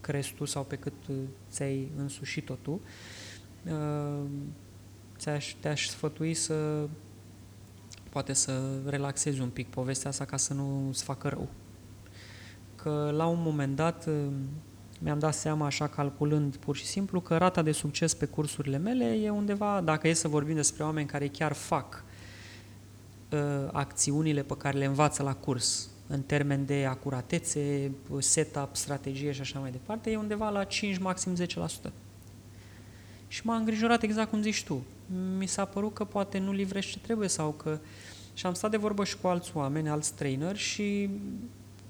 [0.00, 1.16] crezi tu sau pe cât uh,
[1.50, 2.80] ți-ai însușit-o tu.
[3.66, 4.24] Uh,
[5.18, 6.86] ți-aș, te-aș sfătui să
[8.10, 11.48] poate să relaxezi un pic povestea asta ca să nu îți facă rău.
[12.76, 14.08] Că la un moment dat
[15.00, 19.04] mi-am dat seama așa calculând pur și simplu că rata de succes pe cursurile mele
[19.04, 22.11] e undeva, dacă e să vorbim despre oameni care chiar fac uh,
[23.72, 29.58] acțiunile pe care le învață la curs, în termen de acuratețe, setup, strategie și așa
[29.58, 31.36] mai departe, e undeva la 5, maxim
[31.88, 31.90] 10%.
[33.28, 34.82] Și m-a îngrijorat exact cum zici tu.
[35.38, 37.78] Mi s-a părut că poate nu livrezi ce trebuie sau că...
[38.34, 41.10] Și am stat de vorbă și cu alți oameni, alți trainer și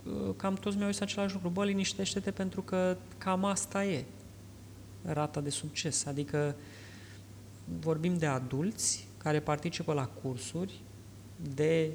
[0.04, 1.48] uh, cam toți mi-au zis același lucru.
[1.48, 4.04] Bă, liniștește-te pentru că cam asta e
[5.02, 6.06] rata de succes.
[6.06, 6.54] Adică
[7.80, 10.80] vorbim de adulți care participă la cursuri
[11.54, 11.90] de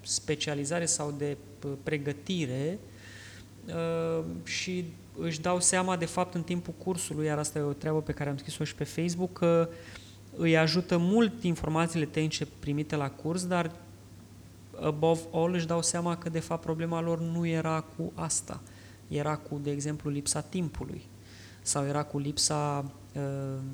[0.00, 1.36] specializare sau de
[1.82, 2.78] pregătire
[3.66, 4.84] uh, și
[5.18, 8.30] își dau seama de fapt în timpul cursului, iar asta e o treabă pe care
[8.30, 9.68] am scris-o și pe Facebook, că
[10.36, 13.70] îi ajută mult informațiile tehnice primite la curs, dar
[14.80, 18.60] above all își dau seama că de fapt problema lor nu era cu asta.
[19.08, 21.02] Era cu, de exemplu, lipsa timpului
[21.62, 23.22] sau era cu lipsa uh,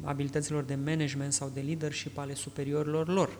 [0.04, 3.38] abilităților de management sau de leadership ale superiorilor lor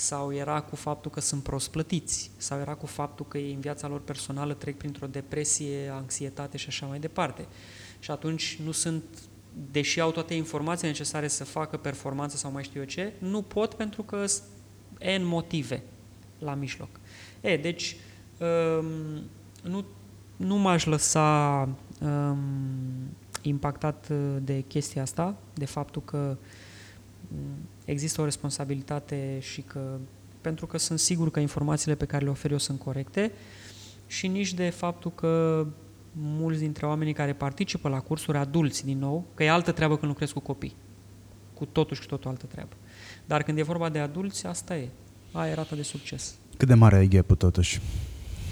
[0.00, 3.60] sau era cu faptul că sunt prost plătiți, sau era cu faptul că ei în
[3.60, 7.46] viața lor personală trec printr-o depresie, anxietate și așa mai departe.
[7.98, 9.02] Și atunci nu sunt,
[9.70, 13.74] deși au toate informațiile necesare să facă performanță sau mai știu eu ce, nu pot
[13.74, 14.44] pentru că sunt
[15.18, 15.82] N motive
[16.38, 16.88] la mijloc.
[17.40, 17.96] E, deci,
[18.38, 18.86] um,
[19.62, 19.84] nu,
[20.36, 21.68] nu m-aș lăsa
[22.00, 22.38] um,
[23.42, 26.36] impactat uh, de chestia asta, de faptul că
[27.90, 29.98] există o responsabilitate și că
[30.40, 33.32] pentru că sunt sigur că informațiile pe care le ofer eu sunt corecte
[34.06, 35.66] și nici de faptul că
[36.12, 40.10] mulți dintre oamenii care participă la cursuri, adulți din nou, că e altă treabă când
[40.10, 40.76] lucrezi cu copii.
[41.54, 42.72] Cu totul și cu totul altă treabă.
[43.26, 44.88] Dar când e vorba de adulți, asta e.
[45.32, 46.34] Aia e rata de succes.
[46.56, 47.80] Cât de mare e gap totuși?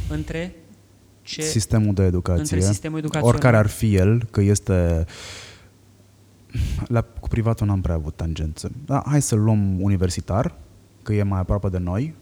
[0.09, 0.55] Între
[1.23, 1.43] ce...
[1.43, 2.41] Sistemul de educație.
[2.41, 3.35] Între sistemul educațional.
[3.35, 5.07] Oricare ar fi el, că este
[6.87, 8.73] la, cu privatul n-am prea avut tangență.
[8.87, 10.55] Da, hai să luăm universitar,
[11.03, 12.15] că e mai aproape de noi,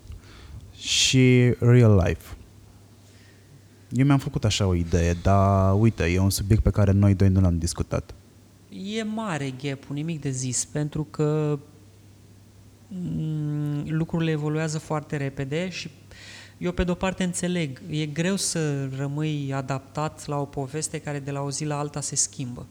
[0.76, 2.36] și real life.
[3.90, 7.28] Eu mi-am făcut așa o idee, dar uite, e un subiect pe care noi doi
[7.28, 8.14] nu l-am discutat.
[8.96, 11.58] E mare gap nimic de zis, pentru că
[12.88, 15.90] mm, lucrurile evoluează foarte repede și
[16.58, 21.30] eu pe de-o parte înțeleg, e greu să rămâi adaptat la o poveste care de
[21.30, 22.66] la o zi la alta se schimbă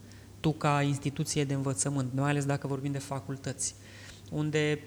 [0.46, 3.76] tu ca instituție de învățământ, mai ales dacă vorbim de facultăți,
[4.32, 4.80] unde,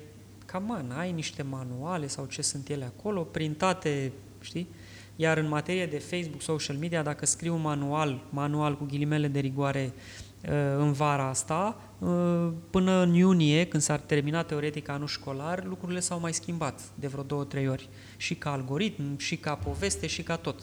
[0.46, 4.68] cam ai niște manuale sau ce sunt ele acolo, printate, știi?
[5.16, 9.38] Iar în materie de Facebook, social media, dacă scriu un manual, manual cu ghilimele de
[9.38, 15.64] rigoare uh, în vara asta, uh, până în iunie, când s-ar termina teoretic anul școlar,
[15.64, 17.88] lucrurile s-au mai schimbat de vreo două, trei ori.
[18.16, 20.60] Și ca algoritm, și ca poveste, și ca tot.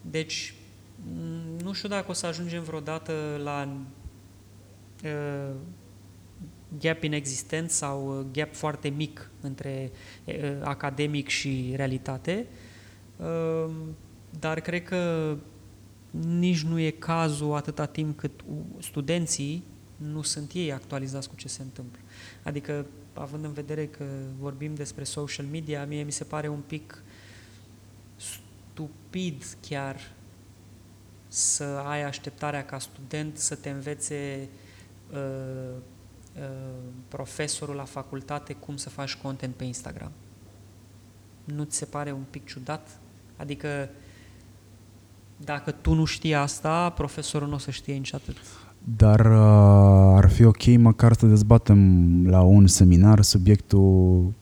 [0.00, 0.54] Deci,
[1.16, 4.04] mm, nu știu dacă o să ajungem vreodată la uh,
[6.78, 9.90] gap inexistent sau uh, gap foarte mic între
[10.24, 12.46] uh, academic și realitate,
[13.16, 13.70] uh,
[14.40, 15.36] dar cred că
[16.10, 18.44] nici nu e cazul atâta timp cât
[18.78, 19.62] studenții
[19.96, 22.00] nu sunt ei actualizați cu ce se întâmplă.
[22.42, 24.04] Adică, având în vedere că
[24.38, 27.02] vorbim despre social media, mie mi se pare un pic
[28.16, 30.12] stupid chiar
[31.28, 34.65] să ai așteptarea ca student să te învețe Uh, uh,
[37.08, 40.10] profesorul la facultate cum să faci content pe Instagram.
[41.44, 42.98] Nu ți se pare un pic ciudat?
[43.36, 43.88] Adică
[45.36, 48.36] dacă tu nu știi asta, profesorul nu o să știe nici atât.
[48.96, 51.80] Dar uh, ar fi ok măcar să dezbatem
[52.28, 54.32] la un seminar subiectul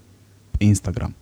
[0.59, 1.15] Instagram.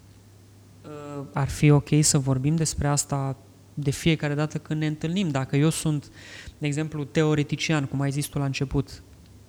[0.84, 3.36] Uh, ar fi ok să vorbim despre asta
[3.74, 5.28] de fiecare dată când ne întâlnim.
[5.28, 6.10] Dacă eu sunt,
[6.58, 9.02] de exemplu, teoretician, cum ai zis tu la început,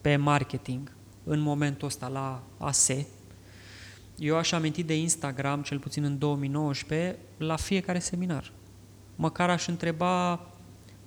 [0.03, 0.91] pe marketing
[1.23, 3.07] în momentul ăsta la ASE,
[4.17, 8.51] eu aș aminti de Instagram, cel puțin în 2019, la fiecare seminar.
[9.15, 10.31] Măcar aș întreba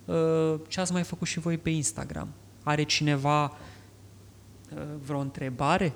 [0.04, 2.28] uh, ce ați mai făcut și voi pe Instagram.
[2.62, 5.92] Are cineva uh, vreo întrebare?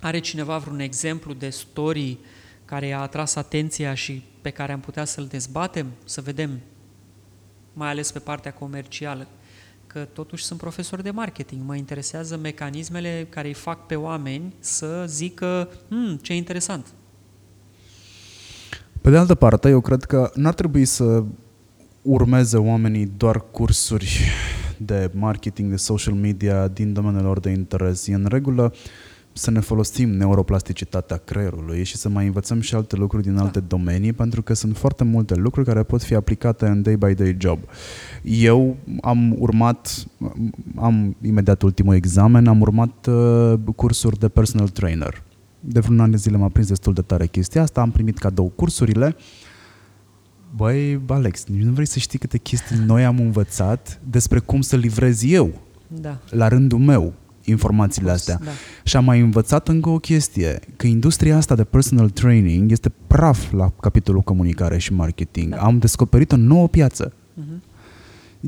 [0.00, 2.18] Are cineva vreun exemplu de story
[2.64, 6.60] care a atras atenția și pe care am putea să-l dezbatem, să vedem,
[7.72, 9.26] mai ales pe partea comercială,
[9.92, 11.62] că totuși sunt profesor de marketing.
[11.66, 16.86] Mă interesează mecanismele care îi fac pe oameni să zică, hmm, ce interesant.
[19.00, 21.24] Pe de altă parte, eu cred că n-ar trebui să
[22.02, 24.20] urmeze oamenii doar cursuri
[24.76, 28.06] de marketing, de social media din domeniul lor de interes.
[28.06, 28.74] E în regulă
[29.32, 33.42] să ne folosim neuroplasticitatea creierului și să mai învățăm și alte lucruri din da.
[33.42, 37.58] alte domenii, pentru că sunt foarte multe lucruri care pot fi aplicate în day-by-day job.
[38.22, 40.04] Eu am urmat,
[40.76, 45.22] am imediat ultimul examen, am urmat uh, cursuri de personal trainer.
[45.60, 48.52] De vreun an de zile m-a prins destul de tare chestia asta, am primit cadou
[48.56, 49.16] cursurile,
[50.56, 55.22] Băi, Alex, nu vrei să știi câte chestii noi am învățat despre cum să livrez
[55.24, 56.18] eu, da.
[56.30, 57.12] la rândul meu,
[57.44, 58.40] informațiile astea.
[58.44, 58.50] Da.
[58.84, 63.52] Și am mai învățat încă o chestie, că industria asta de personal training este praf
[63.52, 65.54] la capitolul comunicare și marketing.
[65.54, 65.62] Da.
[65.62, 67.12] Am descoperit o nouă piață.
[67.12, 67.68] Uh-huh.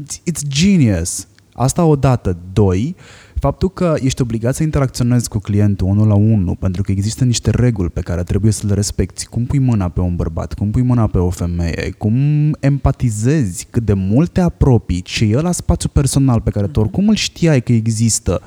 [0.01, 1.27] It's, it's genius.
[1.53, 2.37] Asta odată.
[2.53, 2.97] Doi,
[3.43, 7.51] faptul că ești obligat să interacționezi cu clientul unul la unul, pentru că există niște
[7.51, 9.27] reguli pe care trebuie să le respecti.
[9.27, 12.15] Cum pui mâna pe un bărbat, cum pui mâna pe o femeie, cum
[12.61, 16.81] empatizezi, cât de mult te apropii, ce e la spațiu personal pe care tu mhm.
[16.81, 18.43] oricum îl știai că există,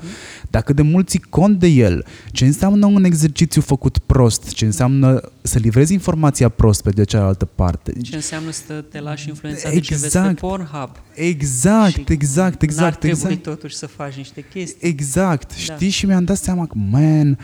[0.50, 5.20] dacă de mult ții cont de el, ce înseamnă un exercițiu făcut prost, ce înseamnă
[5.46, 7.92] să livrezi informația prost pe de cealaltă parte.
[8.02, 9.88] Ce înseamnă să te lași influențat exact.
[9.88, 10.38] de ce vezi pe exact.
[10.38, 10.90] Pornhub.
[11.14, 13.02] Exact, exact, exact.
[13.02, 13.42] N-ar exact.
[13.42, 14.88] totuși să faci niște chestii.
[14.88, 15.74] Exact, da.
[15.74, 15.88] știi?
[15.88, 17.38] Și mi-am dat seama că, man,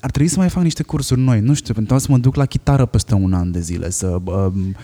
[0.00, 2.46] ar trebui să mai fac niște cursuri noi, nu știu, pentru să mă duc la
[2.46, 4.76] chitară peste un an de zile, să um,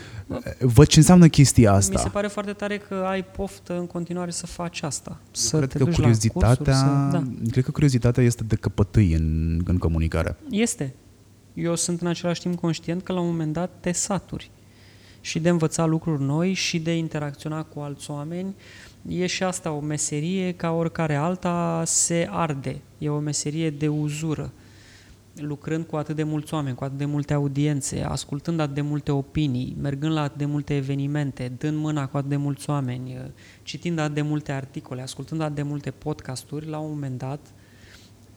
[0.60, 1.92] văd ce înseamnă chestia asta.
[1.94, 5.20] Mi se pare foarte tare că ai poftă în continuare să faci asta.
[5.30, 7.22] Să cred te că curiozitatea, cursuri, să, da.
[7.50, 10.36] cred că curiozitatea este de căpătâi în, în comunicare.
[10.50, 10.94] Este.
[11.54, 14.50] Eu sunt în același timp conștient că la un moment dat te saturi
[15.20, 18.54] și de învăța lucruri noi și de interacționa cu alți oameni.
[19.08, 22.80] E și asta o meserie, ca oricare alta, se arde.
[22.98, 24.52] E o meserie de uzură
[25.34, 29.12] lucrând cu atât de mulți oameni, cu atât de multe audiențe, ascultând atât de multe
[29.12, 33.16] opinii, mergând la atât de multe evenimente, dând mâna cu atât de mulți oameni,
[33.62, 37.40] citind atât de multe articole, ascultând atât de multe podcasturi, la un moment dat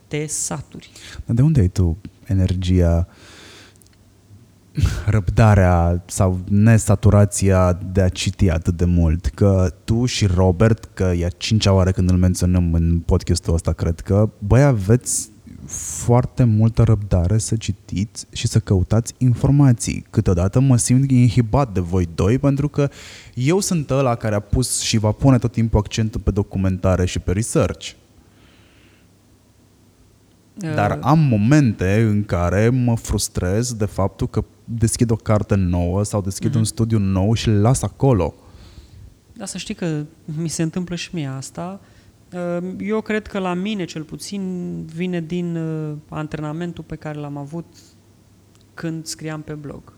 [0.07, 0.89] te saturi.
[1.25, 1.97] Dar de unde ai tu
[2.27, 3.07] energia,
[5.05, 9.25] răbdarea sau nesaturația de a citi atât de mult?
[9.25, 13.71] Că tu și Robert, că e a cincea oară când îl menționăm în podcastul ăsta,
[13.71, 15.29] cred că, băi, aveți
[15.67, 20.05] foarte multă răbdare să citiți și să căutați informații.
[20.09, 22.89] Câteodată mă simt inhibat de voi doi pentru că
[23.33, 27.19] eu sunt ăla care a pus și va pune tot timpul accentul pe documentare și
[27.19, 27.91] pe research.
[30.57, 30.97] Dar uh.
[31.01, 36.51] am momente în care mă frustrez de faptul că deschid o carte nouă sau deschid
[36.51, 36.57] uh-huh.
[36.57, 38.33] un studiu nou și îl las acolo.
[39.33, 40.03] Da, să știi că
[40.37, 41.79] mi se întâmplă și mie asta.
[42.29, 47.37] Ehm, eu cred că la mine, cel puțin, vine din uh, antrenamentul pe care l-am
[47.37, 47.65] avut
[48.73, 49.93] când scriam pe blog.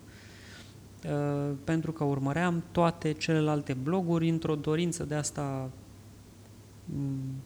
[1.02, 5.70] Ehm, pentru că urmăream toate celelalte bloguri într-o dorință de asta,
[6.86, 7.42] mm,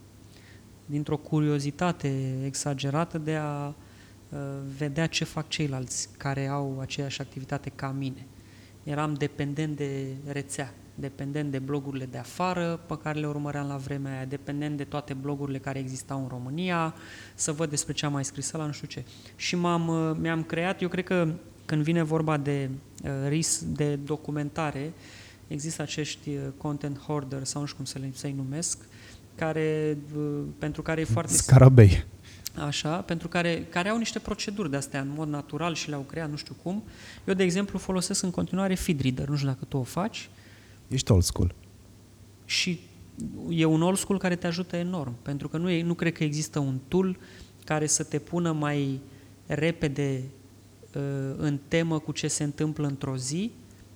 [0.91, 4.39] dintr-o curiozitate exagerată de a uh,
[4.77, 8.25] vedea ce fac ceilalți care au aceeași activitate ca mine.
[8.83, 14.15] Eram dependent de rețea dependent de blogurile de afară pe care le urmăream la vremea
[14.15, 16.93] aia, dependent de toate blogurile care existau în România,
[17.35, 19.03] să văd despre ce am mai scris la nu știu ce.
[19.35, 21.33] Și m-am, uh, mi-am creat, eu cred că
[21.65, 22.69] când vine vorba de
[23.03, 24.93] uh, ris, de documentare,
[25.47, 28.77] există acești uh, content hoarder sau nu știu cum să le să numesc,
[29.35, 29.97] care,
[30.57, 31.33] pentru care e foarte...
[31.33, 32.05] Scarabei.
[32.55, 36.29] Așa, pentru care, care au niște proceduri de astea în mod natural și le-au creat
[36.29, 36.83] nu știu cum.
[37.25, 40.29] Eu, de exemplu, folosesc în continuare FeedReader, nu știu dacă tu o faci.
[40.87, 41.55] Ești old school.
[42.45, 42.79] Și
[43.49, 46.23] e un old school care te ajută enorm, pentru că nu, e, nu cred că
[46.23, 47.17] există un tool
[47.65, 48.99] care să te pună mai
[49.45, 50.23] repede
[50.95, 51.01] uh,
[51.37, 53.51] în temă cu ce se întâmplă într-o zi,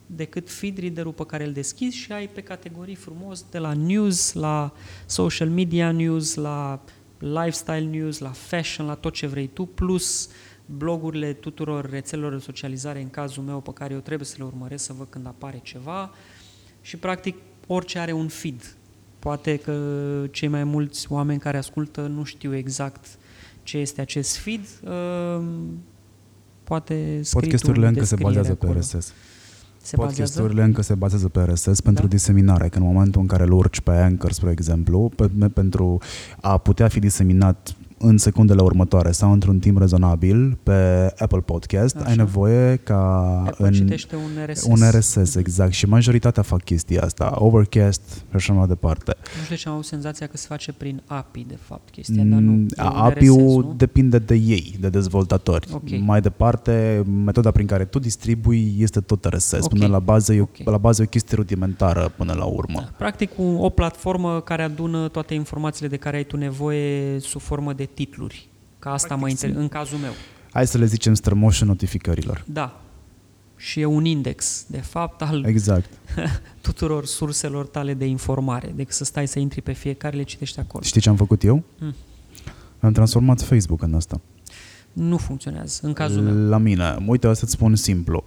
[0.06, 4.34] decât feed reader-ul pe care îl deschizi și ai pe categorii frumos de la news,
[4.34, 4.74] la
[5.06, 6.82] social media news, la
[7.20, 10.30] lifestyle news, la fashion, la tot ce vrei tu, plus
[10.66, 14.86] blogurile tuturor rețelelor de socializare, în cazul meu, pe care eu trebuie să le urmăresc
[14.86, 16.12] să văd când apare ceva,
[16.82, 17.36] și practic
[17.68, 18.76] orice are un feed.
[19.20, 19.74] Poate că
[20.32, 23.06] cei mai mulți oameni care ascultă nu știu exact
[23.64, 24.62] ce este acest feed.
[24.84, 25.46] Uh,
[26.64, 28.72] poate Podcasturile încă se bazează acolo.
[28.72, 29.14] pe RSS.
[29.86, 30.68] Se Podcasturile bazează?
[30.68, 32.08] încă se bazează pe RSS pentru da?
[32.08, 35.98] diseminare, că în momentul în care îl urci pe Anchor, spre exemplu, pe, pentru
[36.42, 40.74] a putea fi diseminat în secundele următoare sau într-un timp rezonabil pe
[41.18, 42.06] Apple Podcast, Așa.
[42.10, 44.66] ai nevoie ca Apple în citește un RSS.
[44.70, 45.72] un RSS, exact.
[45.72, 47.32] Și majoritatea fac chestia asta.
[47.36, 49.14] Overcast și așa mai departe.
[49.18, 52.24] Nu știu de ce am avut senzația că se face prin API, de fapt, chestia,
[52.24, 52.52] dar nu.
[52.52, 53.74] Mm, e un API-ul RSS, nu?
[53.78, 55.68] depinde de ei, de dezvoltatori.
[55.74, 56.00] Ok.
[56.00, 59.52] Mai departe, metoda prin care tu distribui este tot RSS.
[59.62, 59.70] Ok.
[59.70, 60.68] Până la bază, e, o- Ok.
[60.70, 62.80] la bază e o chestie rudimentară până la urmă.
[62.80, 62.90] Da.
[62.98, 67.74] Practic o, o platformă care adună toate informațiile de care ai tu nevoie sub formă
[67.74, 68.48] de titluri.
[68.80, 69.50] Ca asta mă inter...
[69.56, 70.12] în cazul meu.
[70.52, 72.44] Hai să le zicem strămoșul notificărilor.
[72.48, 72.82] Da.
[73.58, 75.90] Și e un index, de fapt, al Exact.
[76.62, 80.84] tuturor surselor tale de informare, decât să stai să intri pe fiecare, le citești acolo.
[80.84, 81.64] Știi ce am făcut eu?
[81.80, 81.96] Mm.
[82.80, 84.22] Am transformat Facebook în asta.
[84.94, 86.50] Nu funcționează, în cazul meu.
[86.50, 86.96] La mine.
[87.06, 88.24] Uite, o să-ți spun simplu.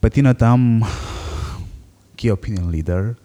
[0.00, 0.86] Pe tine te-am
[2.14, 3.16] key opinion leader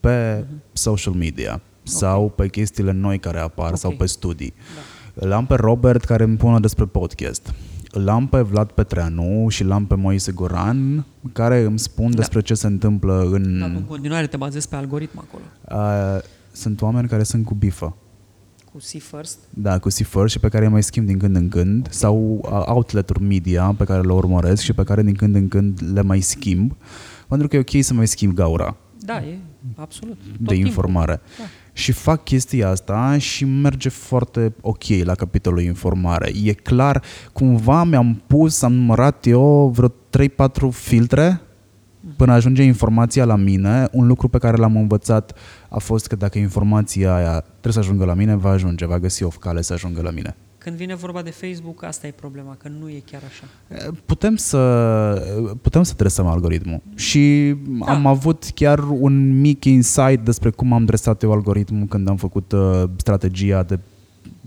[0.00, 3.76] pe social media sau pe chestiile noi care apar Ok.
[3.78, 4.54] sau pe studii.
[5.14, 5.26] Da.
[5.26, 7.54] Îl am pe Robert care îmi pune despre podcast.
[7.90, 12.16] Îl am pe Vlad Petreanu și îl am pe Moise Goran care îmi spun Da.
[12.16, 13.58] despre ce se întâmplă în...
[13.58, 15.42] Dar tu în continuare te bazezi pe algoritm acolo.
[15.82, 16.22] Uh,
[16.52, 17.96] sunt oameni care sunt cu bifă.
[18.72, 19.38] Cu C first.
[19.50, 22.62] Da, cu C și pe care îi mai schimb din când în când sau uh,
[22.66, 26.20] outlet-uri media pe care le urmăresc și pe care din când în când le mai
[26.20, 26.76] schimb
[27.28, 29.38] pentru că e ok să mai schimb gaura Da, e
[29.76, 30.16] absolut.
[30.16, 30.66] Tot de timpul.
[30.66, 31.20] informare.
[31.38, 31.44] Da.
[31.72, 36.30] Și fac chestia asta și merge foarte ok la capitolul informare.
[36.44, 39.92] E clar, cumva mi-am pus, am numărat eu vreo 3-4
[40.70, 41.40] filtre
[42.16, 43.88] până ajunge informația la mine.
[43.92, 45.38] Un lucru pe care l-am învățat
[45.68, 49.22] a fost că dacă informația aia trebuie să ajungă la mine, va ajunge, va găsi
[49.22, 50.36] o cale să ajungă la mine.
[50.62, 53.44] Când vine vorba de Facebook, asta e problema, că nu e chiar așa.
[54.06, 54.58] Putem să,
[55.62, 57.92] putem să dresăm algoritmul și Da.
[57.92, 62.52] am avut chiar un mic insight despre cum am dresat eu algoritmul când am făcut
[62.52, 63.78] uh, strategia de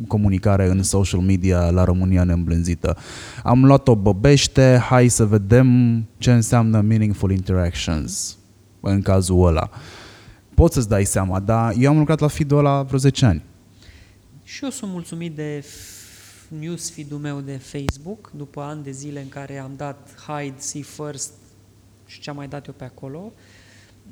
[0.07, 2.97] comunicare în social media la România neîmblânzită.
[3.43, 8.37] Am luat-o băbește, hai să vedem ce înseamnă meaningful interactions
[8.79, 9.69] în cazul ăla.
[10.53, 13.43] Poți să-ți dai seama, dar eu am lucrat la feed-ul ăla vreo 10 ani.
[14.43, 15.94] Și eu sunt mulțumit de f-
[16.59, 21.33] newsfeed-ul meu de Facebook, după ani de zile în care am dat hide, see first
[22.05, 23.31] și ce am mai dat eu pe acolo.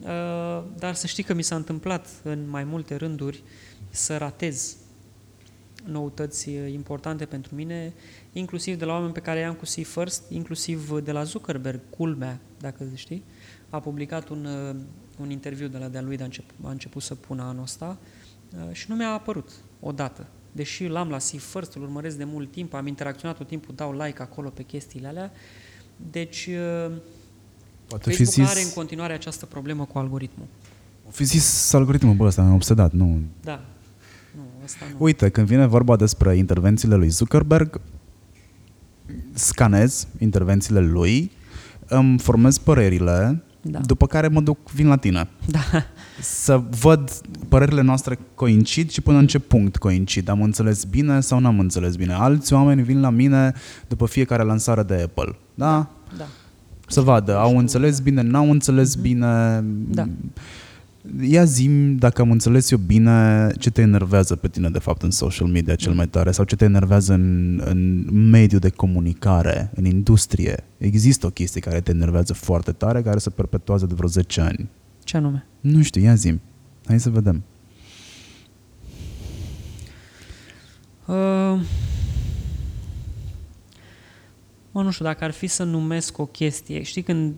[0.02, 3.44] Uh, Dar să știi că mi s-a întâmplat în mai multe rânduri
[3.90, 4.76] să ratez
[5.86, 7.94] noutăți uh, importante pentru mine,
[8.34, 12.40] inclusiv de la oameni pe care i-am cu See First, inclusiv de la Zuckerberg, culmea,
[12.60, 13.24] dacă știi,
[13.70, 14.76] a publicat un, uh,
[15.20, 17.98] un interviu de la de-a lui, de a început, a început să pună anul ăsta
[18.56, 19.49] uh, și nu mi-a apărut
[19.80, 20.28] odată.
[20.55, 23.91] Deși l-am la See First, îl urmăresc de mult timp, am interacționat tot timpul, dau
[23.91, 25.31] like acolo pe chestiile alea,
[26.11, 26.49] deci
[26.85, 26.91] uh,
[27.88, 30.45] Poate fi Facebook zis, are în continuare această problemă cu algoritmul.
[31.09, 33.63] fi zis algoritmul, bă, ăsta am obsedat, nu, Da.
[34.35, 34.95] Nu, asta nu.
[34.97, 37.81] Uite, când vine vorba despre intervențiile lui Zuckerberg,
[39.34, 41.31] scanez intervențiile lui,
[41.88, 43.80] îmi formez părerile, Da.
[43.80, 45.30] după care mă duc, vin la tine.
[45.45, 45.60] Da.
[46.22, 47.11] Să văd
[47.48, 50.30] părerile noastre coincid și până în ce punct coincid.
[50.30, 52.14] Am înțeles bine sau n-am înțeles bine.
[52.14, 53.53] Alți oameni vin la mine
[53.88, 55.35] după fiecare lansare de Apple.
[55.56, 55.90] Da?
[56.18, 56.26] Da.
[56.88, 59.64] Să vadă, au Știu, înțeles bine, n-au înțeles bine.
[59.90, 60.07] Da.
[61.21, 65.11] Ia zim dacă am înțeles eu bine ce te enervează pe tine de fapt în
[65.11, 69.85] social media cel mai tare sau ce te enervează în, în mediul de comunicare, în
[69.85, 70.63] industrie.
[70.77, 74.69] Există o chestie care te enervează foarte tare, care se perpetuează de vreo 10 ani.
[75.03, 75.45] Ce anume?
[75.59, 76.41] Nu știu, ia zim.
[76.85, 77.43] Hai să vedem.
[81.05, 81.61] Uh,
[84.71, 87.34] mă, nu știu, dacă ar fi să numesc o chestie, știi când,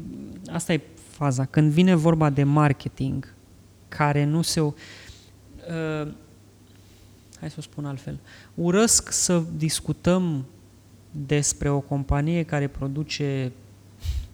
[0.51, 3.33] asta e faza, când vine vorba de marketing,
[3.97, 4.61] care nu se...
[4.61, 4.73] Uh,
[7.39, 8.19] hai să o spun altfel.
[8.53, 10.45] Urăsc să discutăm
[11.11, 13.51] despre o companie care produce,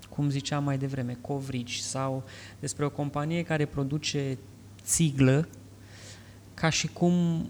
[0.09, 2.23] cum ziceam mai devreme, covrigi sau
[2.59, 4.37] despre o companie care produce
[4.83, 5.47] țiglă
[6.53, 7.49] ca și cum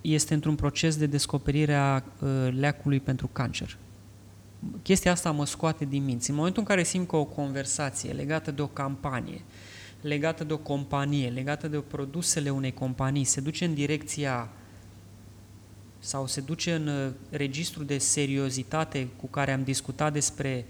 [0.00, 3.76] este într-un proces de descoperire a uh, leacului pentru cancer.
[4.82, 6.30] Chestia asta mă scoate din minți.
[6.30, 9.42] În momentul în care simt că o conversație legată de o campanie,
[10.00, 14.50] legată de o companie, legată de produsele unei companii, se duce în direcția
[15.98, 20.66] sau se duce în uh, registru de seriozitate cu care am discutat despre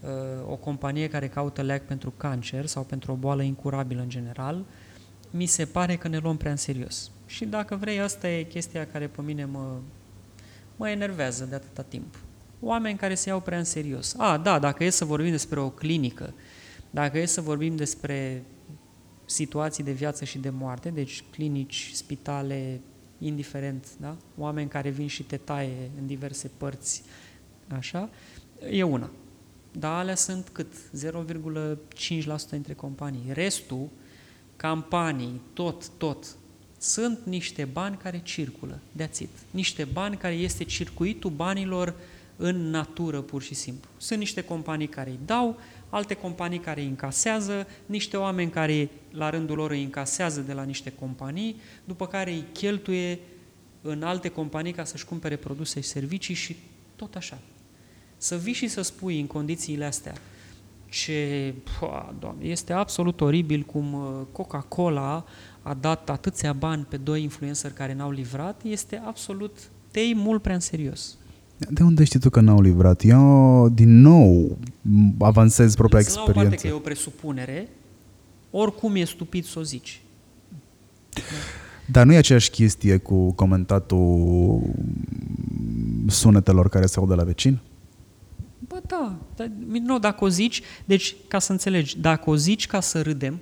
[0.00, 0.10] uh,
[0.50, 4.64] o companie care caută leac pentru cancer sau pentru o boală incurabilă în general,
[5.30, 7.10] mi se pare că ne luăm prea în serios.
[7.26, 9.76] Și dacă vrei, asta e chestia care pe mine mă,
[10.76, 12.18] mă enervează de atâta timp.
[12.60, 14.14] Oameni care se iau prea în serios.
[14.18, 16.34] A, da, dacă e să vorbim despre o clinică,
[16.90, 18.42] dacă e să vorbim despre
[19.24, 22.80] situații de viață și de moarte, deci clinici, spitale,
[23.18, 24.16] indiferent, da?
[24.38, 27.02] Oameni care vin și te taie în diverse părți,
[27.68, 28.08] așa,
[28.70, 29.10] e una.
[29.72, 30.72] Dar alea sunt cât?
[30.74, 33.32] 0,5% dintre companii.
[33.32, 33.88] Restul,
[34.56, 36.36] campanii, tot, tot,
[36.78, 39.28] sunt niște bani care circulă, de it.
[39.50, 41.94] Niște bani care este circuitul banilor
[42.36, 43.90] în natură, pur și simplu.
[43.96, 45.56] Sunt niște companii care îi dau,
[45.94, 50.62] alte companii care îi încasează, niște oameni care la rândul lor îi încasează de la
[50.62, 53.18] niște companii, după care îi cheltuie
[53.82, 56.56] în alte companii ca să-și cumpere produse și servicii și
[56.96, 57.38] tot așa.
[58.16, 60.14] Să vii și să spui în condițiile astea
[60.88, 65.24] ce, pua, doamne, este absolut oribil cum uh, Coca-Cola
[65.62, 69.58] a dat atâția bani pe doi influenceri care n-au livrat, este absolut,
[69.90, 71.16] te iei mult prea în serios.
[71.70, 73.04] De unde știi tu că n-au livrat?
[73.04, 74.58] Eu, din nou,
[75.18, 76.40] avansez propria Lăsăm experiență.
[76.40, 77.68] la o parte că e o presupunere,
[78.50, 80.00] oricum e stupid să o zici.
[81.86, 84.60] Dar nu e aceeași chestie cu comentatul
[86.06, 87.58] sunetelor care se aud de la vecin?
[88.58, 89.50] Bă, da, dar,
[89.82, 93.38] nu, dacă o zici, deci, ca să înțelegi, dacă o zici ca să râdem,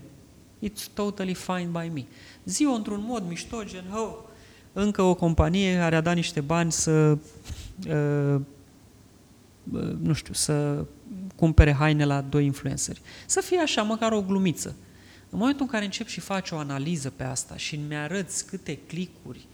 [0.65, 2.05] it's totally fine by me.
[2.45, 4.15] Zi-o într-un mod mișto, gen, oh,
[4.73, 7.19] încă o companie care a dat niște bani să, uh, uh,
[10.03, 10.85] nu știu, să
[11.37, 13.01] cumpere haine la doi influenceri.
[13.27, 14.75] Să fie așa, măcar o glumiță.
[15.31, 18.79] În momentul în care încep și faci o analiză pe asta și mi arăți câte
[18.87, 19.47] clicuri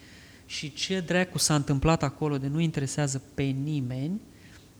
[0.46, 4.20] și ce dracu s-a întâmplat acolo de nu interesează pe nimeni,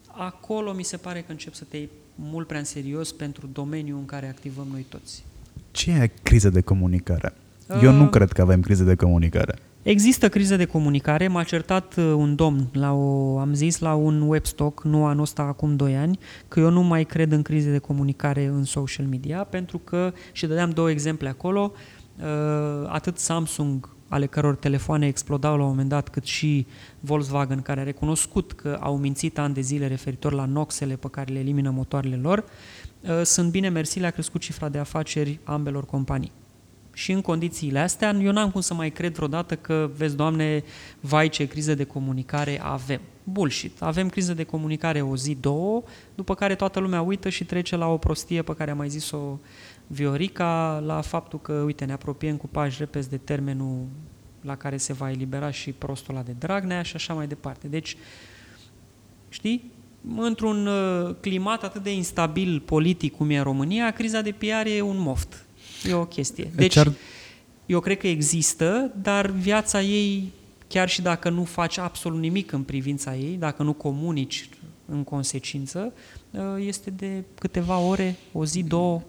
[0.07, 3.99] acolo mi se pare că încep să te iei mult prea în serios pentru domeniul
[3.99, 5.25] în care activăm noi toți.
[5.71, 7.33] Ce e criză de comunicare?
[7.83, 9.59] Eu nu Uh, cred că avem criză de comunicare.
[9.89, 11.29] Există criză de comunicare.
[11.29, 15.43] M-a certat uh, un domn, la o, am zis la un webstock, nu anul ăsta,
[15.43, 19.45] acum 2 ani, că eu nu mai cred în crize de comunicare în social media,
[19.45, 21.73] pentru că, și dădeam două exemple acolo,
[22.19, 26.67] uh, atât Samsung, ale căror telefoane explodau la un moment dat, cât și
[27.01, 31.33] Volkswagen, care a recunoscut că au mințit ani de zile referitor la noxele pe care
[31.33, 32.45] le elimină motoarele lor,
[33.01, 36.33] uh, sunt bine mersi, le-a crescut cifra de afaceri ambelor companii.
[36.99, 40.65] Și în condițiile astea, eu n-am cum să mai cred vreodată că, vezi, Doamne,
[41.01, 43.01] vai ce criză de comunicare avem.
[43.25, 43.83] Bullshit.
[43.83, 45.83] Avem criză de comunicare o zi, două,
[46.15, 49.39] după care toată lumea uită și trece la o prostie pe care a mai zis-o
[49.87, 53.87] Viorica, la faptul că, uite, ne apropiem cu pași repezi de termenul
[54.41, 57.69] la care se va elibera și prostul ăla de Dragnea și așa mai departe.
[57.69, 57.97] Deci,
[59.29, 59.73] știi,
[60.17, 64.99] într-un uh, climat atât de instabil politic cum e România, criza de PR e un
[64.99, 65.48] moft.
[65.89, 66.51] E o chestie.
[66.55, 66.93] Deci, ar-
[67.67, 70.33] eu cred că există, dar viața ei,
[70.69, 74.49] chiar și dacă nu faci absolut nimic în privința ei, dacă nu comunici
[74.87, 75.93] în consecință,
[76.31, 79.03] uh, este de câteva ore, o zi, două.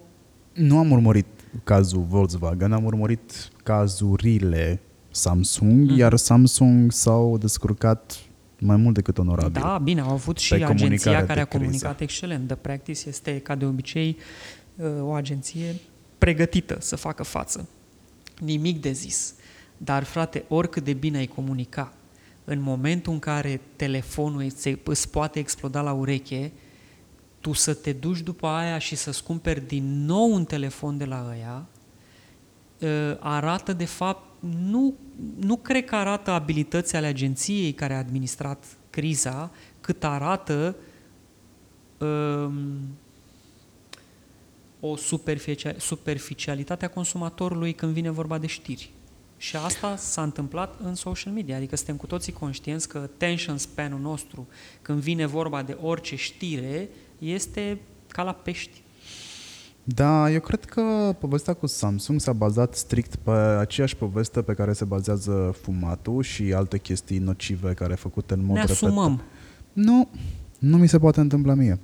[0.52, 1.26] Nu am urmărit
[1.64, 4.80] cazul Volkswagen, am urmărit cazurile
[5.10, 5.98] Samsung, Mhm.
[5.98, 8.16] iar Samsung s-au descurcat
[8.58, 9.60] mai mult decât onorabil.
[9.62, 11.64] Da, bine, au avut și Pe agenția comunicare care a de criză.
[11.64, 12.46] comunicat excelent.
[12.46, 14.16] The Practice este, ca de obicei,
[14.76, 15.74] uh, o agenție
[16.20, 17.68] pregătită să facă față.
[18.38, 19.34] Nimic de zis.
[19.76, 21.92] Dar, frate, oricât de bine ai comunica,
[22.44, 26.52] în momentul în care telefonul îți, îți poate exploda la ureche,
[27.40, 31.26] tu să te duci după aia și să-ți cumperi din nou un telefon de la
[31.30, 31.66] ăia,
[32.80, 34.94] uh, arată de fapt, nu,
[35.38, 40.76] nu cred că arată abilități ale agenției care a administrat criza, cât arată
[41.98, 42.62] um,
[44.80, 48.90] o superficia- superficialitate a consumatorului când vine vorba de știri.
[49.36, 54.00] Și asta s-a întâmplat în social media, adică suntem cu toții conștienți că attention span-ul
[54.00, 54.48] nostru,
[54.82, 56.88] când vine vorba de orice știre,
[57.18, 58.82] este ca la pești.
[59.84, 64.72] Da, eu cred că povestea cu Samsung s-a bazat strict pe aceeași poveste pe care
[64.72, 68.82] se bazează fumatul și alte chestii nocive care făcute în mod ne repetat.
[68.82, 69.22] asumăm.
[69.72, 70.08] Nu,
[70.58, 71.78] nu mi se poate întâmpla mie.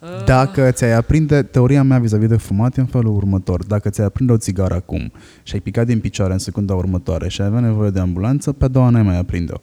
[0.00, 3.64] Uh, Dacă ți-ai aprinde, teoria mea vis-a-vis de fumat e în felul următor.
[3.64, 5.12] Dacă ți-ai aprinde o țigară acum
[5.42, 8.64] și ai picat din picioare în secunda următoare și ai avea nevoie de ambulanță, pe
[8.64, 9.60] a doua n-ai mai aprinde-o.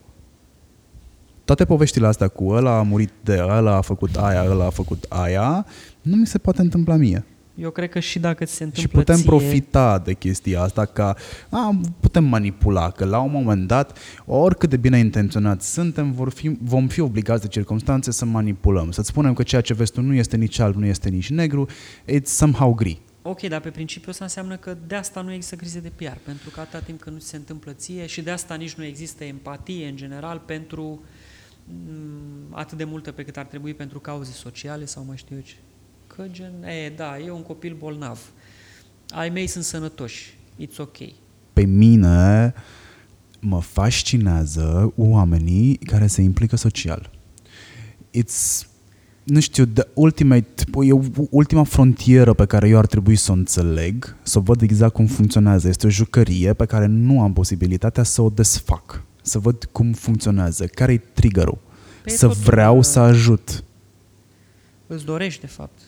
[1.45, 5.05] Toate poveștile astea cu ăla a murit de ăla, a făcut aia, ăla a făcut
[5.10, 5.65] aia,
[6.01, 7.26] nu mi se poate întâmpla mie.
[7.55, 10.85] Eu cred că și dacă ți se Și întâmplă putem ție, profita de chestia asta
[10.85, 11.15] ca
[11.49, 16.57] a, putem manipula, că la un moment dat, oricât de bine intenționat suntem, vor fi,
[16.61, 18.91] vom fi obligați de circunstanțe să manipulăm.
[18.91, 21.67] Să-ți spunem că ceea ce vezi tu nu este nici alb, nu este nici negru,
[22.11, 23.01] it's somehow gri.
[23.21, 26.49] Ok, dar pe principiu asta înseamnă că de asta nu există crize de PR, pentru
[26.49, 29.23] că atâta timp când nu ți se întâmplă ție și de asta nici nu există
[29.23, 31.03] empatie în general pentru
[31.65, 35.41] m, atât de multă pe cât ar trebui pentru cauze sociale sau mai știu eu
[35.41, 35.55] ce.
[36.15, 38.19] Că gen, e, da, e un copil bolnav.
[39.10, 40.38] Ai mei sunt sănătoși.
[40.61, 40.98] It's ok.
[41.53, 42.53] Pe mine
[43.40, 47.10] mă fascinează oamenii care se implică social.
[48.18, 48.68] It's,
[49.23, 50.91] nu știu, the ultimate, e
[51.30, 55.68] ultima frontieră pe care eu ar trebui să o înțeleg, să văd exact cum funcționează.
[55.68, 60.65] Este o jucărie pe care nu am posibilitatea să o desfac, să văd cum funcționează,
[60.65, 61.57] care e triggerul,
[62.03, 63.64] Păi e să totul, vreau uh, să ajut.
[64.88, 65.80] Îți dorești, de fapt.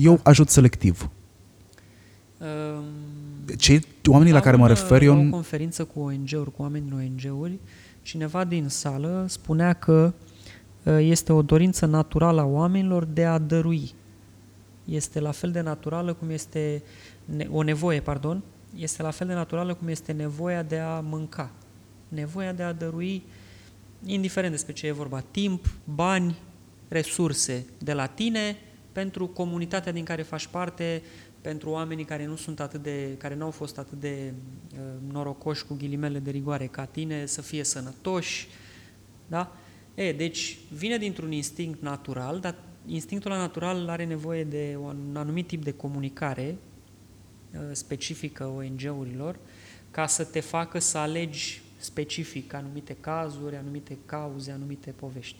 [0.00, 1.10] Eu ajut selectiv.
[2.38, 2.84] Um,
[3.56, 5.26] Cei oamenii la care mă un- refer la eu...
[5.26, 6.94] o conferință cu ONG-uri, cu oameni din
[7.28, 7.58] ONG-uri,
[8.02, 10.12] cineva din sală spunea că
[10.82, 13.90] uh, este o dorință naturală a oamenilor de a dărui.
[14.84, 16.82] Este la fel de naturală cum este
[17.24, 18.42] ne- o nevoie, pardon,
[18.76, 21.50] este la fel de naturală cum este nevoia de a mânca.
[22.08, 23.22] Nevoia de a dărui,
[24.06, 26.36] indiferent despre ce e vorba, timp, bani,
[26.88, 28.56] resurse de la tine
[28.98, 31.02] pentru comunitatea din care faci parte,
[31.40, 34.32] pentru oamenii care nu sunt atât de, care nu au fost atât de
[34.72, 34.78] uh,
[35.12, 38.48] norocoși cu ghilimele de rigoare ca tine, să fie sănătoși,
[39.26, 39.56] da?
[39.94, 42.54] E, deci vine dintr-un instinct natural, dar
[42.86, 46.56] instinctul ăla natural are nevoie de un anumit tip de comunicare
[47.52, 49.38] uh, specifică ONG-urilor
[49.90, 55.36] ca să te facă să alegi specific anumite cazuri, anumite cauze, anumite povești.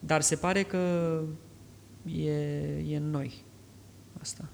[0.00, 1.22] Dar se pare că
[2.04, 2.30] e,
[2.92, 3.44] e în noi
[4.20, 4.48] asta.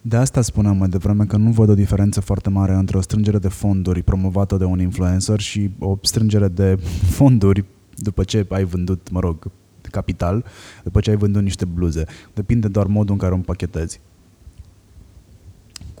[0.00, 3.38] De asta spuneam mai devreme că nu văd o diferență foarte mare între o strângere
[3.38, 6.76] de fonduri promovată de un influencer și o strângere de
[7.16, 7.64] fonduri
[7.94, 9.50] după ce ai vândut, mă rog,
[9.90, 10.44] capital,
[10.82, 12.04] după ce ai vândut niște bluze.
[12.34, 14.00] Depinde doar modul în care o împachetezi.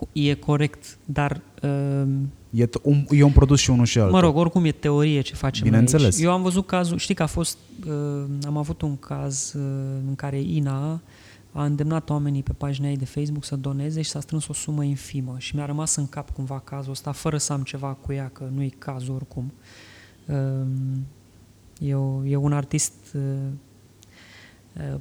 [0.02, 2.02] Cu- E corect, dar uh,
[2.50, 4.14] E, t- un, e un produs și unul și altul.
[4.14, 6.14] Mă rog, oricum e teorie ce facem Bineînțeles.
[6.14, 6.24] aici.
[6.24, 9.62] Eu am văzut cazul, știi că a fost, uh, am avut un caz uh,
[10.06, 11.00] în care INA
[11.52, 14.84] a îndemnat oamenii pe pagina ei de Facebook să doneze și s-a strâns o sumă
[14.84, 18.30] infimă și mi-a rămas în cap cumva cazul ăsta, fără să am ceva cu ea,
[18.32, 19.52] că nu e cazul oricum.
[20.26, 20.66] Uh,
[21.88, 23.20] e, o, e un artist uh,
[24.92, 24.98] uh,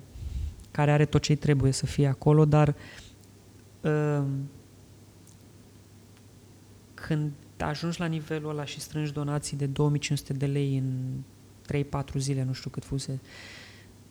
[0.71, 2.75] care are tot ce trebuie să fie acolo, dar
[3.81, 4.21] uh,
[7.01, 11.09] când ajungi la nivelul ăla și strângi donații de 2500 de lei în
[12.01, 13.19] 3-4 zile, nu știu cât fuse,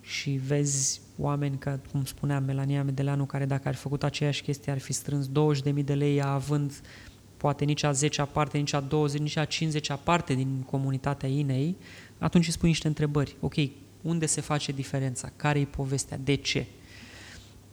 [0.01, 4.73] și vezi oameni ca, cum spunea Melania Medeleanu, care dacă ar fi făcut aceeași chestie
[4.73, 6.81] ar fi strâns 20.000 de lei, ea având
[7.37, 11.77] poate nici a 10 parte, nici a 20, nici a 50 parte din comunitatea inei,
[12.19, 13.37] atunci îți pui niște întrebări.
[13.41, 13.55] Ok,
[14.03, 15.33] unde se face diferența?
[15.37, 16.19] Care e povestea?
[16.25, 16.67] De ce?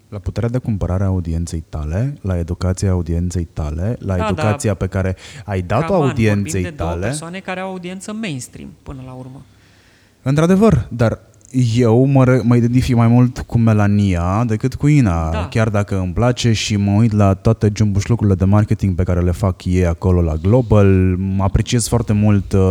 [0.10, 4.88] La puterea de cumpărare a audienței tale, la educația audienței tale, la Da, educația pe
[4.88, 5.16] care
[5.46, 7.06] ai dat-o Come on, audienței vorbim de două tale.
[7.06, 9.42] persoane care au audiență mainstream până la urmă.
[10.22, 11.20] Într-adevăr, dar
[11.76, 15.48] eu mă, re- mă identific mai mult cu Melania decât cu Ina, Da.
[15.50, 19.32] chiar dacă îmi place și mă uit la toate jumbușlucurile de marketing pe care le
[19.32, 20.88] fac ei acolo la Global.
[21.18, 22.62] Mă Apreciez foarte mult uh,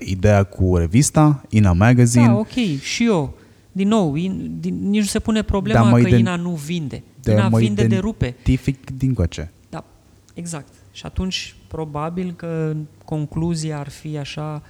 [0.00, 2.26] ideea cu revista, Ina Magazine.
[2.26, 3.34] Da, ok, și eu.
[3.72, 6.50] Din nou, in, din, nici nu se pune problema Da, mă că ident- Ina nu
[6.50, 7.02] vinde.
[7.22, 8.26] Da, Ina mă vinde de rupe.
[8.26, 9.52] Identific din coace.
[9.68, 9.84] Da,
[10.34, 10.72] exact.
[10.92, 14.62] Și atunci, probabil că concluzia ar fi așa,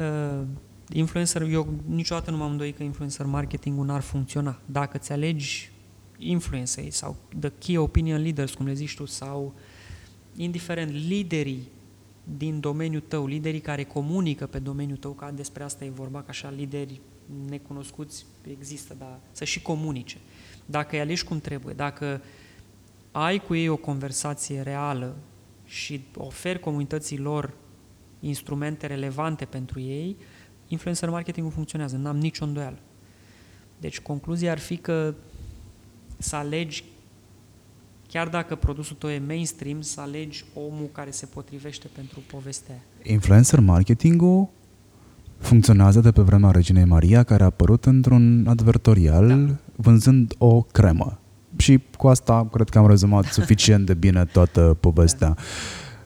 [0.00, 0.42] uh,
[0.92, 4.60] influencer, eu niciodată nu m-am îndoit că influencer marketingul n-ar funcționa.
[4.66, 5.70] Dacă ți alegi
[6.18, 9.54] influencerii sau the key opinion leaders, cum le zici tu, sau
[10.36, 11.68] indiferent liderii
[12.36, 16.26] din domeniul tău, liderii care comunică pe domeniul tău, că despre asta e vorba, că
[16.28, 17.00] așa lideri
[17.48, 20.16] necunoscuți există, dar să și comunice.
[20.66, 22.22] Dacă îi alegi cum trebuie, dacă
[23.12, 25.16] ai cu ei o conversație reală
[25.64, 27.54] și oferi comunității lor
[28.20, 30.16] instrumente relevante pentru ei,
[30.68, 32.78] influencer marketingul funcționează, n-am nicio îndoială.
[33.80, 35.14] Deci concluzia ar fi că
[36.18, 36.84] să alegi,
[38.08, 43.12] chiar dacă produsul tău e mainstream, să alegi omul care se potrivește pentru povestea aia.
[43.12, 44.48] Influencer marketingul
[45.38, 49.54] funcționează de pe vremea Reginei Maria, care a apărut într-un advertorial Da.
[49.76, 51.18] vânzând o cremă.
[51.56, 55.36] Și cu asta cred că am rezumat suficient de bine toată povestea.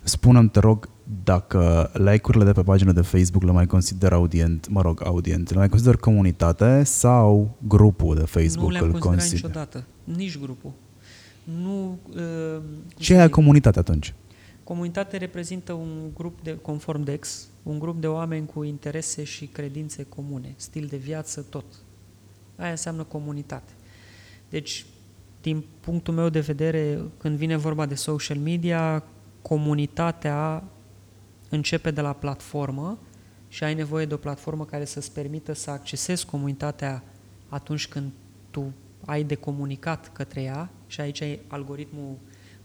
[0.02, 0.88] Spune-mi, te rog,
[1.24, 5.56] dacă like-urile de pe pagina de Facebook le mai consider audient, mă rog, audient, le
[5.56, 9.42] mai consider comunitate sau grupul de Facebook nu le-am îl considerat consider?
[9.44, 10.70] niciodată, nici grupul.
[11.62, 14.14] Nu, uh, cum Ce să e aia zic, comunitate atunci?
[14.72, 20.04] Comunitate reprezintă un grup de, conform DEX, un grup de oameni cu interese și credințe
[20.04, 21.64] comune, stil de viață, tot.
[22.56, 23.72] Aia înseamnă comunitate.
[24.48, 24.86] Deci,
[25.42, 29.04] din punctul meu de vedere, când vine vorba de social media,
[29.42, 30.64] comunitatea
[31.48, 32.98] începe de la platformă
[33.48, 37.02] și ai nevoie de o platformă care să-ți permită să accesezi comunitatea
[37.48, 38.10] atunci când
[38.50, 38.72] tu
[39.04, 42.16] ai de comunicat către ea și aici ai- algoritmul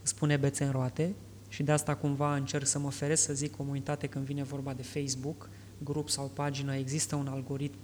[0.01, 1.15] îți spune bețe în roate,
[1.57, 4.81] și de asta cumva încerc să mă feresc să zic comunitate când vine vorba de
[4.81, 5.49] Facebook,
[5.83, 7.77] grup sau pagină, există un algoritm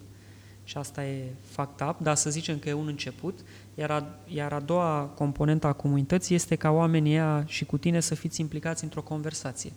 [0.64, 3.40] și asta e fact up, dar să zicem că e un început,
[3.76, 8.00] iar a, iar a doua componentă a comunității este ca oamenii ăia și cu tine
[8.00, 9.72] să fiți implicați într-o conversație.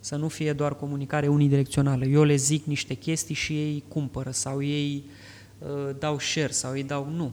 [0.00, 2.04] Să nu fie doar comunicare unidirecțională.
[2.04, 5.04] Eu le zic niște chestii și ei cumpără sau ei
[5.58, 7.32] uh, dau share sau ei dau nu.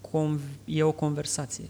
[0.00, 1.64] Con- e o conversație.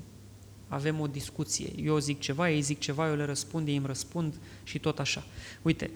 [0.69, 1.73] Avem o discuție.
[1.83, 5.25] Eu zic ceva, ei zic ceva, eu le răspund, ei îmi răspund și tot așa.
[5.63, 5.91] Uite,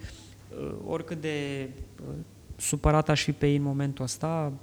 [0.49, 1.69] uh, oricât de
[2.01, 2.13] uh,
[2.55, 4.53] supărat aș fi pe ei în momentul ăsta,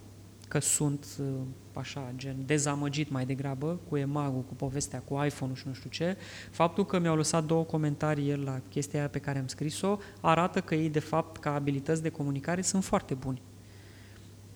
[0.48, 1.26] că sunt uh,
[1.72, 6.16] așa, gen dezamăgit mai degrabă cu emagul, cu povestea, cu iPhone-ul și nu știu ce,
[6.50, 10.60] faptul că mi-au lăsat două comentarii el la chestia aia pe care am scris-o, arată
[10.60, 13.42] că ei, de fapt, ca abilități de comunicare, sunt foarte buni.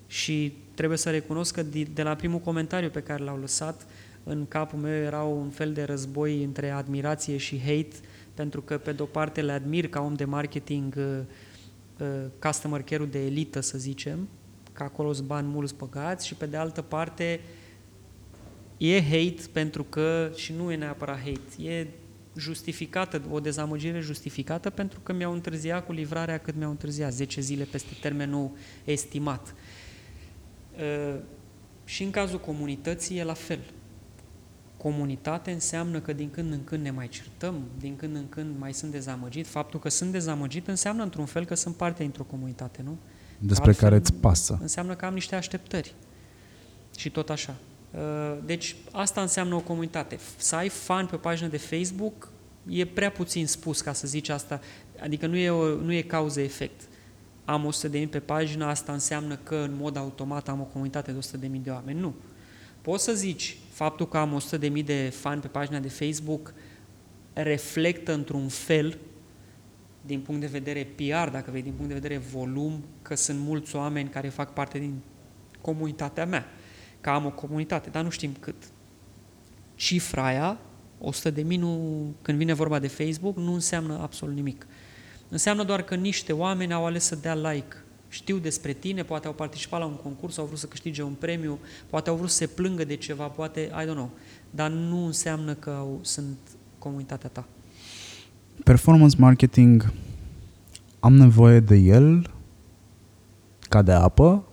[0.07, 1.63] Și trebuie să recunosc că
[1.93, 3.87] de la primul comentariu pe care l-au lăsat,
[4.25, 7.97] în capul meu era un fel de război între admirație și hate,
[8.35, 11.19] pentru că, pe de-o parte, le admir ca om de marketing uh,
[12.01, 12.07] uh,
[12.39, 14.29] customer care-ul de elită, să zicem,
[14.73, 17.41] că acolo sunt bani mulți păgați și pe de altă parte
[18.77, 21.87] e hate pentru că, și nu e neapărat hate, e
[22.37, 27.65] justificată, o dezamăgire justificată pentru că mi-au întârziat cu livrarea cât mi-au întârziat, 10 zile
[27.65, 28.51] peste termenul
[28.85, 29.55] estimat.
[30.75, 31.19] Uh,
[31.85, 33.61] și în cazul comunității e la fel.
[34.83, 38.73] Comunitate înseamnă că din când în când ne mai certăm, din când în când mai
[38.73, 39.47] sunt dezamăgit.
[39.47, 42.99] Faptul că sunt dezamăgit înseamnă într-un fel că sunt parte dintr-o comunitate, nu?
[43.39, 44.59] despre Altfel, care îți pasă.
[44.61, 45.95] Înseamnă că am niște așteptări.
[46.97, 47.55] Și tot așa.
[47.91, 50.19] Uh, deci asta înseamnă o comunitate.
[50.37, 52.29] Să ai fan pe pagina de Facebook
[52.69, 54.61] e prea puțin spus ca să zici asta.
[55.01, 56.81] Adică nu e, o, nu e cauză-efect.
[57.45, 61.11] Am 100 de mii pe pagină, asta înseamnă că în mod automat am o comunitate
[61.11, 62.01] de 100 de mii de oameni.
[62.01, 62.15] Nu.
[62.83, 66.55] Poți să zici, faptul că am 100 de mii de fan pe pagina de Facebook
[67.33, 68.99] reflectă într-un fel
[70.01, 73.77] din punct de vedere PR, dacă vei, din punct de vedere volum, că sunt mulți
[73.77, 75.01] oameni care fac parte din
[75.61, 76.47] comunitatea mea,
[77.01, 78.55] că am o comunitate, dar nu știm cât.
[79.75, 80.59] Cifra aia,
[80.99, 84.67] 100 de mii, nu, când vine vorba de Facebook, nu înseamnă absolut nimic.
[85.29, 87.82] Înseamnă doar că niște oameni au ales să dea like.
[88.13, 91.59] Știu despre tine, poate au participat la un concurs, au vrut să câștige un premiu,
[91.91, 94.11] poate au vrut să se plângă de ceva, poate, I don't know.
[94.51, 96.37] Dar nu înseamnă că au, sunt
[96.79, 97.45] comunitatea ta.
[98.65, 99.93] Performance marketing,
[101.01, 102.31] am nevoie de el
[103.69, 104.45] ca de apă?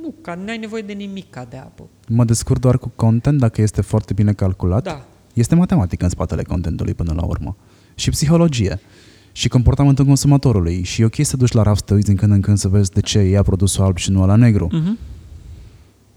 [0.00, 1.82] Nu, ca n-ai nevoie de nimic ca de apă.
[2.08, 4.82] Mă descurc doar cu content dacă este foarte bine calculat?
[4.82, 5.04] Da.
[5.34, 7.56] Este matematică în spatele contentului până la urmă.
[7.94, 8.80] Și psihologie.
[9.32, 10.82] Și comportamentul consumatorului.
[10.82, 12.68] Și e ok să duci la raft să te uiți din când în când să
[12.68, 14.68] vezi de ce ia produsul alb și nu la negru.
[14.68, 15.10] Uh-huh.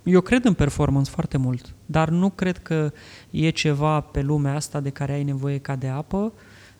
[0.03, 2.91] Eu cred în performance foarte mult, dar nu cred că
[3.31, 6.17] e ceva pe lumea asta de care ai nevoie ca de apă.
[6.17, 6.31] Uh,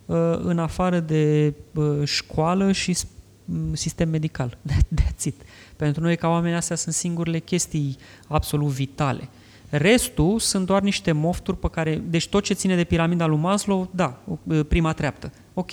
[0.05, 2.97] Uh, în afară de uh, școală și
[3.45, 4.57] mm, sistem medical.
[5.01, 5.41] That's it.
[5.75, 7.97] Pentru noi, ca oameni, astea sunt singurele chestii
[8.27, 9.29] absolut vitale.
[9.69, 12.01] Restul sunt doar niște mofturi pe care...
[12.09, 15.31] Deci tot ce ține de piramida lui Maslow, da, uh, prima treaptă.
[15.53, 15.71] Ok.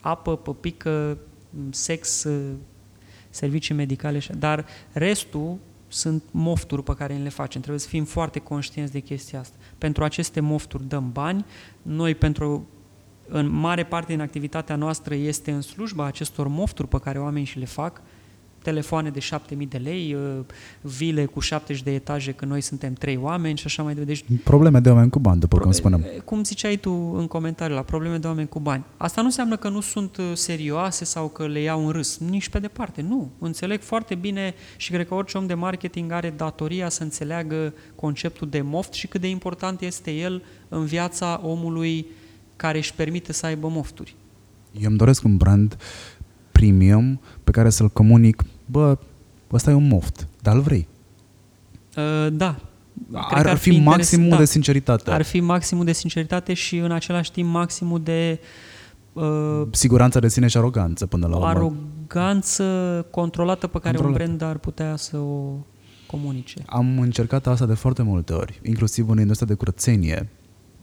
[0.00, 1.18] Apă, păpică,
[1.70, 2.26] sex,
[3.30, 5.58] servicii medicale, dar restul
[5.88, 7.60] sunt mofturi pe care le facem.
[7.60, 9.56] Trebuie să fim foarte conștienți de chestia asta.
[9.78, 11.44] Pentru aceste mofturi dăm bani,
[11.82, 12.68] noi pentru
[13.28, 17.58] în mare parte din activitatea noastră este în slujba acestor mofturi pe care oamenii și
[17.58, 18.02] le fac,
[18.62, 20.44] telefoane de 7000 de lei, uh,
[20.80, 24.24] vile cu 70 de etaje când noi suntem trei oameni și așa mai departe.
[24.28, 26.06] Deci, probleme de oameni cu bani, după cum spunem.
[26.24, 28.84] Cum ziceai tu în comentariu la probleme de oameni cu bani.
[28.96, 32.48] Asta nu înseamnă că nu sunt uh, serioase sau că le iau în râs, nici
[32.48, 33.30] pe departe, nu.
[33.38, 38.48] Înțeleg foarte bine și cred că orice om de marketing are datoria să înțeleagă conceptul
[38.48, 42.06] de moft și cât de important este el în viața omului
[42.56, 44.16] care își permite să aibă mofturi.
[44.80, 45.76] Eu îmi doresc un brand
[46.60, 48.98] premium pe care să-l comunic, bă,
[49.52, 50.88] ăsta e un moft, dar îl vrei.
[51.96, 52.56] Uh, da.
[53.12, 54.36] Ar, ar fi, fi maximul da.
[54.36, 55.10] de sinceritate.
[55.10, 58.40] Ar fi maximul de sinceritate și în același timp maximul de
[59.12, 61.48] uh, siguranță de sine și aroganță până la urmă.
[61.48, 62.64] Aroganță
[63.10, 64.22] controlată pe care controlată.
[64.22, 65.52] un brand ar putea să o
[66.06, 66.62] comunice.
[66.66, 70.28] Am încercat asta de foarte multe ori, inclusiv în industria de curățenie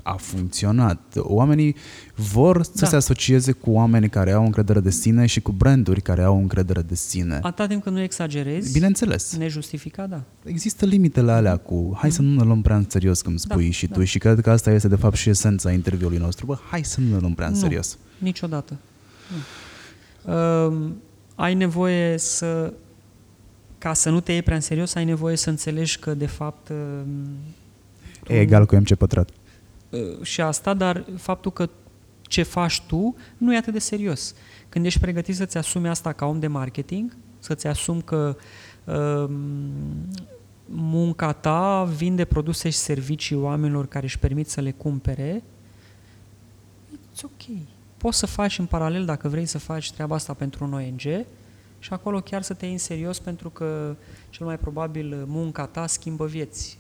[0.07, 1.13] a funcționat.
[1.15, 1.75] Oamenii
[2.15, 2.88] vor să da.
[2.88, 6.81] se asocieze cu oameni care au încredere de sine și cu branduri care au încredere
[6.81, 7.39] de sine.
[7.41, 9.35] Atâta timp când nu exagerezi, Bineînțeles.
[9.38, 10.21] nejustificat, da.
[10.43, 13.71] Există limitele alea cu hai să nu ne luăm prea în serios, cum spui da,
[13.71, 13.95] și da.
[13.95, 16.45] tu, și cred că asta este de fapt și esența interviului nostru.
[16.45, 17.97] Bă, hai să nu ne luăm prea în nu, serios.
[18.17, 18.77] niciodată.
[20.25, 20.34] Nu.
[20.34, 20.89] Uh,
[21.35, 22.73] ai nevoie să
[23.77, 26.69] ca să nu te iei prea în serios, ai nevoie să înțelegi că, de fapt...
[26.69, 26.75] Uh,
[28.27, 29.35] e egal cu MC pătrat uh,
[30.22, 31.69] și asta, dar faptul că
[32.22, 34.35] ce faci tu nu e atât de serios.
[34.69, 38.35] Când ești pregătit să-ți asumi asta ca om de marketing, să-ți asumi că
[38.85, 39.30] uh,
[40.65, 45.43] munca ta vinde produse și servicii oamenilor care își permit să le cumpere,
[46.91, 47.57] it's ok.
[47.97, 51.26] Poți să faci în paralel, dacă vrei să faci treaba asta pentru un ONG,
[51.80, 53.95] și acolo chiar să te iei în serios pentru că
[54.30, 56.77] cel mai probabil munca ta schimbă vieți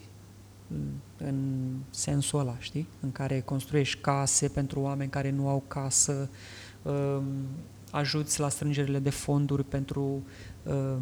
[1.17, 2.87] în sensul ăla, știi?
[2.99, 6.29] În care construiești case pentru oameni care nu au casă,
[6.81, 7.23] um,
[7.91, 10.23] ajuți la strângerile de fonduri pentru
[10.63, 11.01] um,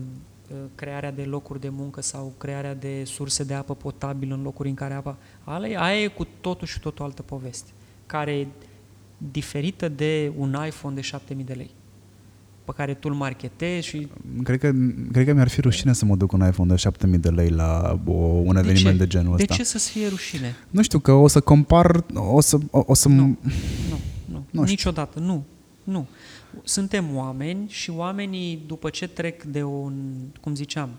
[0.76, 4.76] crearea de locuri de muncă sau crearea de surse de apă potabilă în locuri în
[4.76, 5.18] care apa...
[5.44, 7.72] Aia e cu totul și totul altă poveste,
[8.06, 8.48] care e
[9.18, 11.72] diferită de un iPhone de 7000 de lei
[12.66, 14.08] pe care tu îl marketezi și...
[14.44, 14.72] Cred că,
[15.12, 18.00] cred că mi-ar fi rușine să mă duc un iPhone de 7000 de lei la
[18.06, 19.46] o, un eveniment de, de genul ăsta.
[19.46, 20.56] De ce să-ți fie rușine?
[20.70, 22.58] Nu știu, că o să compar, o să...
[22.72, 23.38] O, o să nu,
[23.90, 25.44] nu, nu, nu niciodată, nu,
[25.84, 26.08] nu.
[26.64, 29.94] Suntem oameni și oamenii, după ce trec de un,
[30.42, 30.90] cum ziceam,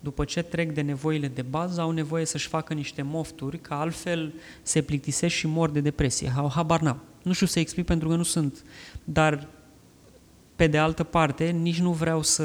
[0.00, 4.32] după ce trec de nevoile de bază, au nevoie să-și facă niște mofturi, că altfel
[4.62, 6.32] se plictisesc și mor de depresie.
[6.54, 7.02] Habar n-am.
[7.22, 8.64] Nu știu să explic pentru că nu sunt,
[9.04, 9.48] dar
[10.60, 12.42] pe de altă parte, nici nu vreau să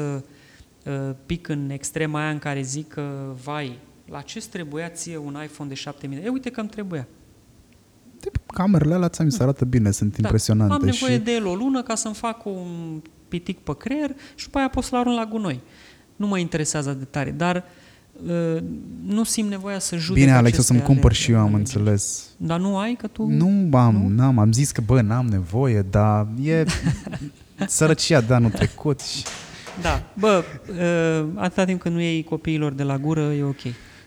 [0.84, 0.92] uh,
[1.26, 3.78] pic în extrema aia în care zic că, vai,
[4.10, 6.22] la ce trebuia ție un iPhone de 7000?
[6.24, 7.08] E, uite că îmi trebuia.
[8.46, 10.74] Camerele alea ți mi se arată bine, sunt da, impresionante.
[10.74, 11.22] Am nevoie și...
[11.22, 14.84] de el o lună ca să-mi fac un pitic pe creier și după aia pot
[14.84, 15.60] să-l arunc la gunoi.
[16.16, 17.64] Nu mă interesează de tare, dar
[18.26, 18.62] uh,
[19.06, 22.24] nu simt nevoia să judec Bine, Alex, o să-mi cumpăr și eu, am înțeles.
[22.36, 23.26] Dar nu ai, că tu...
[23.26, 24.08] Nu, am, nu?
[24.08, 26.64] N-am, am zis că, bă, n-am nevoie, dar e...
[27.66, 29.00] Sărăcia de anul trecut.
[29.00, 29.24] Și...
[29.80, 33.60] Da, bă, uh, atâta timp când nu iei copiilor de la gură, e ok.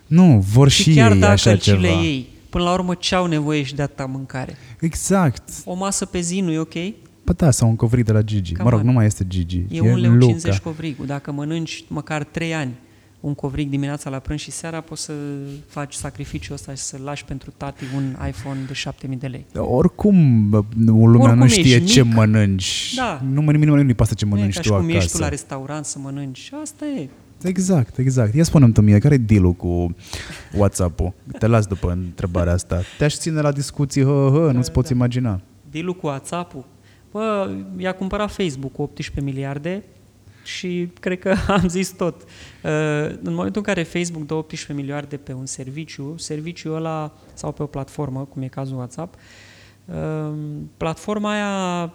[0.07, 1.79] Nu, vor și, și chiar ei dacă așa ceva.
[1.79, 4.57] le iei, până la urmă ce au nevoie și de atâta mâncare?
[4.79, 5.49] Exact.
[5.65, 6.73] O masă pe zi nu e ok?
[7.23, 8.53] Păi da, sau un covrig de la Gigi.
[8.53, 9.57] Cam mă rog, nu mai este Gigi.
[9.57, 11.05] E, e un leu 50 covrigul.
[11.05, 12.73] Dacă mănânci măcar 3 ani
[13.19, 15.13] un covrig dimineața la prânz și seara, poți să
[15.67, 19.45] faci sacrificiul ăsta și să lași pentru tati un iPhone de 7000 de lei.
[19.55, 20.15] Oricum,
[20.75, 22.13] lumea Oricum nu știe ce mic.
[22.13, 22.93] mănânci.
[22.95, 23.21] Da.
[23.31, 24.91] Nu mă nimeni nu pasă ce mănânci nu tu acasă.
[24.91, 26.51] ești tu la restaurant să mănânci.
[26.61, 27.09] Asta e.
[27.43, 28.33] Exact, exact.
[28.33, 29.95] Ia spune-mi tu mie, care e deal cu
[30.57, 31.13] WhatsApp-ul?
[31.39, 32.81] Te las după întrebarea asta.
[32.97, 34.95] Te-aș ține la discuții, hă, hă, nu-ți da, poți da.
[34.95, 35.41] imagina.
[35.71, 36.65] Deal cu WhatsApp-ul?
[37.11, 39.83] Bă, i-a cumpărat Facebook cu 18 miliarde,
[40.43, 42.21] și cred că am zis tot.
[42.21, 42.29] Uh,
[43.21, 47.63] în momentul în care Facebook dă 18 miliarde pe un serviciu, serviciul ăla, sau pe
[47.63, 49.15] o platformă, cum e cazul WhatsApp,
[49.85, 50.33] uh,
[50.77, 51.93] platforma aia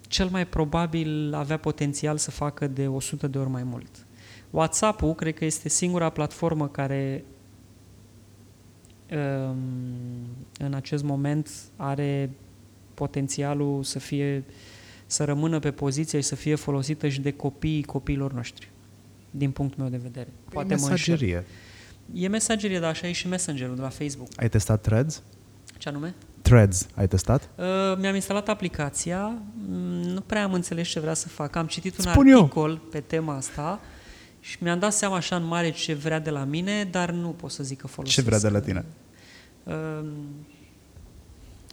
[0.00, 4.06] cel mai probabil avea potențial să facă de 100 de ori mai mult.
[4.50, 7.24] WhatsApp-ul cred că este singura platformă care
[9.10, 9.56] um,
[10.58, 12.30] în acest moment are
[12.94, 14.54] potențialul să fie uh,
[15.06, 18.70] să rămână pe poziție și să fie folosită și de copiii copiilor noștri,
[19.30, 20.28] din punctul meu de vedere.
[20.50, 21.44] Poate e mesagerie.
[22.12, 24.28] E mesagerie, dar așa e și Messenger-ul de la Facebook.
[24.36, 25.22] Ai testat Threads?
[25.78, 26.14] Ce anume?
[26.42, 27.48] Threads, ai testat?
[27.56, 27.64] Uh,
[27.98, 29.32] mi-am instalat aplicația,
[29.68, 31.56] mm, nu prea am înțeles ce vrea să fac.
[31.56, 32.88] Am citit un Spun articol eu.
[32.90, 33.80] pe tema asta
[34.40, 37.50] și mi-am dat seama așa în mare ce vrea de la mine, dar nu pot
[37.50, 38.18] să zic că folosesc.
[38.18, 38.84] Ce vrea de la tine?
[39.64, 40.06] Uh,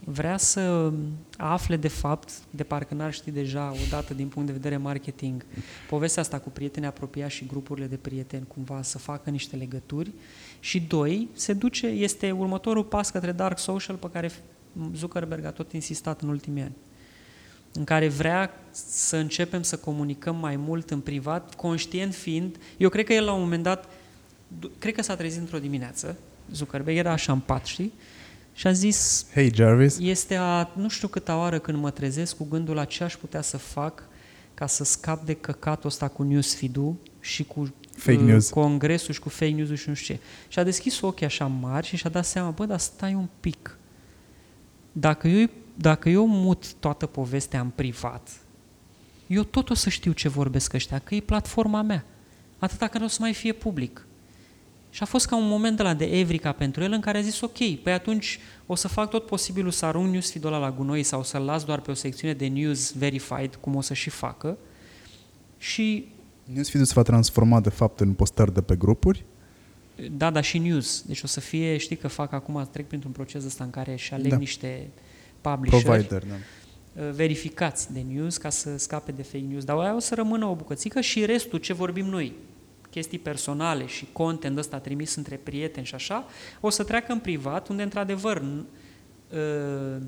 [0.03, 0.91] vrea să
[1.37, 5.45] afle de fapt, de parcă n-ar ști deja, odată din punct de vedere marketing,
[5.89, 10.11] povestea asta cu prieteni apropiați și grupurile de prieteni, cumva să facă niște legături
[10.59, 14.31] și doi, se duce, este următorul pas către dark social pe care
[14.95, 16.75] Zuckerberg a tot insistat în ultimii ani
[17.73, 23.05] în care vrea să începem să comunicăm mai mult în privat, conștient fiind, eu cred
[23.05, 23.89] că el la un moment dat,
[24.79, 26.17] cred că s-a trezit într-o dimineață,
[26.51, 27.93] Zuckerberg era așa în pat, știi?
[28.53, 32.47] Și a zis, Hey Jarvis, este a nu știu câta oară când mă trezesc cu
[32.49, 34.03] gândul la ce aș putea să fac
[34.53, 38.49] ca să scap de căcatul ăsta cu newsfeed-ul și cu fake uh, news.
[38.49, 40.21] congresul și cu fake news și nu știu ce.
[40.47, 43.77] Și a deschis ochii așa mari și și-a dat seama, bă, dar stai un pic.
[44.91, 48.29] Dacă eu, dacă eu mut toată povestea în privat,
[49.27, 52.05] eu tot o să știu ce vorbesc ăștia, că e platforma mea.
[52.59, 54.05] Atâta că nu o să mai fie public.
[54.91, 57.21] Și a fost ca un moment de la de Evrica pentru el în care a
[57.21, 61.03] zis, ok, păi atunci o să fac tot posibilul să arunc newsfeed ăla la gunoi
[61.03, 64.57] sau să-l las doar pe o secțiune de news verified, cum o să și facă.
[65.57, 66.07] Și...
[66.43, 69.25] Newsfeed-ul se va transforma de fapt în postări de pe grupuri?
[70.17, 71.01] Da, dar și news.
[71.01, 74.13] Deci o să fie, știi că fac acum, trec printr-un proces ăsta în care își
[74.13, 74.37] aleg da.
[74.37, 74.87] niște
[75.41, 76.33] publisher Provider, da.
[77.01, 79.63] Uh, verificați de news ca să scape de fake news.
[79.63, 82.33] Dar aia o să rămână o bucățică și restul ce vorbim noi,
[82.91, 86.25] chestii personale și content ăsta trimis între prieteni și așa,
[86.59, 90.01] o să treacă în privat, unde într-adevăr uh,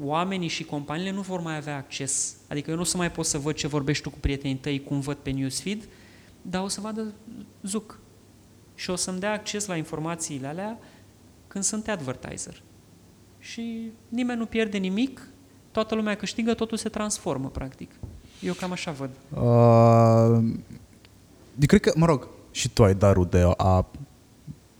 [0.00, 2.36] oamenii și companiile nu vor mai avea acces.
[2.48, 4.82] Adică eu nu o să mai pot să văd ce vorbești tu cu prietenii tăi,
[4.82, 5.88] cum văd pe newsfeed,
[6.42, 7.14] dar o să vadă
[7.62, 7.98] Zuc.
[8.74, 10.78] Și o să-mi dea acces la informațiile alea
[11.46, 12.62] când sunt advertiser.
[13.38, 15.28] Și nimeni nu pierde nimic,
[15.70, 17.90] toată lumea câștigă, totul se transformă, practic.
[18.40, 19.10] Eu cam așa văd.
[19.30, 20.54] Uh,
[21.60, 23.86] eu cred că, mă rog, și tu ai darul de a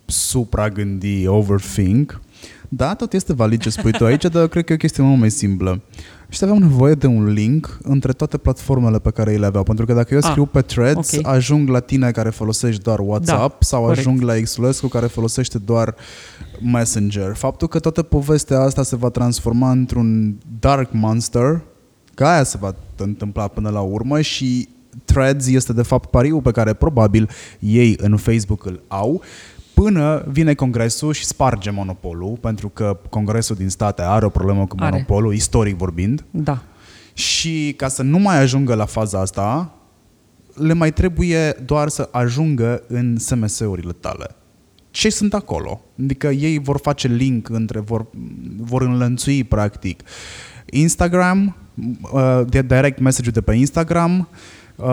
[0.07, 2.21] supragândi, overthink.
[2.69, 5.19] Da, tot este valid ce spui tu aici, dar cred că e o chestie mult
[5.19, 5.81] mai simplă.
[6.29, 9.63] Și aveau nevoie de un link între toate platformele pe care ei le aveau.
[9.63, 11.35] Pentru că dacă eu scriu ah, pe Threads, okay.
[11.35, 13.99] ajung la tine care folosești doar WhatsApp da, sau corect.
[13.99, 15.95] ajung la Xulescu care folosește doar
[16.61, 17.35] Messenger.
[17.35, 21.63] Faptul că toată povestea asta se va transforma într-un dark monster,
[22.15, 24.69] că aia se va întâmpla până la urmă și
[25.05, 29.23] Threads este de fapt pariul pe care probabil ei în Facebook îl au
[29.83, 34.77] până vine congresul și sparge monopolul, pentru că congresul din state are o problemă cu
[34.79, 34.91] are.
[34.91, 36.25] monopolul, istoric vorbind.
[36.31, 36.63] Da.
[37.13, 39.73] Și ca să nu mai ajungă la faza asta,
[40.55, 44.27] le mai trebuie doar să ajungă în SMS-urile tale.
[44.91, 45.81] Ce sunt acolo?
[46.03, 48.07] Adică ei vor face link între, vor,
[48.57, 50.03] vor înlănțui practic
[50.71, 51.57] Instagram,
[52.13, 54.27] uh, direct message de pe Instagram, uh,
[54.79, 54.87] uh,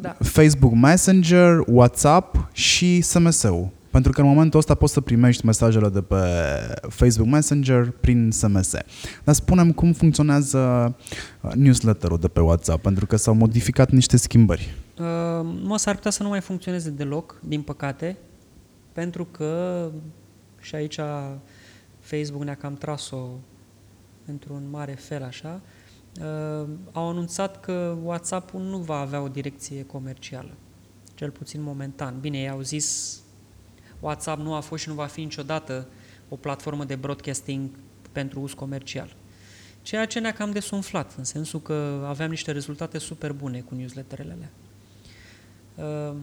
[0.00, 0.16] da.
[0.20, 3.70] Facebook Messenger, WhatsApp și SMS-ul.
[3.90, 6.16] Pentru că în momentul ăsta poți să primești mesajele de pe
[6.88, 8.74] Facebook Messenger prin SMS.
[9.24, 10.94] Dar spunem cum funcționează
[11.40, 14.74] uh, newsletter-ul de pe WhatsApp, pentru că s-au modificat niște schimbări.
[14.98, 15.04] Uh,
[15.62, 18.16] mă, s-ar putea să nu mai funcționeze deloc, din păcate,
[18.92, 19.88] pentru că
[20.60, 20.98] și aici
[22.00, 23.26] Facebook ne-a cam tras-o
[24.26, 25.60] într-un mare fel așa,
[26.20, 30.54] uh, au anunțat că WhatsApp-ul nu va avea o direcție comercială,
[31.14, 32.20] cel puțin momentan.
[32.20, 33.18] Bine, ei au zis
[34.00, 35.88] WhatsApp nu a fost și nu va fi niciodată
[36.28, 37.70] o platformă de broadcasting
[38.12, 39.16] pentru uz comercial.
[39.82, 44.32] Ceea ce ne-a cam desumflat, în sensul că aveam niște rezultate super bune cu newsletterele
[44.32, 44.50] alea.
[45.74, 46.16] Uh,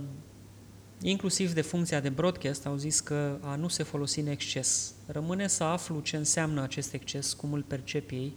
[1.02, 4.94] inclusiv de funcția de broadcast, au zis că a nu se folosi în exces.
[5.06, 8.34] Rămâne să aflu ce înseamnă acest exces, cum îl percep ei,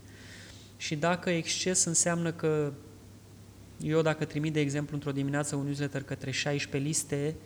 [0.84, 2.72] și dacă exces înseamnă că
[3.80, 7.36] eu dacă trimit, de exemplu, într-o dimineață un newsletter către 16 liste,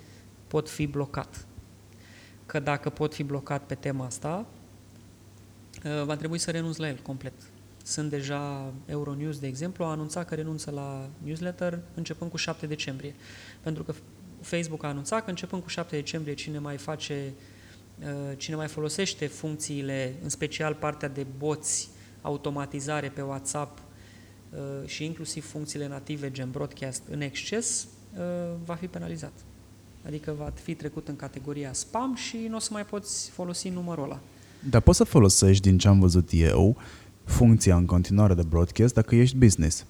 [0.46, 1.46] pot fi blocat.
[2.46, 4.46] Că dacă pot fi blocat pe tema asta,
[5.84, 7.32] uh, va trebui să renunț la el complet.
[7.84, 13.14] Sunt deja Euronews, de exemplu, a anunțat că renunță la newsletter începând cu 7 decembrie.
[13.60, 13.94] Pentru că
[14.40, 17.32] Facebook a anunțat că începând cu 7 decembrie cine mai face,
[18.00, 25.04] uh, cine mai folosește funcțiile, în special partea de boți automatizare pe WhatsApp uh, și
[25.04, 28.20] inclusiv funcțiile native gen broadcast în exces, uh,
[28.64, 29.32] va fi penalizat.
[30.06, 34.04] Adică va fi trecut în categoria spam și nu o să mai poți folosi numărul
[34.04, 34.20] ăla.
[34.70, 36.76] Dar poți să folosești, din ce am văzut eu,
[37.24, 39.84] funcția în continuare de broadcast dacă ești business.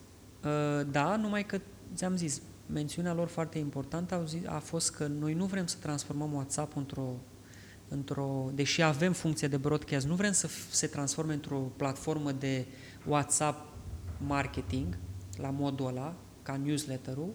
[0.45, 1.61] Uh, da, numai că
[1.95, 2.41] ți-am zis,
[2.73, 6.77] mențiunea lor foarte importantă a, zis, a fost că noi nu vrem să transformăm WhatsApp
[6.77, 7.15] într-o
[7.89, 12.65] într-o, deși avem funcție de broadcast, nu vrem să se transforme într-o platformă de
[13.07, 13.67] WhatsApp
[14.27, 14.99] marketing,
[15.37, 17.35] la modul ăla, ca newsletter-ul,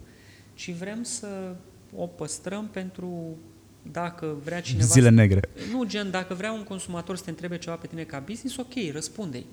[0.53, 1.55] ci vrem să
[1.95, 3.38] o păstrăm pentru
[3.91, 4.85] dacă vrea cineva...
[4.85, 5.49] Zile negre.
[5.71, 8.73] Nu, gen, dacă vrea un consumator să te întrebe ceva pe tine ca business, ok,
[8.91, 9.45] răspunde-i.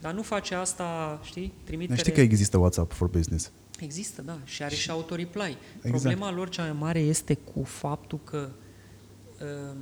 [0.00, 1.98] Dar nu face asta, știi, trimitere...
[1.98, 3.50] Știi că există WhatsApp for Business.
[3.80, 5.56] Există, da, și are și, și autoreply.
[5.76, 5.90] Exact.
[5.90, 8.48] Problema lor cea mai mare este cu faptul că
[9.40, 9.76] um,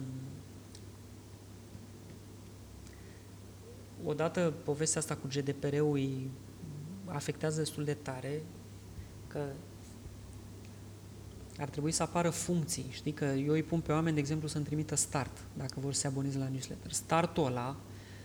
[4.04, 6.30] odată povestea asta cu GDPR-ul îi
[7.04, 8.42] afectează destul de tare,
[9.26, 9.40] că
[11.58, 12.86] ar trebui să apară funcții.
[12.90, 16.00] Știi că eu îi pun pe oameni, de exemplu, să-mi trimită start, dacă vor să
[16.00, 16.92] se aboneze la newsletter.
[16.92, 17.76] Startul ăla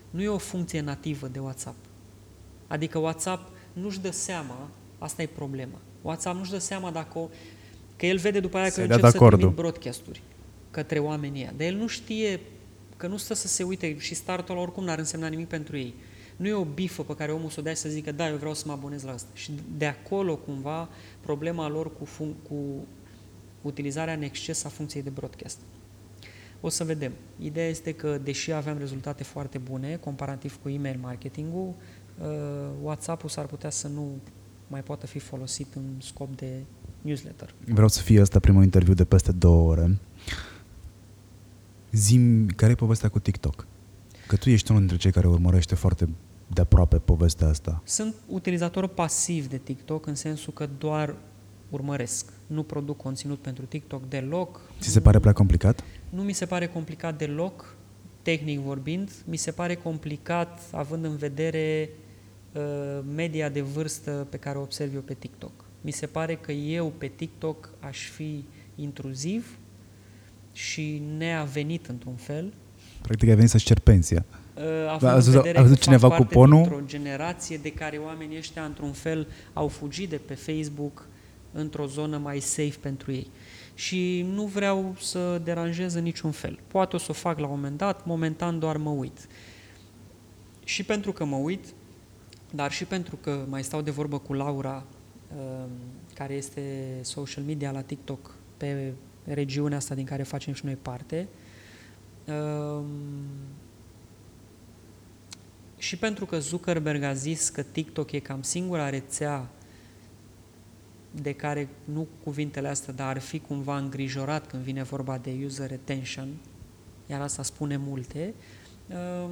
[0.09, 1.77] nu e o funcție nativă de WhatsApp.
[2.67, 5.77] Adică WhatsApp nu-și dă seama, asta e problema.
[6.01, 7.29] WhatsApp nu-și dă seama dacă o,
[7.95, 10.21] că el vede după aia că încep să trimit broadcast-uri
[10.71, 11.53] către oamenii ăia.
[11.57, 12.39] Dar el nu știe
[13.03, 15.93] că nu stă să se uite și startul oricum n-ar însemna nimic pentru ei.
[16.35, 18.53] Nu e o bifă pe care omul să o dea să zică, da, eu vreau
[18.53, 19.29] să mă abonez la asta.
[19.33, 20.89] Și de acolo, cumva,
[21.21, 22.55] problema lor cu, fun- cu
[23.61, 25.57] utilizarea în exces a funcției de broadcast.
[26.61, 27.11] O să vedem.
[27.39, 31.73] Ideea este că, deși aveam rezultate foarte bune, comparativ cu email marketing-ul,
[32.21, 32.27] uh,
[32.81, 34.17] WhatsApp-ul s-ar putea să nu
[34.67, 36.51] mai poată fi folosit în scop de
[37.01, 37.53] newsletter.
[37.65, 39.99] Vreau să fie asta primul interviu de peste două ore.
[41.93, 43.67] Zim, care e povestea cu TikTok?
[44.27, 46.09] Că tu ești unul dintre cei care urmărește foarte
[46.47, 47.81] de aproape povestea asta.
[47.85, 51.15] Sunt utilizator pasiv de TikTok în sensul că doar
[51.69, 52.33] urmăresc.
[52.47, 54.61] Nu produc conținut pentru TikTok deloc.
[54.79, 55.83] Ți se pare prea complicat?
[56.09, 57.75] Nu mi se pare complicat deloc.
[58.21, 61.89] tehnic vorbind, mi se pare complicat având în vedere
[62.53, 65.51] uh, media de vârstă pe care o observ eu pe TikTok.
[65.81, 68.45] Mi se pare că eu pe TikTok aș fi
[68.75, 69.57] intruziv
[70.53, 72.53] și neavenit într-un fel.
[73.01, 74.25] Practic ai venit să-ți cer pensia.
[74.55, 76.61] Uh, având A văzut- în vedere a văzut că cineva fac parte cuponul?
[76.61, 81.07] dintr-o generație de care oamenii ăștia, într-un fel, au fugit de pe Facebook
[81.51, 83.27] într-o zonă mai safe pentru ei.
[83.75, 86.59] Și nu vreau să deranjez în niciun fel.
[86.67, 89.27] Poate o să o fac la un moment dat, momentan doar mă uit.
[90.63, 91.65] Și pentru că mă uit,
[92.51, 94.83] dar și pentru că mai stau de vorbă cu Laura,
[95.37, 95.69] um,
[96.13, 96.61] care este
[97.01, 98.93] social media la TikTok pe
[99.23, 101.27] regiunea asta din care facem și noi parte,
[102.27, 102.85] um,
[105.77, 109.49] și pentru că Zuckerberg a zis că TikTok e cam singura rețea
[111.21, 115.69] de care, nu cuvintele astea, dar ar fi cumva îngrijorat când vine vorba de user
[115.69, 116.27] retention,
[117.07, 118.33] iar asta spune multe,
[118.87, 119.31] um,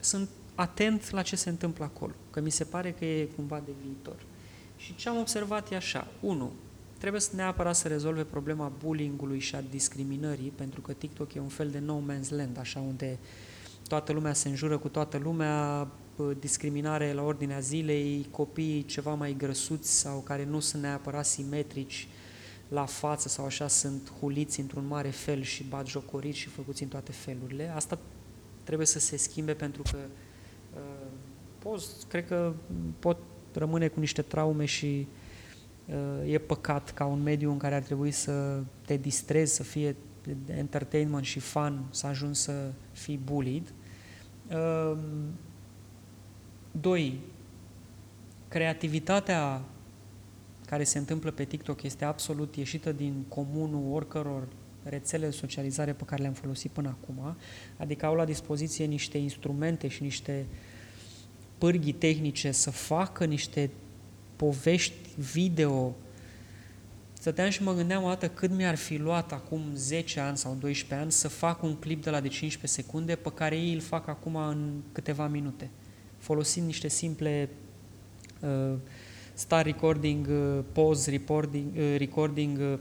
[0.00, 3.72] sunt atent la ce se întâmplă acolo, că mi se pare că e cumva de
[3.82, 4.16] viitor.
[4.76, 6.50] Și ce am observat e așa, unu,
[7.00, 11.48] trebuie să neapărat să rezolve problema bullying-ului și a discriminării, pentru că TikTok e un
[11.48, 13.18] fel de no man's land, așa unde
[13.88, 19.34] toată lumea se înjură cu toată lumea, bă, discriminare la ordinea zilei, copii ceva mai
[19.38, 22.08] grăsuți sau care nu sunt neapărat simetrici
[22.68, 26.88] la față sau așa sunt huliți într-un mare fel și bat jocoriți și făcuți în
[26.88, 27.72] toate felurile.
[27.74, 27.98] Asta
[28.64, 29.98] trebuie să se schimbe pentru că
[30.74, 31.06] uh,
[31.58, 32.52] poți, cred că
[32.98, 33.18] pot
[33.52, 35.19] rămâne cu niște traume și uh,
[36.26, 39.96] e păcat ca un mediu în care ar trebui să te distrezi, să fie
[40.46, 43.72] de entertainment și fun, să ajungi să fii bullied.
[44.50, 44.98] Uh,
[46.70, 47.20] doi,
[48.48, 49.62] creativitatea
[50.66, 54.48] care se întâmplă pe TikTok este absolut ieșită din comunul oricăror
[54.82, 57.36] rețele de socializare pe care le-am folosit până acum,
[57.76, 60.46] adică au la dispoziție niște instrumente și niște
[61.58, 63.70] pârghii tehnice să facă niște
[64.40, 65.96] povești video.
[67.12, 71.00] Stăteam și mă gândeam o dată cât mi-ar fi luat acum 10 ani sau 12
[71.00, 74.08] ani să fac un clip de la de 15 secunde pe care ei îl fac
[74.08, 75.70] acum în câteva minute,
[76.18, 77.48] folosind niște simple
[78.40, 78.74] uh,
[79.32, 82.78] start recording, uh, pause recording, uh, recording uh,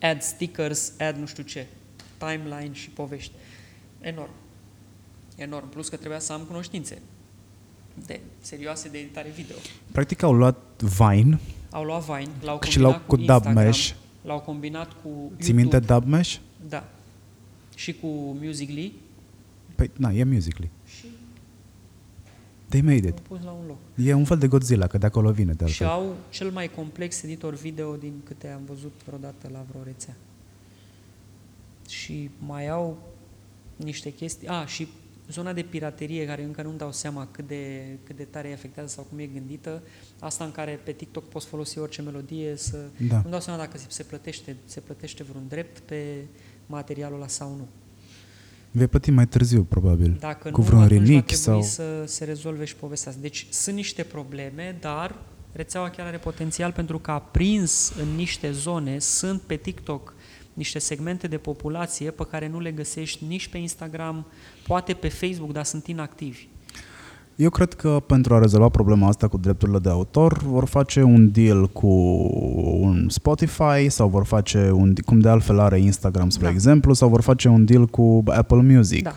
[0.00, 1.66] add stickers, add nu știu ce,
[2.18, 3.32] timeline și povești.
[4.00, 4.34] Enorm.
[5.36, 5.68] Enorm.
[5.68, 6.98] Plus că trebuia să am cunoștințe
[8.06, 9.56] de serioase de editare video.
[9.92, 11.38] Practic au luat Vine
[11.70, 13.90] Au luat Vine, l-au și l-au combinat cu cu Instagram, Dubmesh.
[14.22, 15.42] l-au combinat cu YouTube.
[15.42, 16.36] Ții minte Dubmesh?
[16.68, 16.88] Da.
[17.74, 18.06] Și cu
[18.40, 18.92] Musical.ly
[19.74, 20.70] Păi, na, e Musical.ly.
[20.86, 21.06] și
[22.68, 23.20] They made au it.
[23.20, 23.76] pus la un loc.
[23.96, 26.00] E un fel de Godzilla, că de acolo vine de Și altfel.
[26.02, 30.16] au cel mai complex editor video din câte am văzut vreodată la vreo rețea.
[31.88, 32.98] Și mai au
[33.76, 34.48] niște chestii...
[34.48, 34.88] A, și
[35.30, 38.88] zona de piraterie, care încă nu-mi dau seama cât de, cât de tare e afectată
[38.88, 39.82] sau cum e gândită,
[40.18, 42.78] asta în care pe TikTok poți folosi orice melodie să...
[43.08, 43.20] Da.
[43.24, 46.24] Nu dau seama dacă se plătește, se plătește vreun drept pe
[46.66, 47.68] materialul ăla sau nu.
[48.70, 50.16] Vei plăti mai târziu, probabil.
[50.20, 51.84] Dacă cu nu, vreun atunci va remix trebui sau...
[51.84, 53.22] să se rezolve și povestea asta.
[53.22, 55.14] Deci sunt niște probleme, dar
[55.52, 60.13] rețeaua chiar are potențial pentru că a prins în niște zone, sunt pe TikTok
[60.54, 64.26] niște segmente de populație pe care nu le găsești nici pe Instagram,
[64.66, 66.48] poate pe Facebook, dar sunt inactivi.
[67.36, 71.30] Eu cred că pentru a rezolva problema asta cu drepturile de autor vor face un
[71.32, 71.88] deal cu
[72.80, 76.52] un Spotify sau vor face un cum de altfel are Instagram, spre Da.
[76.52, 79.02] exemplu, sau vor face un deal cu Apple Music.
[79.02, 79.14] Da.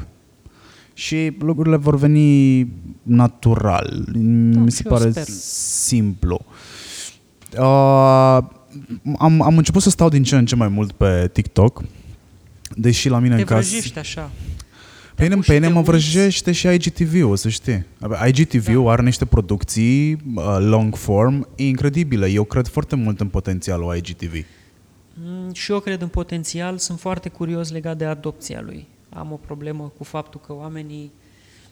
[0.94, 2.62] Și lucrurile vor veni
[3.04, 4.06] natural.
[4.14, 5.26] Mi se și eu pare sper.
[5.28, 6.40] simplu.
[7.60, 8.38] Uh,
[9.18, 11.84] am, am început să stau din ce în ce mai mult pe TikTok,
[12.76, 13.70] deși la mine Te în casă...
[13.70, 14.32] vrăjești așa.
[15.16, 15.90] Pe mine, apuci pe și mine te mă uiți.
[15.92, 17.86] vrăjește și IGTV-ul, să știi.
[18.28, 18.92] IGTV-ul Da.
[18.92, 22.28] are niște producții uh, long form incredibile.
[22.30, 24.46] Eu cred foarte mult în potențialul IGTV.
[25.14, 28.88] Mm, Și eu cred în potențial, sunt foarte curios legat de adopția lui.
[29.10, 31.12] Am o problemă cu faptul că oamenii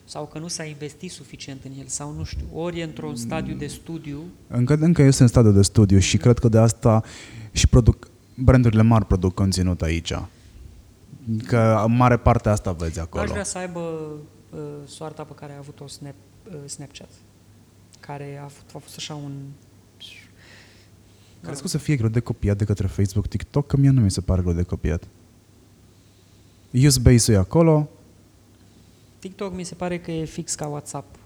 [0.08, 3.54] sau că nu s-a investit suficient în el sau nu știu, ori e într-un stadiu
[3.54, 4.18] de studiu,
[4.48, 7.02] Încă, încă este în stadiul de studiu și cred că de asta
[7.52, 10.12] și produc, brandurile mari produc conținut aici.
[11.46, 13.30] Că în mare parte asta vezi aș acolo.
[13.30, 13.80] vrea să aibă
[14.50, 16.14] uh, soarta pe care a avut-o Snap,
[16.48, 17.10] uh, Snapchat,
[18.00, 19.32] care a, fost, a fost așa un...
[21.40, 23.66] Crezi că o să fie greu de copiat de către Facebook, TikTok?
[23.66, 25.08] Că mie nu mi se pare greu de copiat.
[26.84, 27.88] Use base-ul e acolo,
[29.26, 31.16] TikTok mi se pare că e fix ca WhatsApp.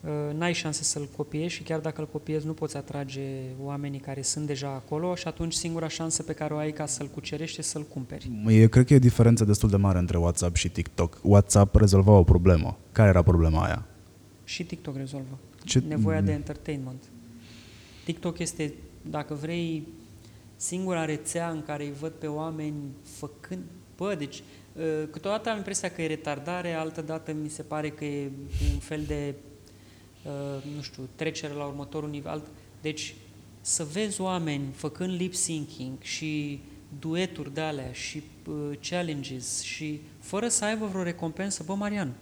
[0.00, 3.22] Uh, n-ai șanse să-l copiezi și chiar dacă îl copiezi nu poți atrage
[3.62, 7.06] oamenii care sunt deja acolo și atunci singura șansă pe care o ai ca să-l
[7.06, 8.30] cucerești să-l cumperi.
[8.48, 11.18] Eu cred că e o diferență destul de mare între WhatsApp și TikTok.
[11.22, 12.78] WhatsApp rezolva o problemă.
[12.92, 13.86] Care era problema aia?
[14.44, 15.38] Și TikTok rezolvă.
[15.64, 15.82] Ce...
[15.88, 17.02] Nevoia de entertainment.
[18.04, 19.88] TikTok este, dacă vrei,
[20.56, 23.62] singura rețea în care îi văd pe oameni făcând...
[23.96, 24.44] Bă, deci, uh,
[25.10, 28.30] câteodată am impresia că e retardare, altă dată mi se pare că e
[28.72, 29.34] un fel de
[30.28, 32.42] Uh, nu știu, trecere la următorul nivel.
[32.80, 33.14] Deci,
[33.60, 36.60] să vezi oameni făcând lip syncing și
[36.98, 38.54] dueturi de alea și uh,
[38.88, 42.12] challenges și fără să aibă vreo recompensă, bă, Marian,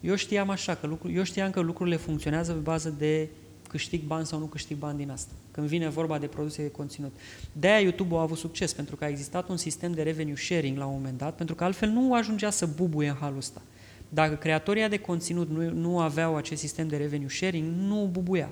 [0.00, 3.28] eu știam așa, că lucru, eu știam că lucrurile funcționează pe bază de
[3.70, 7.16] câștig bani sau nu câștig bani din asta, când vine vorba de produse de conținut.
[7.52, 10.86] De-aia YouTube a avut succes, pentru că a existat un sistem de revenue sharing la
[10.86, 13.62] un moment dat, pentru că altfel nu ajungea să bubuie în halul ăsta.
[14.08, 18.50] Dacă creatorii de conținut nu, nu aveau acest sistem de revenue sharing, nu bubuia.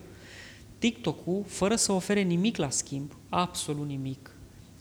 [0.79, 4.31] TikTok-ul, fără să ofere nimic la schimb, absolut nimic,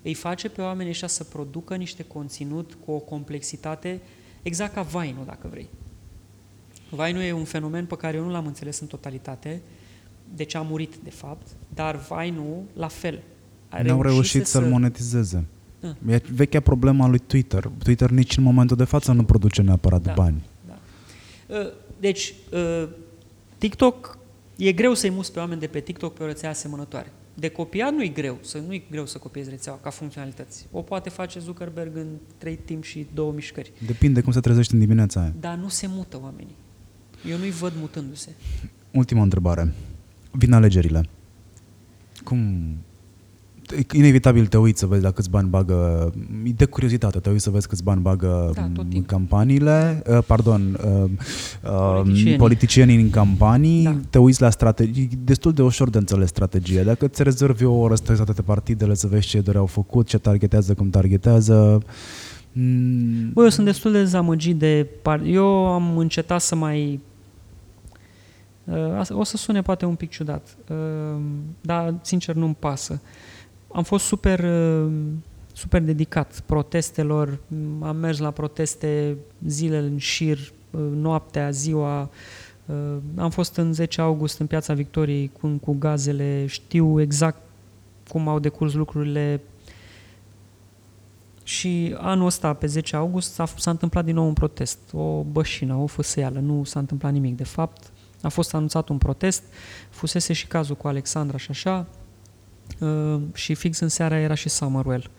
[0.03, 4.01] îi face pe oamenii ăștia să producă niște conținut cu o complexitate
[4.41, 5.69] exact ca Vine-ul, dacă vrei.
[6.89, 9.61] Vine-ul e un fenomen pe care eu nu l-am înțeles în totalitate,
[10.35, 13.21] deci a murit, de fapt, dar Vine-ul, la fel.
[13.83, 14.69] N-au reușit să-l să...
[14.69, 15.45] monetizeze.
[15.79, 16.13] Da.
[16.13, 17.71] E vechea problema lui Twitter.
[17.83, 20.13] Twitter nici în momentul de față nu produce neapărat da.
[20.13, 20.43] bani.
[21.47, 21.57] Uh,
[21.99, 22.89] deci, uh,
[23.57, 24.17] TikTok,
[24.55, 27.11] e greu să-i muți pe oameni de pe TikTok pe o rețea asemănătoare.
[27.33, 30.67] De copiat nu e greu, să nu e greu să copiezi rețeaua ca funcționalități.
[30.71, 33.71] O poate face Zuckerberg în trei timp și două mișcări.
[33.85, 35.33] Depinde cum se trezește în dimineața aia.
[35.39, 36.55] Dar nu se mută oamenii.
[37.29, 38.29] Eu nu-i văd mutându-se.
[38.91, 39.73] Ultima întrebare.
[40.31, 41.09] Vin alegerile.
[42.23, 42.39] Cum
[43.93, 46.13] inevitabil te uiți să vezi la câți bani bagă,
[46.55, 51.09] de curiozitate, te uiți să vezi câți bani bagă da, în campaniile, uh, pardon, uh,
[51.63, 52.37] uh, politicienii.
[52.37, 53.95] politicienii în campanii, da.
[54.09, 56.83] te uiți la strategii, destul de ușor de înțeles strategie.
[56.83, 60.73] Dacă îți rezervi o oră să toate partidele, să vezi ce doreau făcut, ce targetează,
[60.73, 61.81] cum targetează,
[62.51, 63.31] mm.
[63.33, 64.87] Bă, eu sunt destul de dezamăgit de...
[65.01, 66.99] Par- eu am încetat să mai
[69.09, 70.57] o să sune poate un pic ciudat,
[71.61, 73.01] dar sincer nu-mi pasă
[73.71, 74.91] am fost super, uh,
[75.53, 77.39] super dedicat protestelor,
[77.79, 80.37] am mers la proteste zile în șir,
[80.71, 82.09] uh, noaptea, ziua,
[82.65, 87.41] uh, am fost în 10 august în Piața Victoriei cu, cu gazele, știu exact
[88.09, 89.41] cum au decurs lucrurile
[91.43, 95.75] și anul ăsta, pe 10 august, s-a, s-a întâmplat din nou un protest, o bășină,
[95.75, 97.91] o fâsăială, nu s-a întâmplat nimic de fapt.
[98.21, 99.43] A fost anunțat un protest,
[99.89, 101.87] fusese și cazul cu Alexandra și așa,
[102.79, 105.09] Uh, și fix în seara era și Summerwell.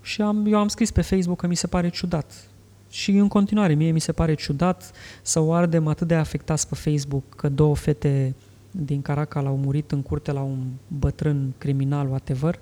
[0.00, 2.48] Și am, eu am scris pe Facebook că mi se pare ciudat.
[2.90, 4.90] Și în continuare, mie mi se pare ciudat
[5.22, 8.34] să o ardem atât de afectați pe Facebook că două fete
[8.70, 12.58] din Caracal au murit în curte la un bătrân criminal, whatever,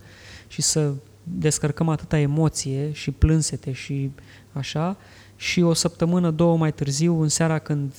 [0.49, 0.93] și să
[1.23, 4.11] descărcăm atâta emoție și plânsete și
[4.53, 4.97] așa,
[5.37, 7.93] și o săptămână, două mai târziu, în seara când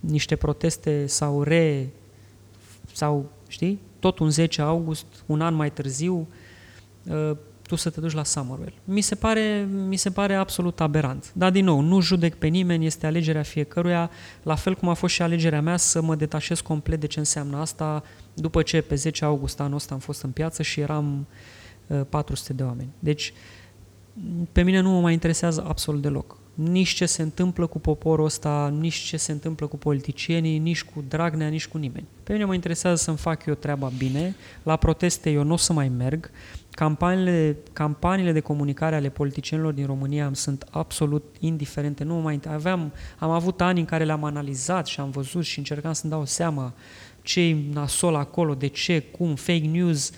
[0.00, 1.88] niște proteste s-au re...
[2.92, 6.28] sau, știi, tot un 10 august, un an mai târziu,
[7.04, 8.72] uh, tu să te duci la Summerwell.
[8.84, 11.32] Mi se pare, mi se pare absolut aberant.
[11.34, 14.10] Dar, din nou, nu judec pe nimeni, este alegerea fiecăruia,
[14.42, 17.56] la fel cum a fost și alegerea mea să mă detașez complet de ce înseamnă
[17.56, 18.02] asta,
[18.34, 21.26] după ce pe 10 august anul ăsta am fost în piață și eram
[22.08, 22.88] 400 uh, de oameni.
[22.98, 23.32] Deci,
[24.52, 28.74] pe mine nu mă mai interesează absolut deloc nici ce se întâmplă cu poporul ăsta,
[28.78, 32.06] nici ce se întâmplă cu politicienii, nici cu Dragnea, nici cu nimeni.
[32.22, 35.72] Pe mine mă interesează să-mi fac eu treaba bine, la proteste eu nu o să
[35.72, 36.30] mai merg,
[36.70, 42.04] campaniile, campaniile de comunicare ale politicienilor din România îmi sunt absolut indiferente.
[42.04, 45.92] Nu mai aveam, am avut ani în care le-am analizat și am văzut și încercam
[45.92, 46.74] să-mi dau seama
[47.22, 50.12] ce nasol acolo, de ce, cum, fake news.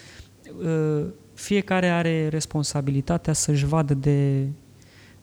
[0.64, 1.04] Uh,
[1.34, 4.46] fiecare are responsabilitatea să-și vadă de,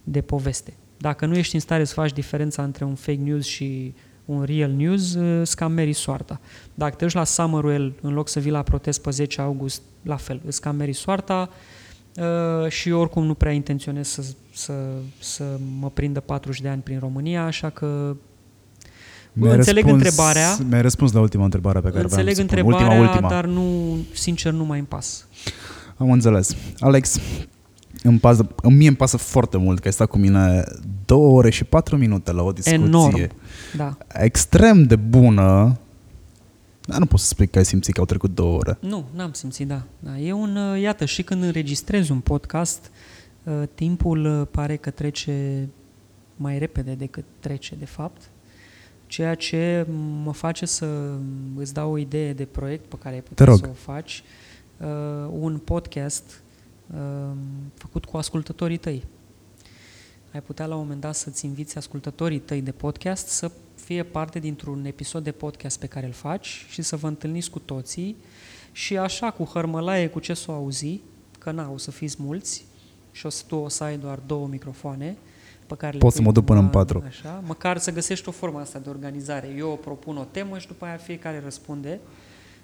[0.03, 0.73] de poveste.
[0.99, 3.93] Dacă nu ești în stare să faci diferența între un fake news și
[4.26, 6.39] un real news, îți cam meri soarta.
[6.73, 10.15] Dacă te duci la Summerwell în loc să vii la protest pe 10 august, la
[10.15, 11.49] fel, îți cam meri soarta
[12.15, 14.23] uh, și oricum nu prea intenționez să,
[14.53, 14.73] să,
[15.19, 15.43] să
[15.80, 18.15] mă prindă 40 de ani prin România, așa că
[19.34, 20.57] mi înțeleg răspuns, întrebarea.
[20.69, 23.30] Mi-ai răspuns la ultima întrebare pe care Înțeleg vreau să întrebarea, ultima, ultima.
[23.30, 25.27] dar nu, sincer nu mai îmi pas.
[25.97, 26.55] Am înțeles.
[26.80, 27.19] Alex,
[28.03, 30.63] îmi pasă, mie îmi pasă foarte mult că ai stat cu mine
[31.05, 33.30] două ore și patru minute la o discuție Enorm,
[33.77, 33.97] da.
[34.13, 35.77] extrem de bună,
[36.81, 38.77] dar nu pot să spui că ai simțit că au trecut două ore.
[38.81, 39.81] Nu, n-am simțit, da.
[39.99, 40.17] da.
[40.17, 42.91] E un, uh, iată, și când înregistrezi un podcast,
[43.43, 45.67] uh, timpul uh, pare că trece
[46.35, 48.21] mai repede decât trece, de fapt.
[49.07, 49.85] ceea ce
[50.23, 50.88] mă face să
[51.57, 53.57] îți dau o idee de proiect pe care ai putea rog.
[53.57, 54.23] să o faci,
[54.77, 54.88] uh,
[55.39, 56.48] un podcast uh,
[57.73, 59.03] făcut cu ascultătorii tăi.
[60.33, 64.39] Ai putea la un moment dat să-ți inviți ascultătorii tăi de podcast să fie parte
[64.39, 68.15] dintr-un episod de podcast pe care îl faci și să vă întâlniți cu toții
[68.71, 71.01] și așa cu hărmălaie cu ce să o auzi,
[71.39, 72.65] că na, o să fiți mulți
[73.11, 75.17] și o să tu o să ai doar două microfoane
[75.67, 77.03] pe care le Pot să pui mă duc până în cumva, patru.
[77.07, 79.53] Așa, măcar să găsești o formă asta de organizare.
[79.57, 81.99] Eu o propun o temă și după aia fiecare răspunde.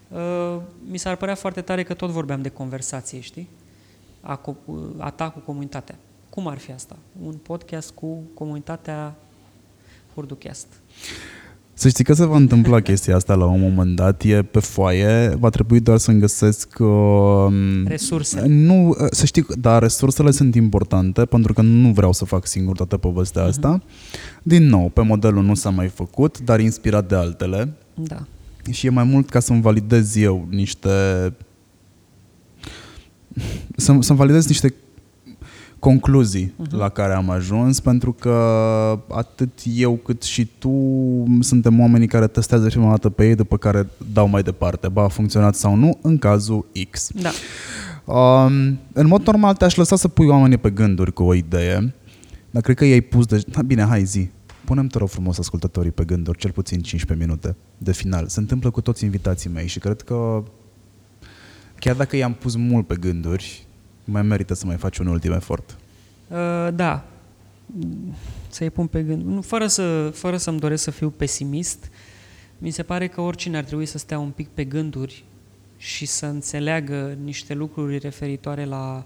[0.10, 3.50] Uh, mi s-ar părea foarte tare că tot vorbeam de conversație, știi?
[4.28, 5.96] A, co- a ta cu comunitatea.
[6.30, 6.96] Cum ar fi asta?
[7.26, 9.16] Un podcast cu comunitatea
[10.14, 10.68] Hurducast.
[11.74, 15.36] Să știi că se va întâmpla chestia asta la un moment dat, e pe foaie,
[15.40, 16.76] va trebui doar să-mi găsesc...
[16.80, 17.48] Uh,
[17.86, 18.42] Resurse.
[18.48, 22.76] Nu, uh, să știi, dar resursele sunt importante pentru că nu vreau să fac singur
[22.76, 23.50] toată povestea Mhm.
[23.52, 23.82] asta.
[24.44, 27.74] Din nou, pe modelul nu s-a mai făcut, dar inspirat de altele.
[27.94, 28.26] Da.
[28.72, 30.90] Și e mai mult ca să-mi validez eu niște...
[33.76, 34.74] Să, să-mi validez niște
[35.80, 36.70] concluzii uh-huh.
[36.70, 38.34] la care am ajuns, pentru că
[39.10, 40.72] atât eu cât și tu
[41.40, 44.88] suntem oamenii care testează prima dată pe ei, după care dau mai departe.
[44.88, 47.10] Ba, a funcționat sau nu, în cazul X.
[47.22, 47.30] Da.
[48.14, 51.94] Um, în mod normal te-aș lăsa să pui oamenii pe gânduri cu o idee,
[52.52, 53.44] dar cred că i-ai pus de...
[53.48, 54.30] Da, bine, hai zi.
[54.66, 58.28] Punem, te rog frumos, ascultătorii pe gânduri, cel puțin 15 minute de final.
[58.28, 60.44] Se întâmplă cu toți invitații mei și cred că
[61.80, 63.66] chiar dacă i-am pus mult pe gânduri,
[64.04, 65.78] mai merită să mai faci un ultim efort.
[66.28, 67.06] Uh, da.
[68.48, 69.24] Să-i pun pe gând.
[69.24, 71.90] Nu, fără, să, fără să-mi doresc să fiu pesimist,
[72.58, 75.24] mi se pare că oricine ar trebui să stea un pic pe gânduri
[75.78, 79.06] și să înțeleagă niște lucruri referitoare la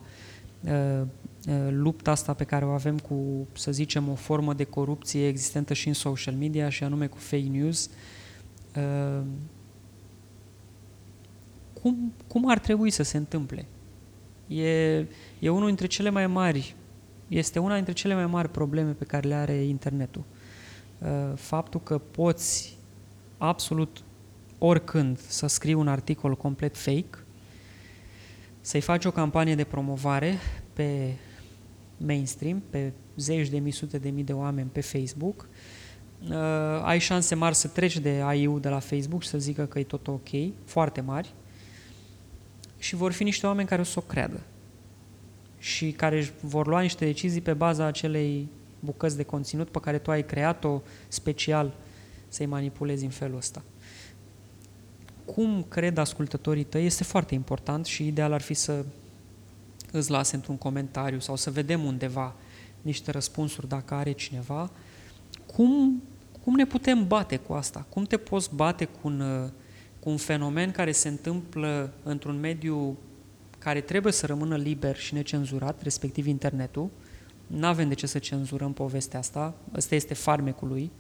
[0.62, 1.02] uh,
[1.48, 5.74] uh, lupta asta pe care o avem cu, să zicem, o formă de corupție existentă
[5.74, 7.90] și în social media și anume cu fake news.
[8.76, 9.22] Uh,
[11.82, 13.66] cum, cum ar trebui să se întâmple?
[14.48, 14.98] E,
[15.40, 16.76] e unul dintre cele mai mari,
[17.28, 20.24] este una dintre cele mai mari probleme pe care le are internetul.
[20.98, 22.78] Uh, Faptul că poți
[23.38, 24.04] absolut
[24.58, 27.18] oricând să scrii un articol complet fake,
[28.62, 30.38] să-i faci o campanie de promovare
[30.74, 31.14] pe
[31.98, 35.50] mainstream, pe zeci de mii, sute de mii de oameni pe Facebook,
[36.30, 36.36] uh,
[36.84, 39.84] ai șanse mari să treci de AI-ul de la Facebook și să zică că e
[39.84, 40.30] tot ok,
[40.66, 41.34] foarte mari,
[42.80, 44.40] și vor fi niște oameni care o să o creadă
[45.60, 48.48] și care își vor lua niște decizii pe baza acelei
[48.80, 51.74] bucăți de conținut pe care tu ai creat-o special
[52.28, 53.62] să-i manipulezi în felul ăsta.
[55.26, 58.86] Cum cred ascultătorii tăi este foarte important și ideal ar fi să
[59.92, 62.36] îți lase într-un comentariu sau să vedem undeva
[62.82, 64.70] niște răspunsuri dacă are cineva.
[65.46, 66.04] Cum,
[66.44, 67.86] cum ne putem bate cu asta?
[67.90, 69.50] Cum te poți bate cu un, uh,
[70.00, 72.98] cu un fenomen care se întâmplă într-un mediu
[73.58, 76.90] care trebuie să rămână liber și necenzurat, respectiv internetul.
[77.48, 80.92] Nu avem de ce să cenzurăm povestea asta, ăsta este farmecul lui,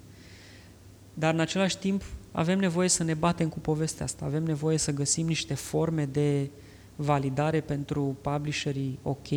[1.13, 4.91] dar în același timp avem nevoie să ne batem cu povestea asta, avem nevoie să
[4.91, 6.49] găsim niște forme de
[6.95, 9.27] validare pentru publisherii ok,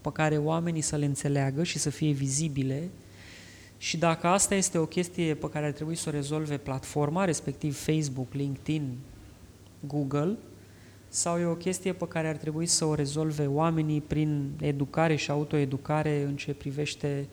[0.00, 2.90] pe care oamenii să le înțeleagă și să fie vizibile
[3.78, 7.76] și dacă asta este o chestie pe care ar trebui să o rezolve platforma, respectiv
[7.76, 8.98] Facebook, LinkedIn,
[9.86, 10.36] Google,
[11.08, 15.30] sau e o chestie pe care ar trebui să o rezolve oamenii prin educare și
[15.30, 17.28] autoeducare în ce privește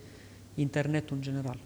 [0.55, 1.59] internetul în general?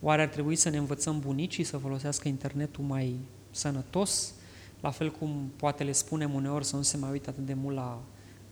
[0.00, 3.18] Oare ar trebui să ne învățăm bunicii să folosească internetul mai
[3.50, 4.34] sănătos,
[4.80, 7.76] la fel cum poate le spunem uneori să nu se mai uită atât de mult
[7.76, 8.02] la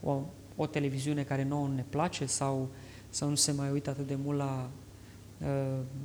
[0.02, 0.20] o,
[0.56, 2.68] o televiziune care nouă ne place sau
[3.08, 4.89] să nu se mai uită atât de mult la, uh,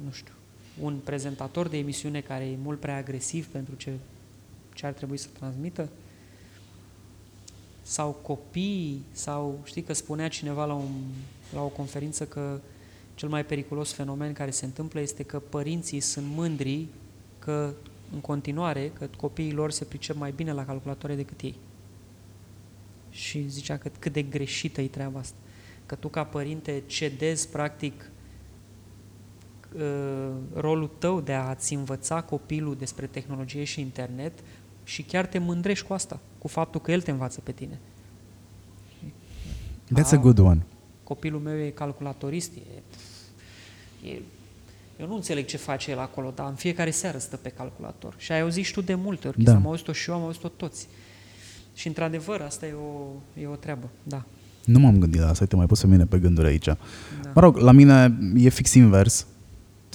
[0.04, 0.34] nu știu,
[0.82, 3.92] un prezentator de emisiune care e mult prea agresiv pentru ce,
[4.74, 5.90] ce ar trebui să transmită?
[7.88, 10.92] sau copii, sau știi că spunea cineva la, un,
[11.54, 12.60] la o conferință că
[13.16, 16.86] cel mai periculos fenomen care se întâmplă este că părinții sunt mândri
[17.40, 17.74] că
[18.14, 21.56] în continuare că copiii lor se pricep mai bine la calculatoare decât ei.
[23.10, 25.38] Și zicea că cât de greșită e treaba asta.
[25.86, 28.15] Că tu ca părinte cedezi practic uh,
[30.54, 34.34] rolul tău de a-ți învăța copilul despre tehnologie și internet
[34.84, 37.80] și chiar te mândrești cu asta, cu faptul că el te învață pe tine.
[40.00, 40.66] That's a good one.
[41.04, 42.82] Copilul meu e calculatorist, e,
[44.10, 44.22] e,
[45.00, 48.14] eu nu înțeleg ce face el acolo, dar în fiecare seară stă pe calculator.
[48.18, 49.56] Și ai auzit și tu de multe ori, Da.
[49.56, 50.88] am auzit-o și eu, am auzit-o toți.
[51.74, 53.10] Și într-adevăr, asta e o,
[53.42, 54.24] e o treabă, da.
[54.66, 56.66] Nu m-am gândit la asta, uite, mai pus pe mine pe gânduri aici.
[56.66, 56.78] da.
[57.34, 59.28] Mă rog, la mine e fix invers.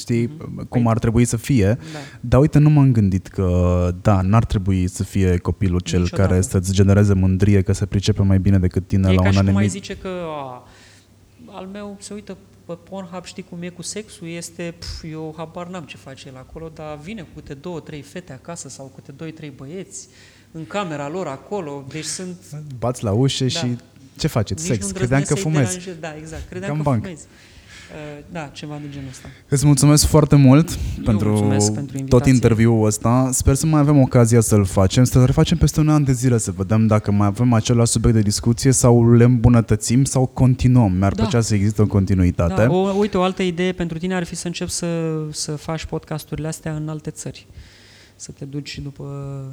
[0.00, 0.36] Știi,
[0.68, 1.66] cum ar trebui să fie.
[1.66, 1.98] Da.
[2.20, 6.28] Dar uite, nu m-am gândit că, da, n-ar trebui să fie copilul cel Niciodată.
[6.28, 9.32] care să-ți genereze mândrie că se pricepe mai bine decât tine E la ca un
[9.32, 9.70] și cum ai anumit...
[9.70, 10.68] zice că a,
[11.46, 15.66] al meu se uită pe Pornhub, știi cum e cu sexul, este, pf, eu habar
[15.68, 18.92] n-am ce face el acolo, dar vine cu câte două, trei fete acasă sau cu
[18.94, 20.08] câte doi, trei băieți
[20.52, 22.36] în camera lor acolo, deci sunt...
[22.78, 23.50] Bați la ușă Da.
[23.50, 23.76] și
[24.18, 24.62] ce faceți?
[24.62, 24.86] nici Sex.
[24.86, 25.70] nu Credeam îndrăznesc că să-i fumezi.
[25.78, 26.00] deranjez.
[26.00, 27.02] Da, exact, credeam Ca în că banc.
[27.02, 27.24] fumezi.
[27.94, 29.28] Uh, Da, ceva de genul ăsta.
[29.48, 30.70] Îți mulțumesc foarte mult
[31.04, 32.32] pentru, mulțumesc pentru tot invitație.
[32.32, 33.28] interviul ăsta.
[33.32, 36.50] Sper să mai avem ocazia să-l facem, să-l refacem peste un an de zile, să
[36.50, 40.92] vedem dacă mai avem același subiect de discuție sau le îmbunătățim sau continuăm.
[40.92, 41.22] Mi-ar Da.
[41.22, 42.54] plăcea să existe o continuitate.
[42.66, 44.86] Da, o, uite, o altă idee pentru tine ar fi să începi să,
[45.30, 47.46] să faci podcasturile astea în alte țări.
[48.16, 49.04] Să te duci după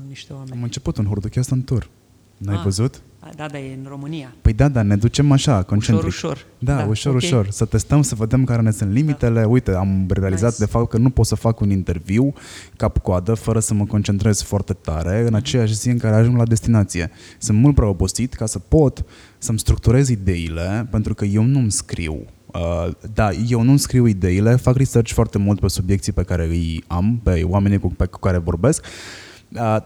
[0.08, 0.62] niște Am oameni.
[0.64, 1.90] început un Hurduchest în tur.
[2.38, 2.62] N-ai Ah.
[2.64, 3.02] văzut?
[3.20, 4.34] A, Da, da, e în România.
[4.42, 6.08] Păi da, da, ne ducem așa, concentric.
[6.08, 6.46] Ușor, ușor.
[6.60, 7.22] Da, da ușor, ok.
[7.22, 7.48] ușor.
[7.50, 9.44] Să testăm, să vedem care ne sunt limitele.
[9.44, 10.64] Uite, am realizat Nice.
[10.64, 12.34] de fapt că nu pot să fac un interviu
[12.76, 15.28] cap-coadă fără să mă concentrez foarte tare Mhm.
[15.28, 17.12] în aceeași zi în care ajung la destinație.
[17.38, 19.06] Sunt mult prea obosit ca să pot
[19.38, 22.26] să-mi structurez ideile, pentru că eu nu-mi scriu.
[22.54, 26.84] Uh, da, eu nu scriu ideile, fac research foarte mult pe subiecții pe care îi
[26.88, 28.92] am, pe oamenii cu, pe cu care vorbesc, Uh,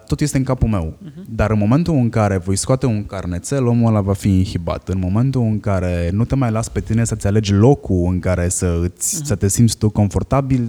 [0.08, 0.98] tot este în capul meu.
[0.98, 1.24] Uh-huh.
[1.30, 4.90] Dar în momentul în care voi scoate un carnețel, omul ăla va fi inhibat.
[4.90, 8.50] În momentul în care nu te mai las pe tine să-ți alegi locul în care
[8.50, 9.26] să, îți, uh-huh.
[9.26, 10.68] să te simți tu confortabil,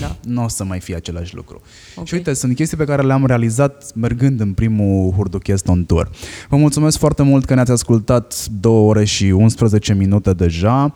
[0.00, 0.16] Da.
[0.24, 1.60] nu o să mai fie același lucru.
[1.96, 2.06] Ok.
[2.06, 6.10] Și uite, sunt chestii pe care le-am realizat mergând în primul Hurduchest on Tour.
[6.48, 10.92] Vă mulțumesc foarte mult că ne-ați ascultat 2 ore și 11 minute deja.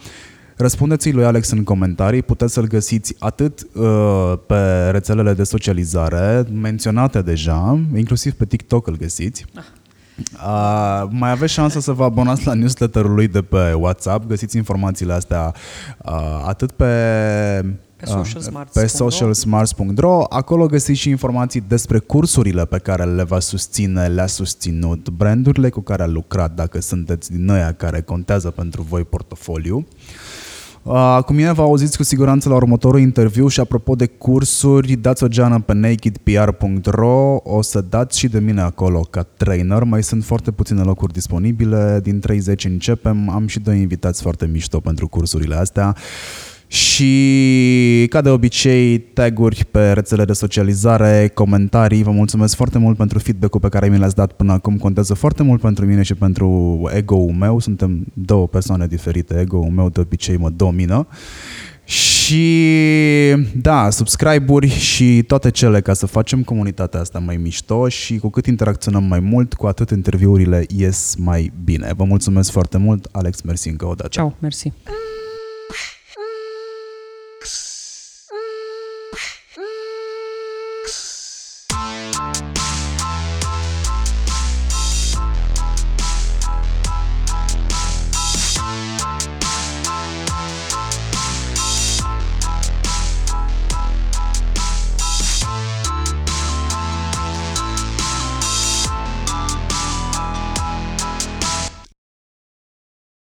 [0.63, 7.23] Răspundeți-i lui Alex în comentarii, puteți să-l găsiți atât uh, pe rețelele de socializare menționate
[7.23, 9.45] deja, inclusiv pe TikTok îl găsiți.
[10.35, 15.13] Uh, mai aveți șansa să vă abonați la newsletterul lui de pe WhatsApp, găsiți informațiile
[15.13, 15.55] astea
[16.05, 16.85] uh, atât pe
[17.97, 18.81] Pe socialsmarts.ro.
[18.81, 20.25] pe socialsmarts.ro.
[20.29, 25.81] Acolo găsiți și informații despre cursurile pe care le va susține, le-a susținut, brandurile cu
[25.81, 29.77] care a lucrat, dacă sunteți din noi care contează pentru voi portofoliu.
[29.77, 30.32] Uh,
[31.25, 35.29] cu mine vă auziți cu siguranță la următorul interviu și apropo de cursuri, dați o
[35.29, 40.51] geană pe nakedpr.ro, o să dați și de mine acolo ca trainer, mai sunt foarte
[40.51, 45.97] puține locuri disponibile, din 30 începem, am și doi invitați foarte mișto pentru cursurile astea.
[46.73, 52.03] Și ca de obicei, taguri pe rețele de socializare, comentarii.
[52.03, 54.77] Vă mulțumesc foarte mult pentru feedback-ul pe care mi l-ați dat până acum.
[54.77, 57.59] Contează foarte mult pentru mine și pentru ego-ul meu.
[57.59, 59.41] Suntem două persoane diferite.
[59.41, 61.07] Ego-ul meu de obicei mă domină.
[61.85, 62.45] Și
[63.55, 68.47] da, subscribe-uri și toate cele ca să facem comunitatea asta mai mișto și cu cât
[68.47, 71.93] interacționăm mai mult, cu atât interviurile ies mai bine.
[71.97, 74.09] Vă mulțumesc foarte mult, Alex, mersi încă o dată.
[74.09, 74.73] Ciao, mersi.